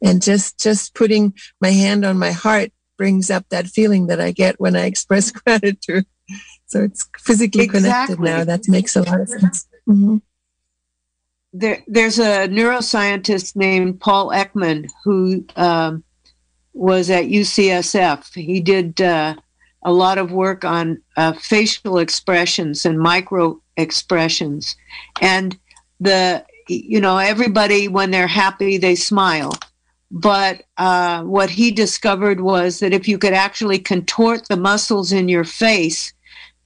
and 0.00 0.22
just 0.22 0.58
just 0.60 0.94
putting 0.94 1.34
my 1.60 1.70
hand 1.70 2.04
on 2.04 2.16
my 2.16 2.30
heart 2.30 2.70
brings 2.96 3.28
up 3.28 3.44
that 3.50 3.66
feeling 3.66 4.06
that 4.06 4.20
I 4.20 4.30
get 4.30 4.60
when 4.60 4.76
I 4.76 4.84
express 4.86 5.30
gratitude. 5.32 6.06
So 6.66 6.82
it's 6.82 7.08
physically 7.18 7.64
exactly. 7.64 8.16
connected 8.16 8.20
now. 8.20 8.44
That 8.44 8.68
makes 8.68 8.96
a 8.96 9.02
lot 9.02 9.20
of 9.20 9.28
sense. 9.28 9.66
Mm-hmm. 9.88 10.16
There, 11.52 11.82
there's 11.86 12.18
a 12.18 12.48
neuroscientist 12.48 13.54
named 13.54 14.00
Paul 14.00 14.30
Ekman 14.30 14.88
who 15.04 15.44
um, 15.56 16.02
was 16.72 17.10
at 17.10 17.26
UCSF. 17.26 18.34
He 18.34 18.60
did 18.60 19.00
uh, 19.00 19.36
a 19.82 19.92
lot 19.92 20.18
of 20.18 20.32
work 20.32 20.64
on 20.64 21.00
uh, 21.16 21.34
facial 21.34 21.98
expressions 21.98 22.84
and 22.84 22.98
micro 22.98 23.60
expressions, 23.76 24.74
and 25.20 25.56
the 26.00 26.44
you 26.68 27.00
know 27.00 27.18
everybody 27.18 27.88
when 27.88 28.10
they're 28.10 28.26
happy 28.26 28.78
they 28.78 28.94
smile 28.94 29.52
but 30.10 30.62
uh, 30.76 31.22
what 31.24 31.50
he 31.50 31.70
discovered 31.70 32.40
was 32.40 32.78
that 32.78 32.92
if 32.92 33.08
you 33.08 33.18
could 33.18 33.32
actually 33.32 33.78
contort 33.78 34.46
the 34.48 34.56
muscles 34.56 35.12
in 35.12 35.28
your 35.28 35.44
face 35.44 36.13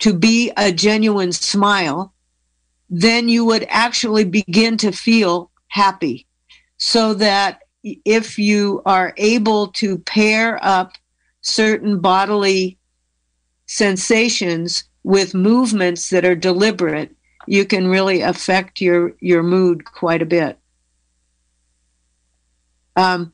to 0.01 0.12
be 0.12 0.53
a 0.57 0.72
genuine 0.72 1.32
smile, 1.32 2.12
then 2.90 3.28
you 3.28 3.44
would 3.44 3.66
actually 3.68 4.24
begin 4.24 4.76
to 4.78 4.92
feel 4.92 5.51
happy. 5.68 6.26
So 6.78 7.14
that 7.14 7.62
if 7.82 8.38
you 8.38 8.82
are 8.86 9.12
able 9.16 9.68
to 9.68 9.99
pair 9.99 10.59
up 10.62 10.92
certain 11.40 12.01
bodily 12.01 12.78
sensations 13.66 14.84
with 15.03 15.34
movements 15.34 16.11
that 16.11 16.24
are 16.24 16.34
deliberate, 16.34 17.14
you 17.46 17.64
can 17.64 17.88
really 17.88 18.20
affect 18.20 18.80
your, 18.80 19.12
your 19.20 19.42
mood 19.42 19.84
quite 19.84 20.22
a 20.22 20.26
bit. 20.26 20.59
Um, 22.96 23.32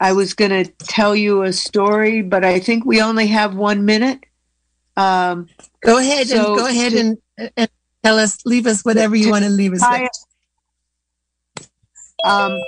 I 0.00 0.12
was 0.12 0.34
going 0.34 0.50
to 0.50 0.70
tell 0.84 1.14
you 1.14 1.42
a 1.42 1.52
story, 1.52 2.22
but 2.22 2.44
I 2.44 2.58
think 2.58 2.84
we 2.84 3.00
only 3.00 3.26
have 3.28 3.54
one 3.54 3.84
minute. 3.84 4.24
Um, 4.96 5.48
go 5.80 5.98
ahead 5.98 6.28
so 6.28 6.36
and 6.36 6.58
go 6.58 6.66
ahead 6.66 6.92
to, 6.92 6.98
and, 6.98 7.18
and, 7.56 7.70
tell 8.02 8.18
us, 8.18 8.44
leave 8.44 8.66
us 8.66 8.82
whatever 8.82 9.16
you 9.16 9.30
want 9.30 9.44
to 9.44 9.50
leave 9.50 9.72
us 9.72 9.82
with. 9.90 10.10
Um, 12.24 12.60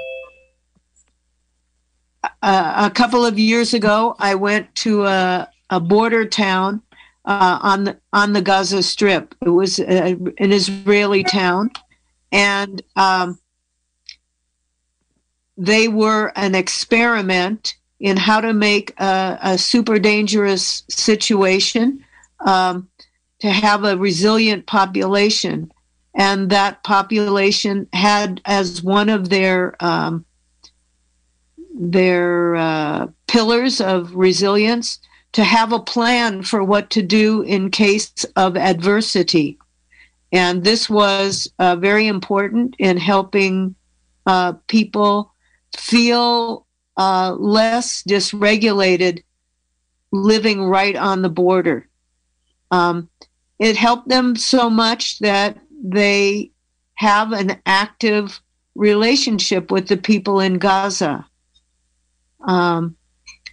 a, 2.42 2.74
a, 2.86 2.90
couple 2.92 3.24
of 3.24 3.38
years 3.38 3.74
ago, 3.74 4.16
I 4.18 4.34
went 4.34 4.74
to 4.76 5.04
a, 5.04 5.48
a 5.70 5.80
border 5.80 6.24
town 6.24 6.82
uh, 7.24 7.58
on 7.62 7.84
the 7.84 7.98
on 8.12 8.32
the 8.32 8.42
Gaza 8.42 8.82
Strip. 8.82 9.34
It 9.44 9.50
was 9.50 9.78
a, 9.78 10.16
an 10.38 10.52
Israeli 10.52 11.24
town, 11.24 11.70
and 12.32 12.82
um, 12.96 13.38
they 15.56 15.88
were 15.88 16.32
an 16.36 16.54
experiment 16.54 17.76
in 18.00 18.16
how 18.16 18.40
to 18.40 18.52
make 18.52 18.92
a, 19.00 19.38
a 19.42 19.58
super 19.58 19.98
dangerous 19.98 20.82
situation 20.88 22.03
um, 22.44 22.88
to 23.40 23.50
have 23.50 23.84
a 23.84 23.96
resilient 23.96 24.66
population. 24.66 25.72
And 26.14 26.50
that 26.50 26.84
population 26.84 27.88
had 27.92 28.40
as 28.44 28.82
one 28.82 29.08
of 29.08 29.30
their 29.30 29.74
um, 29.84 30.24
their 31.76 32.54
uh, 32.54 33.08
pillars 33.26 33.80
of 33.80 34.14
resilience 34.14 35.00
to 35.32 35.42
have 35.42 35.72
a 35.72 35.80
plan 35.80 36.44
for 36.44 36.62
what 36.62 36.90
to 36.90 37.02
do 37.02 37.42
in 37.42 37.70
case 37.70 38.24
of 38.36 38.56
adversity. 38.56 39.58
And 40.30 40.62
this 40.62 40.88
was 40.88 41.52
uh, 41.58 41.74
very 41.74 42.06
important 42.06 42.76
in 42.78 42.96
helping 42.96 43.74
uh, 44.26 44.52
people 44.68 45.32
feel 45.76 46.66
uh, 46.96 47.34
less 47.34 48.04
dysregulated 48.04 49.24
living 50.12 50.62
right 50.62 50.94
on 50.94 51.22
the 51.22 51.28
border. 51.28 51.88
Um, 52.74 53.08
it 53.60 53.76
helped 53.76 54.08
them 54.08 54.34
so 54.34 54.68
much 54.68 55.20
that 55.20 55.58
they 55.82 56.50
have 56.94 57.32
an 57.32 57.60
active 57.66 58.40
relationship 58.74 59.70
with 59.70 59.86
the 59.86 59.96
people 59.96 60.40
in 60.40 60.58
Gaza. 60.58 61.24
Um, 62.46 62.96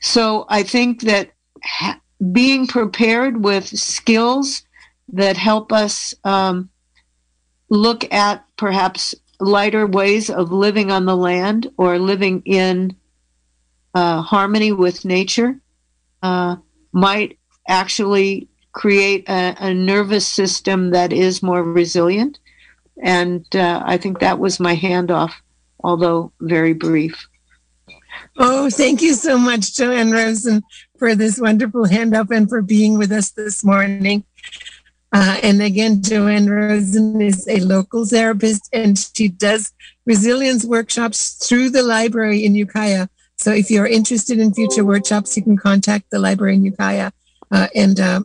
so 0.02 0.46
I 0.50 0.64
think 0.64 1.02
that 1.02 1.32
ha- 1.64 2.02
being 2.32 2.66
prepared 2.66 3.44
with 3.44 3.68
skills 3.68 4.64
that 5.14 5.38
help 5.38 5.72
us 5.72 6.16
um, 6.24 6.70
look 7.70 8.12
at 8.12 8.44
perhaps 8.58 9.14
lighter 9.40 9.86
ways 9.86 10.32
of 10.32 10.52
living 10.52 10.92
on 10.92 11.06
the 11.06 11.16
land 11.16 11.72
or 11.78 12.00
living 12.00 12.42
in 12.46 12.96
uh, 13.94 14.22
harmony 14.22 14.72
with 14.72 15.06
nature 15.06 15.60
uh, 16.24 16.56
might 16.92 17.38
actually 17.68 18.48
create 18.74 19.28
a, 19.28 19.56
a, 19.60 19.74
nervous 19.74 20.26
system 20.26 20.92
that 20.92 21.12
is 21.12 21.44
more 21.44 21.64
resilient. 21.64 22.40
And 23.04 23.46
uh, 23.56 23.84
I 23.86 23.98
think 23.98 24.20
that 24.20 24.40
was 24.40 24.60
my 24.60 24.76
handoff, 24.76 25.34
although 25.84 26.32
very 26.40 26.74
brief. 26.74 27.28
Oh, 28.38 28.70
thank 28.70 29.02
you 29.02 29.14
so 29.14 29.38
much, 29.38 29.76
Joanne 29.76 30.12
Rosen, 30.12 30.62
for 30.98 31.16
this 31.16 31.40
wonderful 31.40 31.86
handoff 31.86 32.32
and 32.32 32.48
for 32.48 32.62
being 32.62 32.98
with 32.98 33.12
us 33.12 33.32
this 33.32 33.64
morning. 33.64 34.24
Uh, 35.14 35.38
and 35.44 35.62
again, 35.62 36.02
Joanne 36.02 36.50
Rosen 36.50 37.22
is 37.22 37.48
a 37.48 37.60
local 37.60 38.06
therapist 38.06 38.70
and 38.72 38.98
she 38.98 39.28
does 39.28 39.74
resilience 40.06 40.64
workshops 40.64 41.34
through 41.34 41.70
the 41.70 41.84
library 41.84 42.46
in 42.46 42.56
Ukiah. 42.56 43.10
So 43.36 43.52
if 43.52 43.70
you're 43.70 43.88
interested 43.88 44.40
in 44.40 44.54
future 44.54 44.86
workshops, 44.86 45.36
you 45.36 45.44
can 45.44 45.58
contact 45.58 46.12
the 46.12 46.20
library 46.20 46.56
in 46.56 46.64
Ukiah 46.64 47.12
uh, 47.52 47.68
and, 47.76 48.00
uh, 48.00 48.22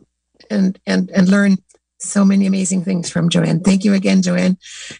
and, 0.49 0.79
and, 0.85 1.09
and 1.11 1.29
learn 1.29 1.57
so 1.99 2.23
many 2.23 2.45
amazing 2.45 2.83
things 2.83 3.09
from 3.09 3.29
Joanne. 3.29 3.59
Thank 3.61 3.83
you 3.83 3.93
again, 3.93 4.21
Joanne. 4.21 4.57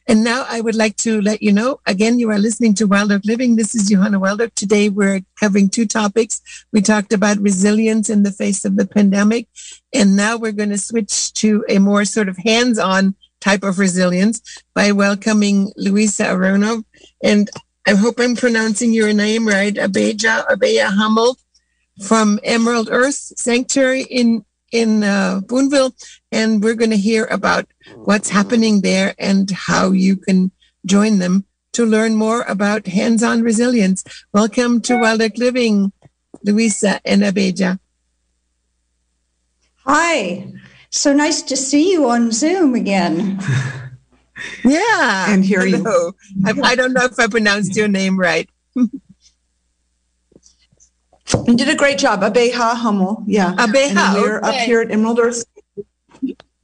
And 0.08 0.24
now 0.24 0.46
I 0.48 0.62
would 0.62 0.76
like 0.76 0.96
to 0.98 1.22
let 1.22 1.42
you 1.42 1.52
know 1.52 1.80
again, 1.86 2.20
you 2.20 2.32
are 2.32 2.40
listening 2.40 2.74
to 2.76 2.88
Wild 2.88 3.12
Oak 3.12 3.22
Living. 3.24 3.56
This 3.56 3.76
is 3.76 3.88
Johanna 3.88 4.20
Wild 4.20 4.42
Oak. 4.42 4.56
Today 4.56 4.90
we're 4.90 5.22
covering 5.40 5.70
two 5.70 5.86
topics. 5.86 6.42
We 6.72 6.82
talked 6.82 7.14
about 7.14 7.38
resilience 7.38 8.10
in 8.10 8.24
the 8.24 8.32
face 8.32 8.66
of 8.66 8.78
the 8.78 8.88
pandemic. 8.88 9.48
And 9.94 10.16
now 10.16 10.38
we're 10.38 10.52
going 10.52 10.70
to 10.70 10.78
switch 10.78 11.34
to 11.34 11.64
a 11.70 11.78
more 11.80 12.06
sort 12.06 12.30
of 12.30 12.38
hands 12.38 12.80
on 12.80 13.16
type 13.40 13.64
of 13.64 13.78
resilience 13.78 14.42
by 14.74 14.92
welcoming 14.92 15.72
Luisa 15.78 16.24
Aronov. 16.26 16.84
And 17.24 17.50
I 17.88 17.94
hope 17.94 18.20
I'm 18.20 18.36
pronouncing 18.36 18.92
your 18.92 19.14
name 19.14 19.48
right, 19.48 19.74
Abeja, 19.74 20.48
Abeya 20.48 20.90
Hummel 20.90 21.38
from 22.04 22.40
Emerald 22.44 22.90
Earth 22.92 23.16
Sanctuary 23.16 24.04
in 24.04 24.44
in 24.72 25.04
uh, 25.04 25.42
Boonville, 25.42 25.94
and 26.32 26.64
we're 26.64 26.76
going 26.76 26.92
to 26.92 26.98
hear 26.98 27.26
about 27.26 27.68
what's 27.96 28.30
happening 28.30 28.82
there 28.82 29.16
and 29.18 29.50
how 29.52 29.92
you 29.92 30.18
can 30.18 30.52
join 30.86 31.20
them 31.20 31.46
to 31.74 31.86
learn 31.86 32.16
more 32.16 32.42
about 32.44 32.88
hands-on 32.88 33.42
resilience. 33.42 34.04
Welcome 34.34 34.82
to 34.82 34.98
Wild 34.98 35.22
Oak 35.22 35.38
Living, 35.38 35.92
Luisa 36.44 37.00
and 37.06 37.22
Abeja. 37.22 37.80
Hi, 39.86 40.52
so 40.90 41.14
nice 41.14 41.42
to 41.44 41.56
see 41.56 41.92
you 41.92 42.10
on 42.10 42.32
Zoom 42.32 42.76
again. 42.76 43.40
yeah, 44.66 45.32
and 45.32 45.46
hear 45.46 45.66
you. 45.66 46.14
I, 46.46 46.54
I 46.64 46.76
don't 46.76 46.94
know 46.94 47.06
if 47.06 47.20
I 47.20 47.28
pronounced 47.28 47.76
your 47.76 47.88
name 47.88 48.20
right. 48.20 48.50
You 51.46 51.56
did 51.56 51.70
a 51.70 51.76
great 51.76 51.98
job. 51.98 52.22
Abeja 52.22 52.76
Hummel. 52.76 53.24
Yeah. 53.28 53.54
Abeja. 53.56 53.96
And 53.96 54.22
we're 54.22 54.38
okay. 54.40 54.48
up 54.48 54.56
here 54.56 54.82
at 54.82 54.92
Emerald 54.92 55.20
Earth. 55.20 55.44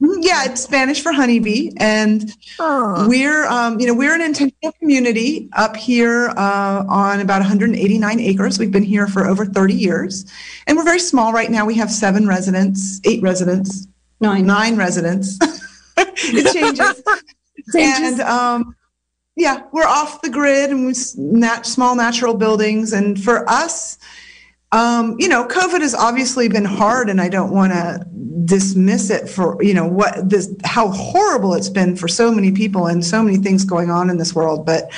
Yeah, 0.00 0.44
it's 0.44 0.62
Spanish 0.62 1.02
for 1.02 1.12
honeybee, 1.12 1.70
and 1.78 2.30
oh. 2.58 3.08
we're 3.08 3.46
um, 3.46 3.80
you 3.80 3.86
know 3.86 3.94
we're 3.94 4.14
an 4.14 4.20
intentional 4.20 4.72
community 4.72 5.48
up 5.54 5.76
here 5.76 6.28
uh, 6.36 6.84
on 6.88 7.20
about 7.20 7.40
189 7.40 8.20
acres. 8.20 8.58
We've 8.58 8.72
been 8.72 8.82
here 8.82 9.06
for 9.06 9.26
over 9.26 9.46
30 9.46 9.72
years, 9.72 10.30
and 10.66 10.76
we're 10.76 10.84
very 10.84 10.98
small 10.98 11.32
right 11.32 11.50
now. 11.50 11.64
We 11.64 11.76
have 11.76 11.90
seven 11.90 12.26
residents, 12.26 13.00
eight 13.04 13.22
residents, 13.22 13.86
nine, 14.20 14.46
nine 14.46 14.76
residents. 14.76 15.38
it 15.96 16.52
changes, 16.52 17.02
changes. 17.72 18.18
and 18.18 18.20
um, 18.20 18.76
yeah, 19.36 19.62
we're 19.72 19.86
off 19.86 20.22
the 20.22 20.30
grid 20.30 20.70
and 20.70 20.86
we 20.86 20.94
nat- 21.16 21.66
small 21.66 21.96
natural 21.96 22.34
buildings, 22.34 22.92
and 22.92 23.22
for 23.22 23.48
us 23.48 23.98
um, 24.74 25.14
you 25.20 25.28
know, 25.28 25.46
COVID 25.46 25.82
has 25.82 25.94
obviously 25.94 26.48
been 26.48 26.64
hard, 26.64 27.08
and 27.08 27.20
I 27.20 27.28
don't 27.28 27.52
want 27.52 27.72
to 27.72 28.04
dismiss 28.44 29.08
it 29.08 29.28
for 29.28 29.62
you 29.62 29.72
know 29.72 29.86
what 29.86 30.28
this 30.28 30.52
how 30.64 30.88
horrible 30.88 31.54
it's 31.54 31.70
been 31.70 31.94
for 31.94 32.08
so 32.08 32.30
many 32.32 32.50
people 32.50 32.88
and 32.88 33.02
so 33.04 33.22
many 33.22 33.38
things 33.38 33.64
going 33.64 33.88
on 33.88 34.10
in 34.10 34.18
this 34.18 34.34
world. 34.34 34.66
But 34.66 34.90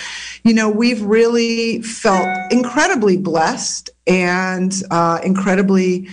you 0.45 0.55
know, 0.55 0.71
we've 0.71 1.03
really 1.03 1.83
felt 1.83 2.27
incredibly 2.51 3.19
blessed 3.19 3.91
and 4.07 4.75
uh, 4.91 5.21
incredibly 5.23 6.09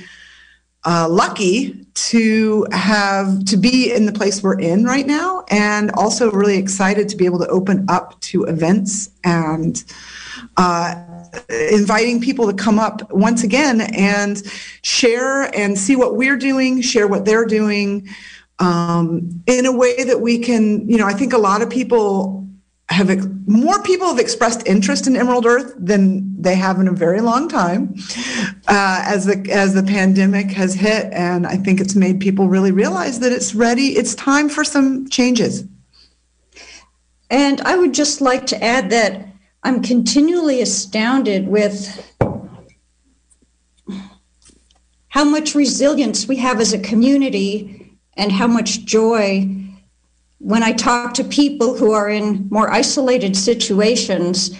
uh, 0.84 1.08
lucky 1.10 1.86
to 1.94 2.68
have 2.74 3.46
to 3.46 3.56
be 3.56 3.94
in 3.94 4.06
the 4.06 4.12
place 4.12 4.44
we're 4.44 4.60
in 4.60 4.84
right 4.84 5.08
now, 5.08 5.46
and 5.50 5.90
also 5.92 6.30
really 6.32 6.58
excited 6.58 7.08
to 7.08 7.16
be 7.16 7.26
able 7.26 7.40
to 7.40 7.48
open 7.48 7.86
up 7.88 8.20
to 8.20 8.44
events 8.44 9.10
and 9.24 9.86
uh, 10.58 10.96
inviting 11.50 12.22
people 12.22 12.48
to 12.48 12.54
come 12.54 12.80
up 12.80 13.12
once 13.12 13.44
again 13.44 13.82
and 13.82 14.44
share 14.82 15.44
and 15.56 15.78
see 15.78 15.96
what 15.96 16.16
we're 16.16 16.38
doing, 16.38 16.82
share 16.82 17.08
what 17.08 17.26
they're 17.26 17.46
doing 17.46 18.08
um, 18.60 19.44
in 19.48 19.66
a 19.66 19.72
way 19.72 20.04
that 20.04 20.22
we 20.22 20.40
can. 20.40 20.88
You 20.88 20.98
know, 20.98 21.08
I 21.08 21.14
think 21.14 21.34
a 21.34 21.38
lot 21.38 21.62
of 21.62 21.70
people 21.70 22.48
have 22.90 23.10
more 23.48 23.82
people 23.82 24.08
have 24.08 24.20
expressed 24.20 24.68
interest 24.68 25.08
in 25.08 25.16
Emerald 25.16 25.46
Earth 25.46 25.74
than 25.78 26.42
they 26.42 26.56
have 26.56 26.80
in 26.80 26.88
a 26.88 26.92
very 26.92 27.22
long 27.22 27.48
time, 27.48 27.96
uh, 28.68 29.04
as 29.06 29.26
the 29.26 29.50
as 29.52 29.74
the 29.74 29.84
pandemic 29.84 30.52
has 30.52 30.74
hit, 30.74 31.12
and 31.14 31.48
I 31.48 31.58
think 31.58 31.80
it's 31.80 31.96
made 31.96 32.20
people 32.20 32.48
really 32.48 32.72
realize 32.72 33.20
that 33.20 33.32
it's 33.32 33.56
ready. 33.56 33.98
It's 33.98 34.16
time 34.16 34.50
for 34.50 34.64
some 34.64 35.08
changes. 35.10 35.66
And 37.30 37.62
I 37.62 37.76
would 37.76 37.94
just 37.94 38.22
like 38.22 38.46
to 38.48 38.64
add 38.64 38.92
that 38.92 39.33
I'm 39.66 39.82
continually 39.82 40.62
astounded 40.62 41.48
with 41.48 42.12
how 45.08 45.24
much 45.24 45.56
resilience 45.56 46.28
we 46.28 46.36
have 46.38 46.60
as 46.60 46.74
a 46.74 46.80
community 46.80 47.98
and 48.18 48.32
how 48.32 48.48
much 48.48 48.84
joy 48.84 49.50
when 50.40 50.64
I 50.64 50.74
talk 50.74 51.14
to 51.14 51.24
people 51.24 51.78
who 51.78 51.94
are 51.94 52.10
in 52.10 52.50
more 52.50 52.70
isolated 52.72 53.38
situations 53.38 54.52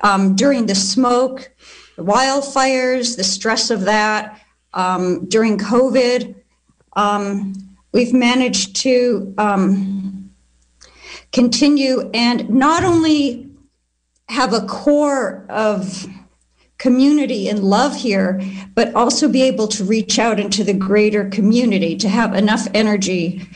um, 0.00 0.34
during 0.34 0.66
the 0.66 0.74
smoke, 0.74 1.52
the 1.96 2.02
wildfires, 2.04 3.16
the 3.16 3.22
stress 3.22 3.70
of 3.70 3.82
that, 3.82 4.40
um, 4.74 5.26
during 5.26 5.56
COVID, 5.56 6.34
um, 6.94 7.52
we've 7.92 8.12
managed 8.12 8.74
to 8.76 9.32
um, 9.38 10.30
continue 11.30 12.10
and 12.12 12.50
not 12.50 12.82
only 12.82 13.47
have 14.28 14.52
a 14.52 14.66
core 14.66 15.44
of 15.48 16.06
community 16.78 17.48
and 17.48 17.64
love 17.64 17.96
here, 17.96 18.40
but 18.74 18.94
also 18.94 19.28
be 19.28 19.42
able 19.42 19.66
to 19.66 19.84
reach 19.84 20.18
out 20.18 20.38
into 20.38 20.62
the 20.62 20.72
greater 20.72 21.28
community, 21.28 21.96
to 21.96 22.08
have 22.08 22.34
enough 22.34 22.68
energy 22.72 23.48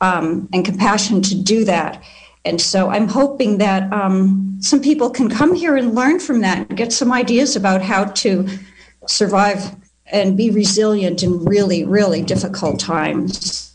um, 0.00 0.48
and 0.52 0.64
compassion 0.64 1.22
to 1.22 1.34
do 1.34 1.64
that. 1.64 2.02
And 2.44 2.60
so 2.60 2.90
I'm 2.90 3.08
hoping 3.08 3.58
that 3.58 3.92
um, 3.92 4.56
some 4.60 4.80
people 4.80 5.10
can 5.10 5.28
come 5.28 5.54
here 5.54 5.76
and 5.76 5.94
learn 5.94 6.20
from 6.20 6.42
that 6.42 6.68
and 6.68 6.76
get 6.76 6.92
some 6.92 7.12
ideas 7.12 7.56
about 7.56 7.82
how 7.82 8.04
to 8.04 8.46
survive 9.06 9.74
and 10.06 10.36
be 10.36 10.50
resilient 10.50 11.22
in 11.22 11.44
really, 11.44 11.84
really 11.84 12.22
difficult 12.22 12.78
times. 12.78 13.65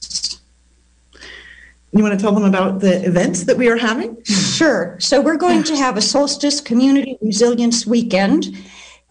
You 1.93 2.03
want 2.03 2.17
to 2.17 2.23
tell 2.23 2.33
them 2.33 2.45
about 2.45 2.79
the 2.79 3.05
events 3.05 3.43
that 3.43 3.57
we 3.57 3.67
are 3.67 3.77
having? 3.77 4.23
Sure. 4.23 4.95
So 4.99 5.19
we're 5.19 5.37
going 5.37 5.63
to 5.63 5.75
have 5.75 5.97
a 5.97 6.01
Solstice 6.01 6.61
Community 6.61 7.17
Resilience 7.21 7.85
Weekend. 7.85 8.57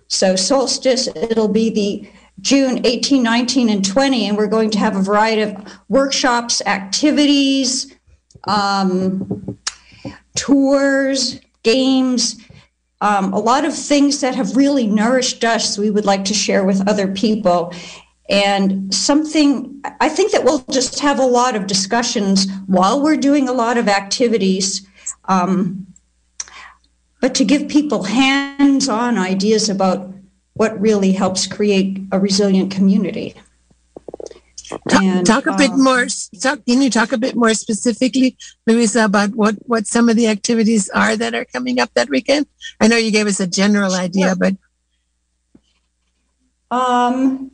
So, 0.09 0.35
Solstice, 0.35 1.09
it'll 1.15 1.49
be 1.49 1.71
the 1.71 2.11
June 2.41 2.85
18, 2.85 3.23
19, 3.23 3.69
and 3.69 3.85
20, 3.85 4.29
and 4.29 4.37
we're 4.37 4.47
going 4.47 4.71
to 4.71 4.79
have 4.79 4.97
a 4.97 5.03
variety 5.03 5.43
of 5.43 5.57
workshops, 5.89 6.63
activities, 6.67 7.95
um, 8.45 9.59
tours, 10.35 11.39
games, 11.63 12.41
um, 13.03 13.33
a 13.33 13.39
lot 13.39 13.65
of 13.65 13.75
things 13.75 14.21
that 14.21 14.35
have 14.35 14.57
really 14.57 14.87
nourished 14.87 15.45
us 15.45 15.79
we 15.79 15.91
would 15.91 16.05
like 16.05 16.25
to 16.27 16.35
share 16.35 16.65
with 16.65 16.87
other 16.89 17.09
people. 17.09 17.73
And 18.31 18.95
something, 18.95 19.83
I 20.01 20.09
think 20.09 20.31
that 20.31 20.45
we'll 20.45 20.65
just 20.71 21.01
have 21.01 21.19
a 21.19 21.27
lot 21.27 21.57
of 21.57 21.67
discussions 21.67 22.47
while 22.67 23.03
we're 23.03 23.17
doing 23.17 23.49
a 23.49 23.53
lot 23.53 23.77
of 23.77 23.89
activities. 23.89 24.87
Um, 25.25 25.89
but 27.21 27.35
to 27.35 27.45
give 27.45 27.69
people 27.69 28.05
hands 28.05 28.89
on 28.89 29.19
ideas 29.19 29.69
about 29.69 30.15
what 30.55 30.81
really 30.81 31.13
helps 31.13 31.47
create 31.47 32.01
a 32.13 32.21
resilient 32.21 32.71
community. 32.71 33.35
And, 34.93 35.27
talk 35.27 35.47
a 35.47 35.57
bit 35.57 35.71
um, 35.71 35.83
more. 35.83 36.07
Talk, 36.41 36.65
can 36.65 36.81
you 36.81 36.91
talk 36.91 37.11
a 37.11 37.19
bit 37.19 37.35
more 37.35 37.55
specifically, 37.55 38.37
Louisa, 38.67 39.05
about 39.05 39.31
what 39.31 39.57
what 39.67 39.89
some 39.89 40.09
of 40.09 40.15
the 40.15 40.29
activities 40.29 40.89
are 40.91 41.17
that 41.17 41.35
are 41.35 41.45
coming 41.45 41.81
up 41.81 41.93
that 41.95 42.09
weekend? 42.09 42.47
I 42.81 42.87
know 42.87 42.97
you 42.97 43.11
gave 43.11 43.27
us 43.27 43.41
a 43.41 43.49
general 43.49 43.95
idea, 43.95 44.37
but 44.37 44.55
um, 46.71 47.51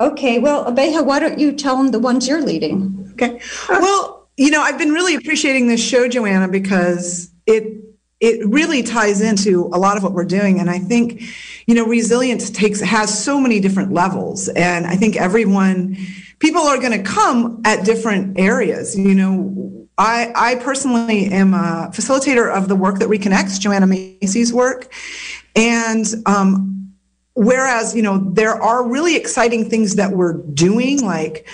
okay. 0.00 0.38
Well, 0.38 0.64
Abeja, 0.64 1.04
why 1.04 1.18
don't 1.18 1.38
you 1.38 1.52
tell 1.52 1.76
them 1.76 1.90
the 1.90 1.98
ones 1.98 2.26
you're 2.28 2.42
leading? 2.42 3.10
Okay. 3.12 3.40
Well, 3.68 4.28
you 4.36 4.50
know, 4.50 4.62
I've 4.62 4.78
been 4.78 4.92
really 4.92 5.14
appreciating 5.14 5.68
this 5.68 5.84
show, 5.84 6.08
Joanna, 6.08 6.48
because 6.48 7.30
it 7.46 7.84
it 8.20 8.44
really 8.48 8.82
ties 8.82 9.20
into 9.20 9.66
a 9.72 9.78
lot 9.78 9.96
of 9.96 10.02
what 10.02 10.12
we're 10.12 10.24
doing, 10.24 10.58
and 10.60 10.68
I 10.68 10.78
think 10.78 11.22
you 11.68 11.74
know, 11.74 11.84
resilience 11.84 12.48
takes 12.48 12.80
has 12.80 13.22
so 13.22 13.38
many 13.38 13.60
different 13.60 13.92
levels, 13.92 14.48
and 14.48 14.86
I 14.86 14.96
think 14.96 15.16
everyone, 15.16 15.98
people 16.38 16.62
are 16.62 16.78
going 16.78 16.92
to 16.92 17.02
come 17.02 17.60
at 17.66 17.84
different 17.84 18.38
areas. 18.40 18.98
You 18.98 19.14
know, 19.14 19.86
I 19.98 20.32
I 20.34 20.54
personally 20.54 21.26
am 21.26 21.52
a 21.52 21.90
facilitator 21.92 22.50
of 22.50 22.68
the 22.68 22.74
work 22.74 23.00
that 23.00 23.08
reconnects 23.10 23.60
Joanna 23.60 23.86
Macy's 23.86 24.50
work, 24.50 24.90
and 25.54 26.06
um, 26.24 26.77
whereas 27.38 27.94
you 27.94 28.02
know 28.02 28.18
there 28.32 28.54
are 28.60 28.86
really 28.86 29.16
exciting 29.16 29.68
things 29.70 29.96
that 29.96 30.12
we're 30.12 30.34
doing, 30.34 31.04
like 31.04 31.48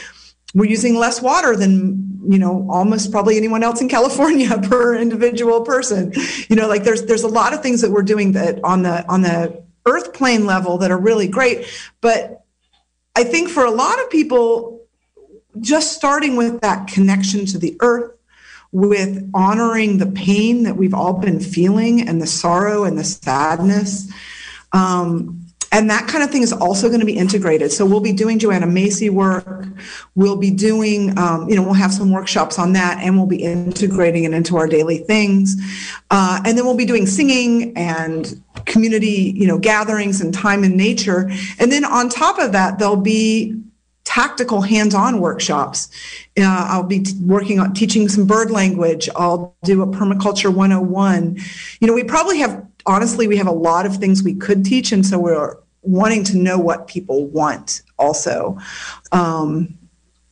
we're 0.54 0.70
using 0.70 0.96
less 0.96 1.20
water 1.22 1.56
than 1.56 2.20
you 2.26 2.38
know 2.38 2.66
almost 2.70 3.12
probably 3.12 3.36
anyone 3.36 3.62
else 3.62 3.80
in 3.82 3.88
california 3.96 4.58
per 4.62 4.96
individual 4.96 5.60
person 5.60 6.10
you 6.48 6.56
know 6.56 6.66
like 6.66 6.82
there's 6.82 7.04
there's 7.04 7.22
a 7.22 7.28
lot 7.28 7.52
of 7.52 7.60
things 7.60 7.82
that 7.82 7.90
we're 7.90 8.02
doing 8.02 8.32
that 8.32 8.58
on 8.64 8.82
the 8.82 9.06
on 9.08 9.20
the 9.20 9.62
earth 9.86 10.12
plane 10.14 10.46
level 10.46 10.78
that 10.78 10.90
are 10.90 10.98
really 10.98 11.28
great. 11.28 11.66
But 12.00 12.44
I 13.16 13.24
think 13.24 13.48
for 13.48 13.64
a 13.64 13.70
lot 13.70 14.00
of 14.00 14.10
people, 14.10 14.82
just 15.60 15.92
starting 15.92 16.36
with 16.36 16.60
that 16.62 16.88
connection 16.88 17.46
to 17.46 17.58
the 17.58 17.76
earth, 17.80 18.12
with 18.72 19.30
honoring 19.34 19.98
the 19.98 20.06
pain 20.06 20.64
that 20.64 20.76
we've 20.76 20.94
all 20.94 21.12
been 21.12 21.38
feeling 21.38 22.08
and 22.08 22.20
the 22.20 22.26
sorrow 22.26 22.82
and 22.84 22.98
the 22.98 23.04
sadness. 23.04 24.10
Um, 24.72 25.43
and 25.74 25.90
that 25.90 26.06
kind 26.06 26.22
of 26.22 26.30
thing 26.30 26.42
is 26.42 26.52
also 26.52 26.86
going 26.86 27.00
to 27.00 27.06
be 27.06 27.18
integrated. 27.18 27.72
So 27.72 27.84
we'll 27.84 27.98
be 27.98 28.12
doing 28.12 28.38
Joanna 28.38 28.68
Macy 28.68 29.10
work. 29.10 29.66
We'll 30.14 30.36
be 30.36 30.52
doing, 30.52 31.18
um, 31.18 31.48
you 31.48 31.56
know, 31.56 31.62
we'll 31.64 31.72
have 31.74 31.92
some 31.92 32.12
workshops 32.12 32.60
on 32.60 32.74
that, 32.74 32.98
and 33.02 33.16
we'll 33.16 33.26
be 33.26 33.42
integrating 33.42 34.22
it 34.22 34.32
into 34.32 34.56
our 34.56 34.68
daily 34.68 34.98
things. 34.98 35.56
Uh, 36.12 36.40
and 36.44 36.56
then 36.56 36.64
we'll 36.64 36.76
be 36.76 36.86
doing 36.86 37.06
singing 37.06 37.76
and 37.76 38.40
community, 38.66 39.34
you 39.36 39.48
know, 39.48 39.58
gatherings 39.58 40.20
and 40.20 40.32
time 40.32 40.62
in 40.62 40.76
nature. 40.76 41.28
And 41.58 41.72
then 41.72 41.84
on 41.84 42.08
top 42.08 42.38
of 42.38 42.52
that, 42.52 42.78
there'll 42.78 42.96
be 42.96 43.60
tactical 44.04 44.60
hands-on 44.60 45.20
workshops. 45.20 45.88
Uh, 46.38 46.66
I'll 46.70 46.84
be 46.84 47.00
t- 47.00 47.18
working 47.20 47.58
on 47.58 47.74
teaching 47.74 48.08
some 48.08 48.28
bird 48.28 48.52
language. 48.52 49.08
I'll 49.16 49.56
do 49.64 49.82
a 49.82 49.88
permaculture 49.88 50.54
101. 50.54 51.36
You 51.80 51.88
know, 51.88 51.94
we 51.94 52.04
probably 52.04 52.38
have 52.38 52.64
honestly 52.86 53.26
we 53.26 53.38
have 53.38 53.48
a 53.48 53.52
lot 53.52 53.86
of 53.86 53.96
things 53.96 54.22
we 54.22 54.34
could 54.34 54.64
teach, 54.64 54.92
and 54.92 55.04
so 55.04 55.18
we're 55.18 55.56
wanting 55.84 56.24
to 56.24 56.36
know 56.36 56.58
what 56.58 56.86
people 56.86 57.26
want 57.26 57.82
also. 57.98 58.58
Um, 59.12 59.78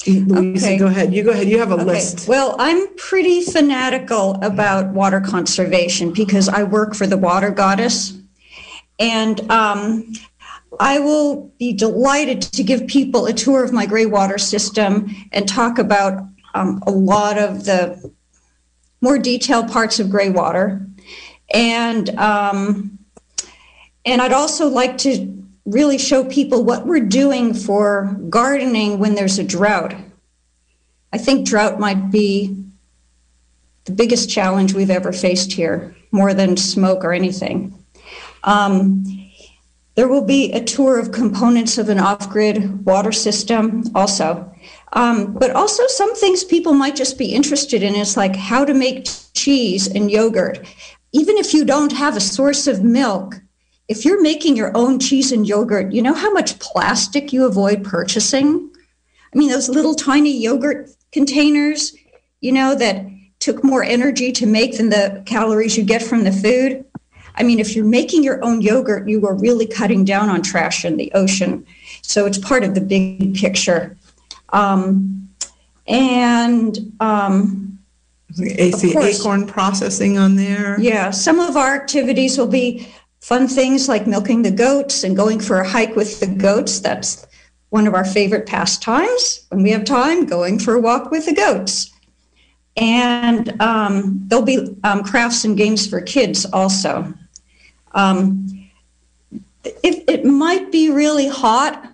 Louisa, 0.06 0.66
okay. 0.66 0.78
go 0.78 0.86
ahead. 0.86 1.14
You 1.14 1.22
go 1.22 1.30
ahead. 1.30 1.48
You 1.48 1.58
have 1.58 1.70
a 1.70 1.74
okay. 1.74 1.84
list. 1.84 2.26
Well, 2.26 2.56
I'm 2.58 2.94
pretty 2.96 3.42
fanatical 3.42 4.34
about 4.42 4.88
water 4.88 5.20
conservation 5.20 6.12
because 6.12 6.48
I 6.48 6.64
work 6.64 6.94
for 6.94 7.06
the 7.06 7.16
water 7.16 7.50
goddess. 7.50 8.18
And 8.98 9.48
um, 9.50 10.12
I 10.80 10.98
will 10.98 11.52
be 11.58 11.72
delighted 11.72 12.42
to 12.42 12.62
give 12.62 12.86
people 12.86 13.26
a 13.26 13.32
tour 13.32 13.64
of 13.64 13.72
my 13.72 13.86
gray 13.86 14.06
water 14.06 14.38
system 14.38 15.14
and 15.32 15.48
talk 15.48 15.78
about 15.78 16.24
um, 16.54 16.82
a 16.86 16.90
lot 16.90 17.38
of 17.38 17.64
the 17.64 18.12
more 19.00 19.18
detailed 19.18 19.70
parts 19.70 20.00
of 20.00 20.10
gray 20.10 20.30
water. 20.30 20.86
And 21.52 22.10
um, 22.18 22.98
and 24.04 24.20
I'd 24.20 24.32
also 24.32 24.68
like 24.68 24.98
to 24.98 25.41
really 25.64 25.98
show 25.98 26.24
people 26.24 26.64
what 26.64 26.86
we're 26.86 27.00
doing 27.00 27.54
for 27.54 28.16
gardening 28.28 28.98
when 28.98 29.14
there's 29.14 29.38
a 29.38 29.44
drought. 29.44 29.94
I 31.12 31.18
think 31.18 31.46
drought 31.46 31.78
might 31.78 32.10
be 32.10 32.56
the 33.84 33.92
biggest 33.92 34.30
challenge 34.30 34.74
we've 34.74 34.90
ever 34.90 35.12
faced 35.12 35.52
here, 35.52 35.94
more 36.10 36.34
than 36.34 36.56
smoke 36.56 37.04
or 37.04 37.12
anything. 37.12 37.74
Um, 38.44 39.04
there 39.94 40.08
will 40.08 40.24
be 40.24 40.52
a 40.52 40.64
tour 40.64 40.98
of 40.98 41.12
components 41.12 41.78
of 41.78 41.88
an 41.88 41.98
off 41.98 42.30
grid 42.30 42.84
water 42.86 43.12
system 43.12 43.84
also. 43.94 44.48
Um, 44.94 45.34
but 45.34 45.50
also, 45.50 45.86
some 45.86 46.14
things 46.14 46.44
people 46.44 46.74
might 46.74 46.96
just 46.96 47.18
be 47.18 47.34
interested 47.34 47.82
in 47.82 47.94
is 47.94 48.16
like 48.16 48.36
how 48.36 48.64
to 48.64 48.74
make 48.74 49.08
cheese 49.34 49.86
and 49.88 50.10
yogurt. 50.10 50.66
Even 51.12 51.36
if 51.36 51.52
you 51.52 51.64
don't 51.64 51.92
have 51.92 52.16
a 52.16 52.20
source 52.20 52.66
of 52.66 52.82
milk, 52.82 53.41
if 53.92 54.06
you're 54.06 54.22
making 54.22 54.56
your 54.56 54.74
own 54.74 54.98
cheese 54.98 55.32
and 55.32 55.46
yogurt, 55.46 55.92
you 55.92 56.00
know 56.00 56.14
how 56.14 56.32
much 56.32 56.58
plastic 56.58 57.30
you 57.30 57.44
avoid 57.44 57.84
purchasing? 57.84 58.70
I 59.34 59.38
mean, 59.38 59.50
those 59.50 59.68
little 59.68 59.94
tiny 59.94 60.34
yogurt 60.34 60.88
containers, 61.12 61.94
you 62.40 62.52
know, 62.52 62.74
that 62.74 63.04
took 63.38 63.62
more 63.62 63.84
energy 63.84 64.32
to 64.32 64.46
make 64.46 64.78
than 64.78 64.88
the 64.88 65.22
calories 65.26 65.76
you 65.76 65.84
get 65.84 66.02
from 66.02 66.24
the 66.24 66.32
food. 66.32 66.86
I 67.34 67.42
mean, 67.42 67.58
if 67.58 67.76
you're 67.76 67.84
making 67.84 68.24
your 68.24 68.42
own 68.42 68.62
yogurt, 68.62 69.06
you 69.06 69.26
are 69.26 69.34
really 69.34 69.66
cutting 69.66 70.06
down 70.06 70.30
on 70.30 70.40
trash 70.40 70.86
in 70.86 70.96
the 70.96 71.12
ocean. 71.12 71.66
So 72.00 72.24
it's 72.24 72.38
part 72.38 72.64
of 72.64 72.74
the 72.74 72.80
big 72.80 73.34
picture. 73.34 73.94
Um, 74.54 75.28
and 75.86 76.78
um, 77.00 77.78
AC 78.40 78.96
acorn 78.96 79.46
processing 79.46 80.16
on 80.16 80.36
there. 80.36 80.80
Yeah, 80.80 81.10
some 81.10 81.40
of 81.40 81.58
our 81.58 81.74
activities 81.74 82.38
will 82.38 82.46
be 82.46 82.88
fun 83.22 83.46
things 83.46 83.88
like 83.88 84.06
milking 84.06 84.42
the 84.42 84.50
goats 84.50 85.04
and 85.04 85.16
going 85.16 85.38
for 85.40 85.60
a 85.60 85.68
hike 85.68 85.94
with 85.94 86.18
the 86.20 86.26
goats. 86.26 86.80
That's 86.80 87.26
one 87.70 87.86
of 87.86 87.94
our 87.94 88.04
favorite 88.04 88.46
pastimes 88.46 89.46
when 89.48 89.62
we 89.62 89.70
have 89.70 89.84
time, 89.84 90.26
going 90.26 90.58
for 90.58 90.74
a 90.74 90.80
walk 90.80 91.10
with 91.10 91.24
the 91.26 91.32
goats. 91.32 91.90
And 92.76 93.60
um, 93.62 94.22
there'll 94.26 94.44
be 94.44 94.76
um, 94.82 95.04
crafts 95.04 95.44
and 95.44 95.56
games 95.56 95.86
for 95.86 96.00
kids 96.00 96.44
also. 96.46 97.14
Um, 97.92 98.68
it, 99.64 100.04
it 100.08 100.24
might 100.24 100.72
be 100.72 100.90
really 100.90 101.28
hot 101.28 101.91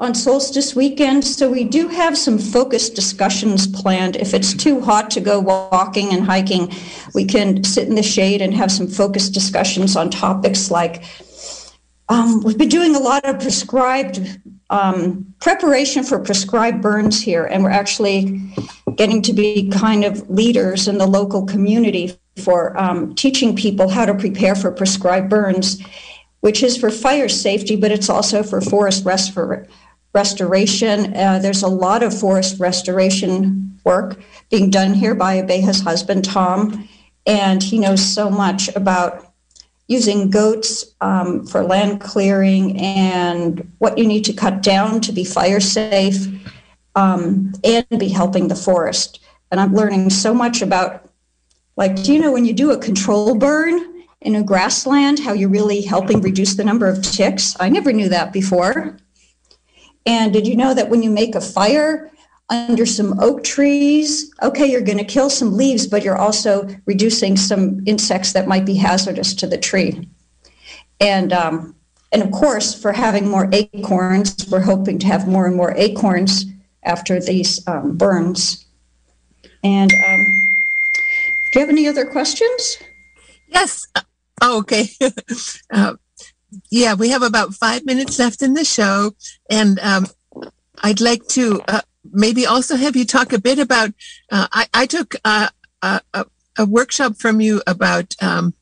on 0.00 0.14
solstice 0.14 0.76
weekend, 0.76 1.24
so 1.24 1.50
we 1.50 1.64
do 1.64 1.88
have 1.88 2.16
some 2.16 2.38
focused 2.38 2.94
discussions 2.94 3.66
planned. 3.66 4.14
If 4.14 4.32
it's 4.32 4.54
too 4.54 4.80
hot 4.80 5.10
to 5.10 5.20
go 5.20 5.40
walking 5.40 6.12
and 6.12 6.24
hiking, 6.24 6.72
we 7.14 7.24
can 7.24 7.64
sit 7.64 7.88
in 7.88 7.96
the 7.96 8.02
shade 8.02 8.40
and 8.40 8.54
have 8.54 8.70
some 8.70 8.86
focused 8.86 9.34
discussions 9.34 9.96
on 9.96 10.08
topics 10.10 10.70
like 10.70 11.02
um, 12.08 12.42
we've 12.42 12.56
been 12.56 12.68
doing 12.68 12.94
a 12.94 12.98
lot 12.98 13.24
of 13.24 13.38
prescribed 13.38 14.40
um, 14.70 15.34
preparation 15.40 16.02
for 16.02 16.18
prescribed 16.18 16.80
burns 16.80 17.20
here, 17.20 17.44
and 17.44 17.62
we're 17.62 17.70
actually 17.70 18.40
getting 18.96 19.20
to 19.22 19.32
be 19.32 19.68
kind 19.68 20.04
of 20.04 20.28
leaders 20.30 20.88
in 20.88 20.98
the 20.98 21.06
local 21.06 21.44
community 21.44 22.18
for 22.36 22.78
um, 22.80 23.14
teaching 23.14 23.54
people 23.54 23.88
how 23.88 24.06
to 24.06 24.14
prepare 24.14 24.54
for 24.54 24.70
prescribed 24.70 25.28
burns, 25.28 25.82
which 26.40 26.62
is 26.62 26.76
for 26.76 26.90
fire 26.90 27.28
safety, 27.28 27.76
but 27.76 27.90
it's 27.90 28.08
also 28.08 28.42
for 28.42 28.60
forest 28.60 29.04
restoration. 30.14 31.14
Uh, 31.14 31.38
there's 31.38 31.62
a 31.62 31.68
lot 31.68 32.02
of 32.02 32.18
forest 32.18 32.58
restoration 32.58 33.78
work 33.84 34.18
being 34.50 34.70
done 34.70 34.94
here 34.94 35.14
by 35.14 35.36
Abeja's 35.36 35.80
husband, 35.80 36.24
Tom, 36.24 36.88
and 37.26 37.62
he 37.62 37.78
knows 37.78 38.04
so 38.04 38.30
much 38.30 38.68
about 38.74 39.24
using 39.86 40.30
goats 40.30 40.84
um, 41.00 41.46
for 41.46 41.64
land 41.64 42.00
clearing 42.00 42.78
and 42.78 43.70
what 43.78 43.96
you 43.96 44.06
need 44.06 44.24
to 44.24 44.32
cut 44.32 44.62
down 44.62 45.00
to 45.00 45.12
be 45.12 45.24
fire 45.24 45.60
safe 45.60 46.26
um, 46.94 47.52
and 47.64 47.86
be 47.98 48.08
helping 48.08 48.48
the 48.48 48.54
forest. 48.54 49.20
And 49.50 49.58
I'm 49.60 49.74
learning 49.74 50.10
so 50.10 50.34
much 50.34 50.60
about, 50.60 51.10
like, 51.76 52.02
do 52.02 52.12
you 52.12 52.20
know 52.20 52.32
when 52.32 52.44
you 52.44 52.52
do 52.52 52.70
a 52.70 52.78
control 52.78 53.34
burn 53.34 54.04
in 54.20 54.34
a 54.36 54.42
grassland, 54.42 55.20
how 55.20 55.32
you're 55.32 55.48
really 55.48 55.80
helping 55.80 56.20
reduce 56.20 56.56
the 56.56 56.64
number 56.64 56.86
of 56.86 57.02
ticks? 57.02 57.56
I 57.58 57.70
never 57.70 57.92
knew 57.92 58.10
that 58.10 58.32
before. 58.32 58.98
And 60.08 60.32
did 60.32 60.46
you 60.46 60.56
know 60.56 60.72
that 60.72 60.88
when 60.88 61.02
you 61.02 61.10
make 61.10 61.34
a 61.34 61.40
fire 61.40 62.10
under 62.48 62.86
some 62.86 63.20
oak 63.20 63.44
trees, 63.44 64.32
okay, 64.42 64.64
you're 64.64 64.80
going 64.80 64.96
to 64.96 65.04
kill 65.04 65.28
some 65.28 65.54
leaves, 65.54 65.86
but 65.86 66.02
you're 66.02 66.16
also 66.16 66.66
reducing 66.86 67.36
some 67.36 67.82
insects 67.86 68.32
that 68.32 68.48
might 68.48 68.64
be 68.64 68.74
hazardous 68.74 69.34
to 69.34 69.46
the 69.46 69.58
tree. 69.58 70.08
And 70.98 71.30
um, 71.34 71.76
and 72.10 72.22
of 72.22 72.30
course, 72.30 72.74
for 72.74 72.92
having 72.92 73.28
more 73.28 73.50
acorns, 73.52 74.48
we're 74.50 74.62
hoping 74.62 74.98
to 75.00 75.06
have 75.06 75.28
more 75.28 75.46
and 75.46 75.54
more 75.54 75.74
acorns 75.76 76.46
after 76.84 77.20
these 77.20 77.60
um, 77.68 77.98
burns. 77.98 78.64
And 79.62 79.92
um, 79.92 80.26
do 81.52 81.60
you 81.60 81.60
have 81.60 81.68
any 81.68 81.86
other 81.86 82.06
questions? 82.06 82.78
Yes. 83.48 83.86
Oh, 84.40 84.60
okay. 84.60 84.88
uh, 85.70 85.96
yeah, 86.70 86.94
we 86.94 87.10
have 87.10 87.22
about 87.22 87.54
five 87.54 87.84
minutes 87.84 88.18
left 88.18 88.42
in 88.42 88.54
the 88.54 88.64
show, 88.64 89.14
and 89.50 89.78
um, 89.80 90.06
I'd 90.82 91.00
like 91.00 91.26
to 91.28 91.60
uh, 91.68 91.80
maybe 92.12 92.46
also 92.46 92.76
have 92.76 92.96
you 92.96 93.04
talk 93.04 93.32
a 93.32 93.38
bit 93.38 93.58
about. 93.58 93.90
Uh, 94.30 94.48
I, 94.52 94.66
I, 94.74 94.86
took 94.86 95.14
uh, 95.24 95.48
a, 95.82 96.00
a, 96.56 96.66
workshop 96.66 97.16
from 97.16 97.40
you 97.40 97.62
about 97.66 98.14
um, 98.20 98.54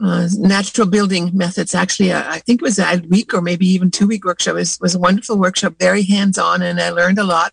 uh, 0.00 0.28
natural 0.38 0.86
building 0.86 1.30
methods. 1.32 1.74
Actually, 1.74 2.12
uh, 2.12 2.24
I 2.26 2.38
think 2.40 2.60
it 2.60 2.64
was 2.64 2.78
a 2.78 3.02
week 3.08 3.32
or 3.32 3.40
maybe 3.40 3.66
even 3.66 3.90
two 3.90 4.06
week 4.06 4.24
workshop. 4.24 4.52
It 4.52 4.58
was, 4.58 4.78
was 4.80 4.94
a 4.94 4.98
wonderful 4.98 5.38
workshop, 5.38 5.74
very 5.78 6.02
hands 6.02 6.38
on, 6.38 6.62
and 6.62 6.80
I 6.80 6.90
learned 6.90 7.18
a 7.18 7.24
lot 7.24 7.52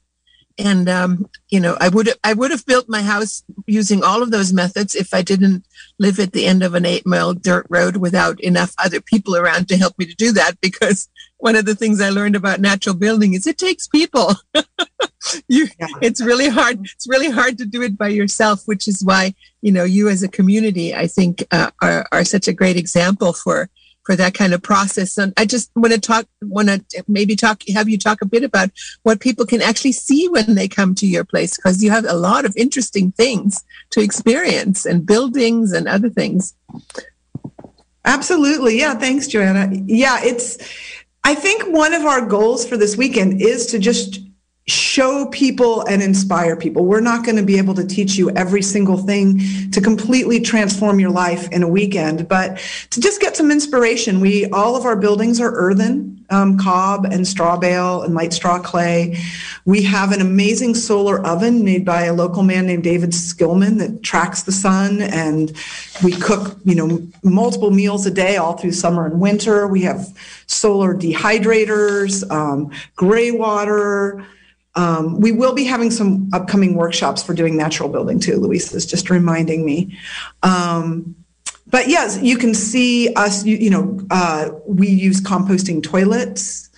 and 0.58 0.88
um, 0.88 1.30
you 1.50 1.60
know 1.60 1.78
i 1.80 1.90
would 1.90 2.10
i 2.24 2.34
would 2.34 2.52
have 2.52 2.66
built 2.66 2.88
my 2.88 3.02
house 3.02 3.44
using 3.66 4.04
all 4.04 4.22
of 4.22 4.32
those 4.32 4.54
methods 4.54 4.96
if 4.96 5.14
i 5.14 5.22
didn't 5.22 5.66
live 6.00 6.20
at 6.20 6.32
the 6.34 6.46
end 6.46 6.64
of 6.64 6.74
an 6.76 6.86
eight 6.86 7.06
mile 7.06 7.34
dirt 7.34 7.66
road 7.70 7.98
without 7.98 8.40
enough 8.42 8.74
other 8.78 9.02
people 9.02 9.36
around 9.36 9.68
to 9.68 9.78
help 9.78 9.98
me 9.98 10.06
to 10.06 10.16
do 10.16 10.32
that 10.32 10.60
because 10.62 11.10
one 11.38 11.56
of 11.56 11.66
the 11.66 11.76
things 11.76 12.02
i 12.02 12.10
learned 12.10 12.36
about 12.36 12.60
natural 12.60 12.96
building 12.96 13.34
is 13.34 13.48
it 13.48 13.58
takes 13.58 13.88
people 13.88 14.34
you, 15.48 15.68
yeah. 15.80 15.88
it's 16.02 16.22
really 16.22 16.50
hard 16.50 16.80
it's 16.82 17.08
really 17.08 17.30
hard 17.30 17.58
to 17.58 17.66
do 17.66 17.82
it 17.82 17.98
by 17.98 18.08
yourself 18.08 18.62
which 18.66 18.88
is 18.88 19.04
why 19.04 19.34
you 19.62 19.72
know 19.72 19.84
you 19.84 20.08
as 20.08 20.22
a 20.22 20.28
community 20.28 20.94
i 20.94 21.08
think 21.08 21.44
uh, 21.52 21.72
are, 21.82 22.06
are 22.12 22.26
such 22.26 22.48
a 22.48 22.54
great 22.54 22.78
example 22.78 23.34
for 23.34 23.70
for 24.06 24.16
that 24.16 24.34
kind 24.34 24.54
of 24.54 24.62
process. 24.62 25.18
And 25.18 25.34
I 25.38 25.46
just 25.46 25.72
want 25.76 25.94
to 25.94 26.00
talk, 26.00 26.26
want 26.42 26.68
to 26.68 27.04
maybe 27.08 27.36
talk, 27.36 27.64
have 27.74 27.88
you 27.88 27.98
talk 27.98 28.22
a 28.22 28.26
bit 28.26 28.44
about 28.44 28.70
what 29.04 29.20
people 29.20 29.46
can 29.46 29.62
actually 29.62 29.94
see 29.94 30.28
when 30.28 30.56
they 30.56 30.68
come 30.68 30.94
to 30.96 31.08
your 31.08 31.24
place, 31.24 31.56
because 31.56 31.84
you 31.84 31.92
have 31.92 32.06
a 32.06 32.14
lot 32.14 32.46
of 32.46 32.56
interesting 32.58 33.12
things 33.12 33.64
to 33.92 34.02
experience 34.02 34.86
and 34.86 35.06
buildings 35.06 35.72
and 35.72 35.88
other 35.88 36.10
things. 36.10 36.54
Absolutely. 38.06 38.78
Yeah. 38.80 38.96
Thanks, 38.96 39.28
Joanna. 39.28 39.70
Yeah. 39.86 40.20
It's, 40.22 40.58
I 41.24 41.36
think 41.36 41.64
one 41.68 41.94
of 41.94 42.04
our 42.04 42.26
goals 42.26 42.68
for 42.68 42.76
this 42.76 42.98
weekend 42.98 43.42
is 43.42 43.66
to 43.68 43.80
just 43.80 44.20
show 44.68 45.26
people 45.28 45.82
and 45.88 46.02
inspire 46.02 46.56
people. 46.56 46.86
We're 46.86 47.02
not 47.02 47.26
going 47.26 47.36
to 47.36 47.44
be 47.44 47.58
able 47.58 47.74
to 47.74 47.86
teach 47.86 48.16
you 48.16 48.30
every 48.32 48.62
single 48.62 48.98
thing 48.98 49.42
to 49.72 49.82
completely 49.82 50.40
transform 50.40 51.02
your 51.02 51.10
life 51.10 51.52
in 51.52 51.64
a 51.64 51.68
weekend, 51.68 52.30
but 52.30 52.60
to 52.92 53.02
just 53.02 53.20
get 53.20 53.36
some 53.36 53.52
inspiration. 53.52 54.22
We 54.22 54.46
all 54.52 54.78
of 54.78 54.86
our 54.86 54.96
buildings 54.96 55.42
are 55.42 55.52
earthen, 55.52 56.26
um, 56.30 56.58
cob 56.58 57.04
and 57.04 57.28
straw 57.28 57.58
bale 57.58 58.04
and 58.04 58.14
light 58.14 58.32
straw 58.32 58.58
clay. 58.58 59.18
We 59.66 59.84
have 59.84 60.14
an 60.14 60.22
amazing 60.22 60.76
solar 60.76 61.26
oven 61.26 61.66
made 61.66 61.84
by 61.84 62.06
a 62.06 62.14
local 62.14 62.44
man 62.44 62.66
named 62.66 62.86
David 62.86 63.10
Skillman 63.10 63.80
that 63.80 64.02
tracks 64.02 64.44
the 64.44 64.54
sun, 64.54 65.02
and 65.02 65.52
we 66.02 66.14
cook 66.14 66.58
you 66.64 66.76
know 66.76 67.06
multiple 67.22 67.72
meals 67.72 68.06
a 68.06 68.12
day 68.12 68.38
all 68.38 68.54
through 68.54 68.72
summer 68.72 69.06
and 69.06 69.20
winter. 69.20 69.68
We 69.68 69.82
have 69.82 70.08
solar 70.48 70.96
dehydrators, 70.96 72.30
um, 72.32 72.72
gray 72.96 73.32
water 73.32 74.26
um, 74.76 75.20
we 75.20 75.32
will 75.32 75.54
be 75.54 75.64
having 75.64 75.92
some 75.92 76.30
upcoming 76.34 76.76
workshops 76.76 77.22
for 77.22 77.34
doing 77.34 77.56
natural 77.56 77.90
building 77.90 78.20
too. 78.20 78.38
Louise 78.38 78.74
is 78.74 78.86
just 78.86 79.10
reminding 79.10 79.66
me. 79.66 79.98
Um, 80.42 81.16
but 81.68 81.88
yes, 81.88 82.20
you 82.22 82.38
can 82.38 82.54
see 82.54 83.14
us. 83.14 83.46
You, 83.46 83.58
you 83.58 83.70
know, 83.70 84.00
uh, 84.10 84.50
we 84.66 84.88
use 84.88 85.22
composting 85.22 85.82
toilets. 85.82 86.70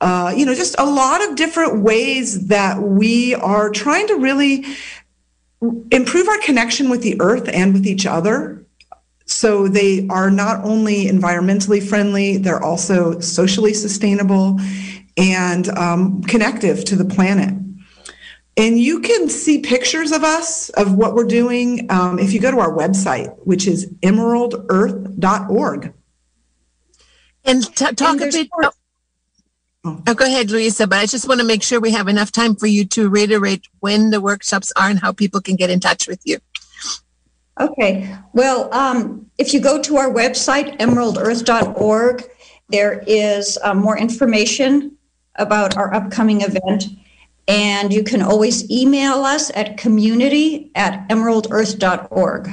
Uh, 0.00 0.32
you 0.36 0.44
know, 0.44 0.54
just 0.54 0.76
a 0.78 0.84
lot 0.84 1.26
of 1.26 1.36
different 1.36 1.82
ways 1.82 2.48
that 2.48 2.80
we 2.82 3.34
are 3.34 3.70
trying 3.70 4.06
to 4.08 4.14
really 4.14 4.64
improve 5.90 6.28
our 6.28 6.38
connection 6.38 6.90
with 6.90 7.02
the 7.02 7.20
earth 7.20 7.48
and 7.48 7.72
with 7.72 7.86
each 7.86 8.04
other. 8.06 8.64
So 9.24 9.68
they 9.68 10.06
are 10.08 10.30
not 10.30 10.64
only 10.64 11.06
environmentally 11.06 11.82
friendly, 11.82 12.36
they're 12.36 12.62
also 12.62 13.18
socially 13.20 13.74
sustainable 13.74 14.58
and 15.16 15.68
um, 15.70 16.22
connective 16.22 16.84
to 16.86 16.96
the 16.96 17.04
planet. 17.04 17.54
And 18.58 18.78
you 18.80 19.00
can 19.00 19.28
see 19.28 19.60
pictures 19.60 20.12
of 20.12 20.24
us, 20.24 20.70
of 20.70 20.94
what 20.94 21.14
we're 21.14 21.26
doing, 21.26 21.90
um, 21.90 22.18
if 22.18 22.32
you 22.32 22.40
go 22.40 22.50
to 22.50 22.58
our 22.58 22.72
website, 22.72 23.36
which 23.44 23.66
is 23.66 23.86
emeraldearth.org. 24.02 25.92
And 27.44 27.76
t- 27.76 27.92
talk 27.92 28.20
and 28.20 28.22
a 28.22 28.30
bit. 28.30 28.48
Oh, 29.84 30.02
oh, 30.06 30.14
go 30.14 30.24
ahead, 30.24 30.50
Louisa, 30.50 30.86
but 30.86 30.98
I 30.98 31.06
just 31.06 31.28
want 31.28 31.40
to 31.40 31.46
make 31.46 31.62
sure 31.62 31.80
we 31.80 31.92
have 31.92 32.08
enough 32.08 32.32
time 32.32 32.56
for 32.56 32.66
you 32.66 32.86
to 32.86 33.10
reiterate 33.10 33.66
when 33.80 34.10
the 34.10 34.20
workshops 34.20 34.72
are 34.76 34.88
and 34.88 34.98
how 34.98 35.12
people 35.12 35.40
can 35.40 35.56
get 35.56 35.68
in 35.68 35.78
touch 35.78 36.08
with 36.08 36.20
you. 36.24 36.38
Okay. 37.60 38.14
Well, 38.32 38.72
um, 38.74 39.30
if 39.38 39.54
you 39.54 39.60
go 39.60 39.80
to 39.82 39.96
our 39.96 40.10
website, 40.10 40.78
emeraldearth.org, 40.78 42.24
there 42.68 43.04
is 43.06 43.58
uh, 43.62 43.74
more 43.74 43.96
information 43.96 44.95
about 45.38 45.76
our 45.76 45.92
upcoming 45.92 46.42
event. 46.42 46.86
And 47.48 47.92
you 47.92 48.02
can 48.02 48.22
always 48.22 48.68
email 48.70 49.24
us 49.24 49.50
at 49.54 49.76
community 49.76 50.70
at 50.74 51.08
emeraldearth.org. 51.08 52.50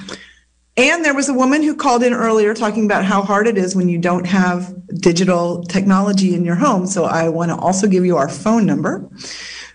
And 0.75 1.05
there 1.05 1.13
was 1.13 1.29
a 1.29 1.33
woman 1.33 1.61
who 1.61 1.75
called 1.75 2.03
in 2.03 2.13
earlier 2.13 2.53
talking 2.53 2.85
about 2.85 3.05
how 3.05 3.21
hard 3.21 3.47
it 3.47 3.57
is 3.57 3.75
when 3.75 3.89
you 3.89 3.99
don't 3.99 4.25
have 4.25 4.73
digital 4.99 5.63
technology 5.63 6.33
in 6.33 6.43
your 6.43 6.55
home. 6.55 6.87
So 6.87 7.05
I 7.05 7.29
want 7.29 7.51
to 7.51 7.57
also 7.57 7.87
give 7.87 8.05
you 8.05 8.17
our 8.17 8.29
phone 8.29 8.65
number, 8.65 9.07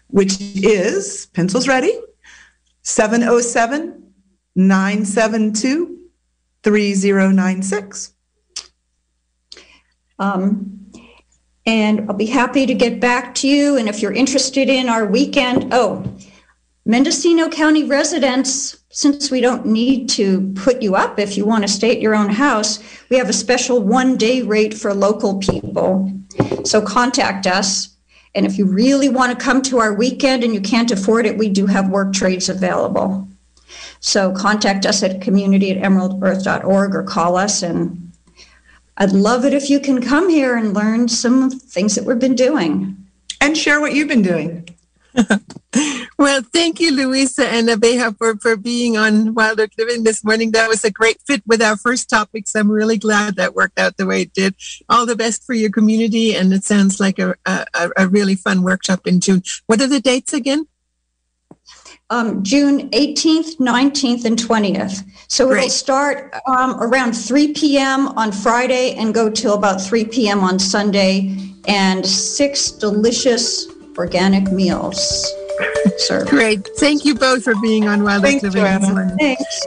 which 0.09 0.40
is 0.40 1.26
pencils 1.34 1.68
ready 1.68 1.92
707 2.82 4.12
972 4.56 5.98
3096. 6.64 8.14
Um, 10.18 10.88
and 11.69 12.09
I'll 12.09 12.16
be 12.16 12.25
happy 12.25 12.64
to 12.64 12.73
get 12.73 12.99
back 12.99 13.35
to 13.37 13.47
you. 13.47 13.77
And 13.77 13.91
if 13.91 14.01
you're 14.01 14.11
interested 14.11 14.71
in 14.71 14.89
our 14.89 15.05
weekend, 15.05 15.69
oh, 15.75 16.03
Mendocino 16.87 17.51
County 17.51 17.85
residents, 17.85 18.79
since 18.89 19.31
we 19.31 19.43
don't 19.43 19.66
need 19.66 20.09
to 20.11 20.51
put 20.55 20.81
you 20.81 20.97
up 20.97 21.19
if 21.19 21.37
you 21.37 21.45
want 21.45 21.64
to 21.64 21.69
stay 21.69 21.91
at 21.91 22.01
your 22.01 22.14
own 22.14 22.31
house, 22.31 22.79
we 23.11 23.19
have 23.19 23.29
a 23.29 23.35
special 23.35 23.83
one 23.83 24.16
day 24.16 24.41
rate 24.41 24.73
for 24.73 24.95
local 24.95 25.41
people. 25.41 26.11
So 26.64 26.81
contact 26.81 27.47
us. 27.47 27.95
And 28.35 28.47
if 28.47 28.57
you 28.57 28.64
really 28.64 29.11
want 29.11 29.39
to 29.39 29.45
come 29.45 29.61
to 29.64 29.79
our 29.79 29.93
weekend 29.93 30.45
and 30.45 30.55
you 30.55 30.62
can't 30.62 30.91
afford 30.91 31.27
it, 31.27 31.37
we 31.37 31.51
do 31.51 31.66
have 31.66 31.91
work 31.91 32.14
trades 32.14 32.49
available. 32.49 33.29
So 34.01 34.33
contact 34.33 34.87
us 34.87 35.03
at 35.03 35.21
community 35.21 35.71
at 35.71 35.83
emeraldearth.org 35.83 36.95
or 36.95 37.03
call 37.03 37.37
us. 37.37 37.62
And 37.62 38.07
I'd 38.99 39.12
love 39.12 39.44
it 39.44 39.55
if 39.55 39.70
you 39.70 39.78
can 39.78 40.03
come 40.03 40.28
here 40.28 40.57
and 40.57 40.74
learn 40.74 41.09
some 41.09 41.51
things 41.51 41.94
that 41.94 42.05
we've 42.05 42.18
been 42.18 42.34
doing. 42.34 42.96
And 43.40 43.57
share 43.57 43.80
what 43.80 43.94
you've 43.94 44.09
been 44.09 44.22
doing. 44.22 44.68
well, 46.18 46.42
thank 46.53 46.80
you, 46.80 46.92
Louisa 46.94 47.46
and 47.46 47.68
Abeja, 47.68 48.16
for, 48.18 48.36
for 48.38 48.57
being 48.57 48.96
on 48.96 49.34
Wild 49.34 49.61
Oak 49.61 49.70
Living 49.78 50.03
this 50.03 50.24
morning. 50.24 50.51
That 50.51 50.68
was 50.68 50.84
a 50.84 50.90
great 50.90 51.20
fit 51.26 51.42
with 51.46 51.62
our 51.62 51.76
first 51.76 52.11
topics. 52.11 52.57
I'm 52.57 52.70
really 52.70 52.99
glad 52.99 53.36
that 53.36 53.55
worked 53.55 53.78
out 53.78 53.96
the 53.96 54.07
way 54.07 54.22
it 54.22 54.32
did. 54.32 54.57
All 54.88 55.07
the 55.07 55.14
best 55.16 55.44
for 55.44 55.55
your 55.55 55.70
community, 55.70 56.34
and 56.34 56.53
it 56.53 56.64
sounds 56.64 56.99
like 56.99 57.20
a, 57.20 57.36
a, 57.46 57.66
a 57.96 58.09
really 58.09 58.34
fun 58.34 58.62
workshop 58.62 59.07
in 59.07 59.20
June. 59.20 59.42
What 59.66 59.80
are 59.80 59.86
the 59.86 60.01
dates 60.01 60.32
again? 60.32 60.66
Um, 62.11 62.42
June 62.42 62.88
18th, 62.90 63.59
19th, 63.59 64.24
and 64.24 64.38
20th. 64.38 65.04
So 65.28 65.46
Great. 65.46 65.59
it'll 65.59 65.70
start 65.70 66.34
um, 66.46 66.82
around 66.82 67.12
3 67.12 67.52
p.m. 67.52 68.09
on 68.09 68.32
Friday 68.32 68.94
and 68.94 69.12
go 69.12 69.28
till 69.28 69.52
about 69.52 69.78
3 69.80 70.06
p.m. 70.06 70.40
on 70.40 70.59
Sunday, 70.59 71.36
and 71.66 72.06
six 72.06 72.70
delicious 72.70 73.66
organic 73.98 74.50
meals 74.50 75.30
served. 75.98 76.30
Great. 76.30 76.66
Thank 76.78 77.04
you 77.04 77.14
both 77.14 77.44
for 77.44 77.54
being 77.61 77.88
on 77.88 78.02
Wild 78.02 78.22
Thanks, 78.22 78.42
Living. 78.42 78.62
Joanna. 78.62 79.14
Thanks. 79.18 79.66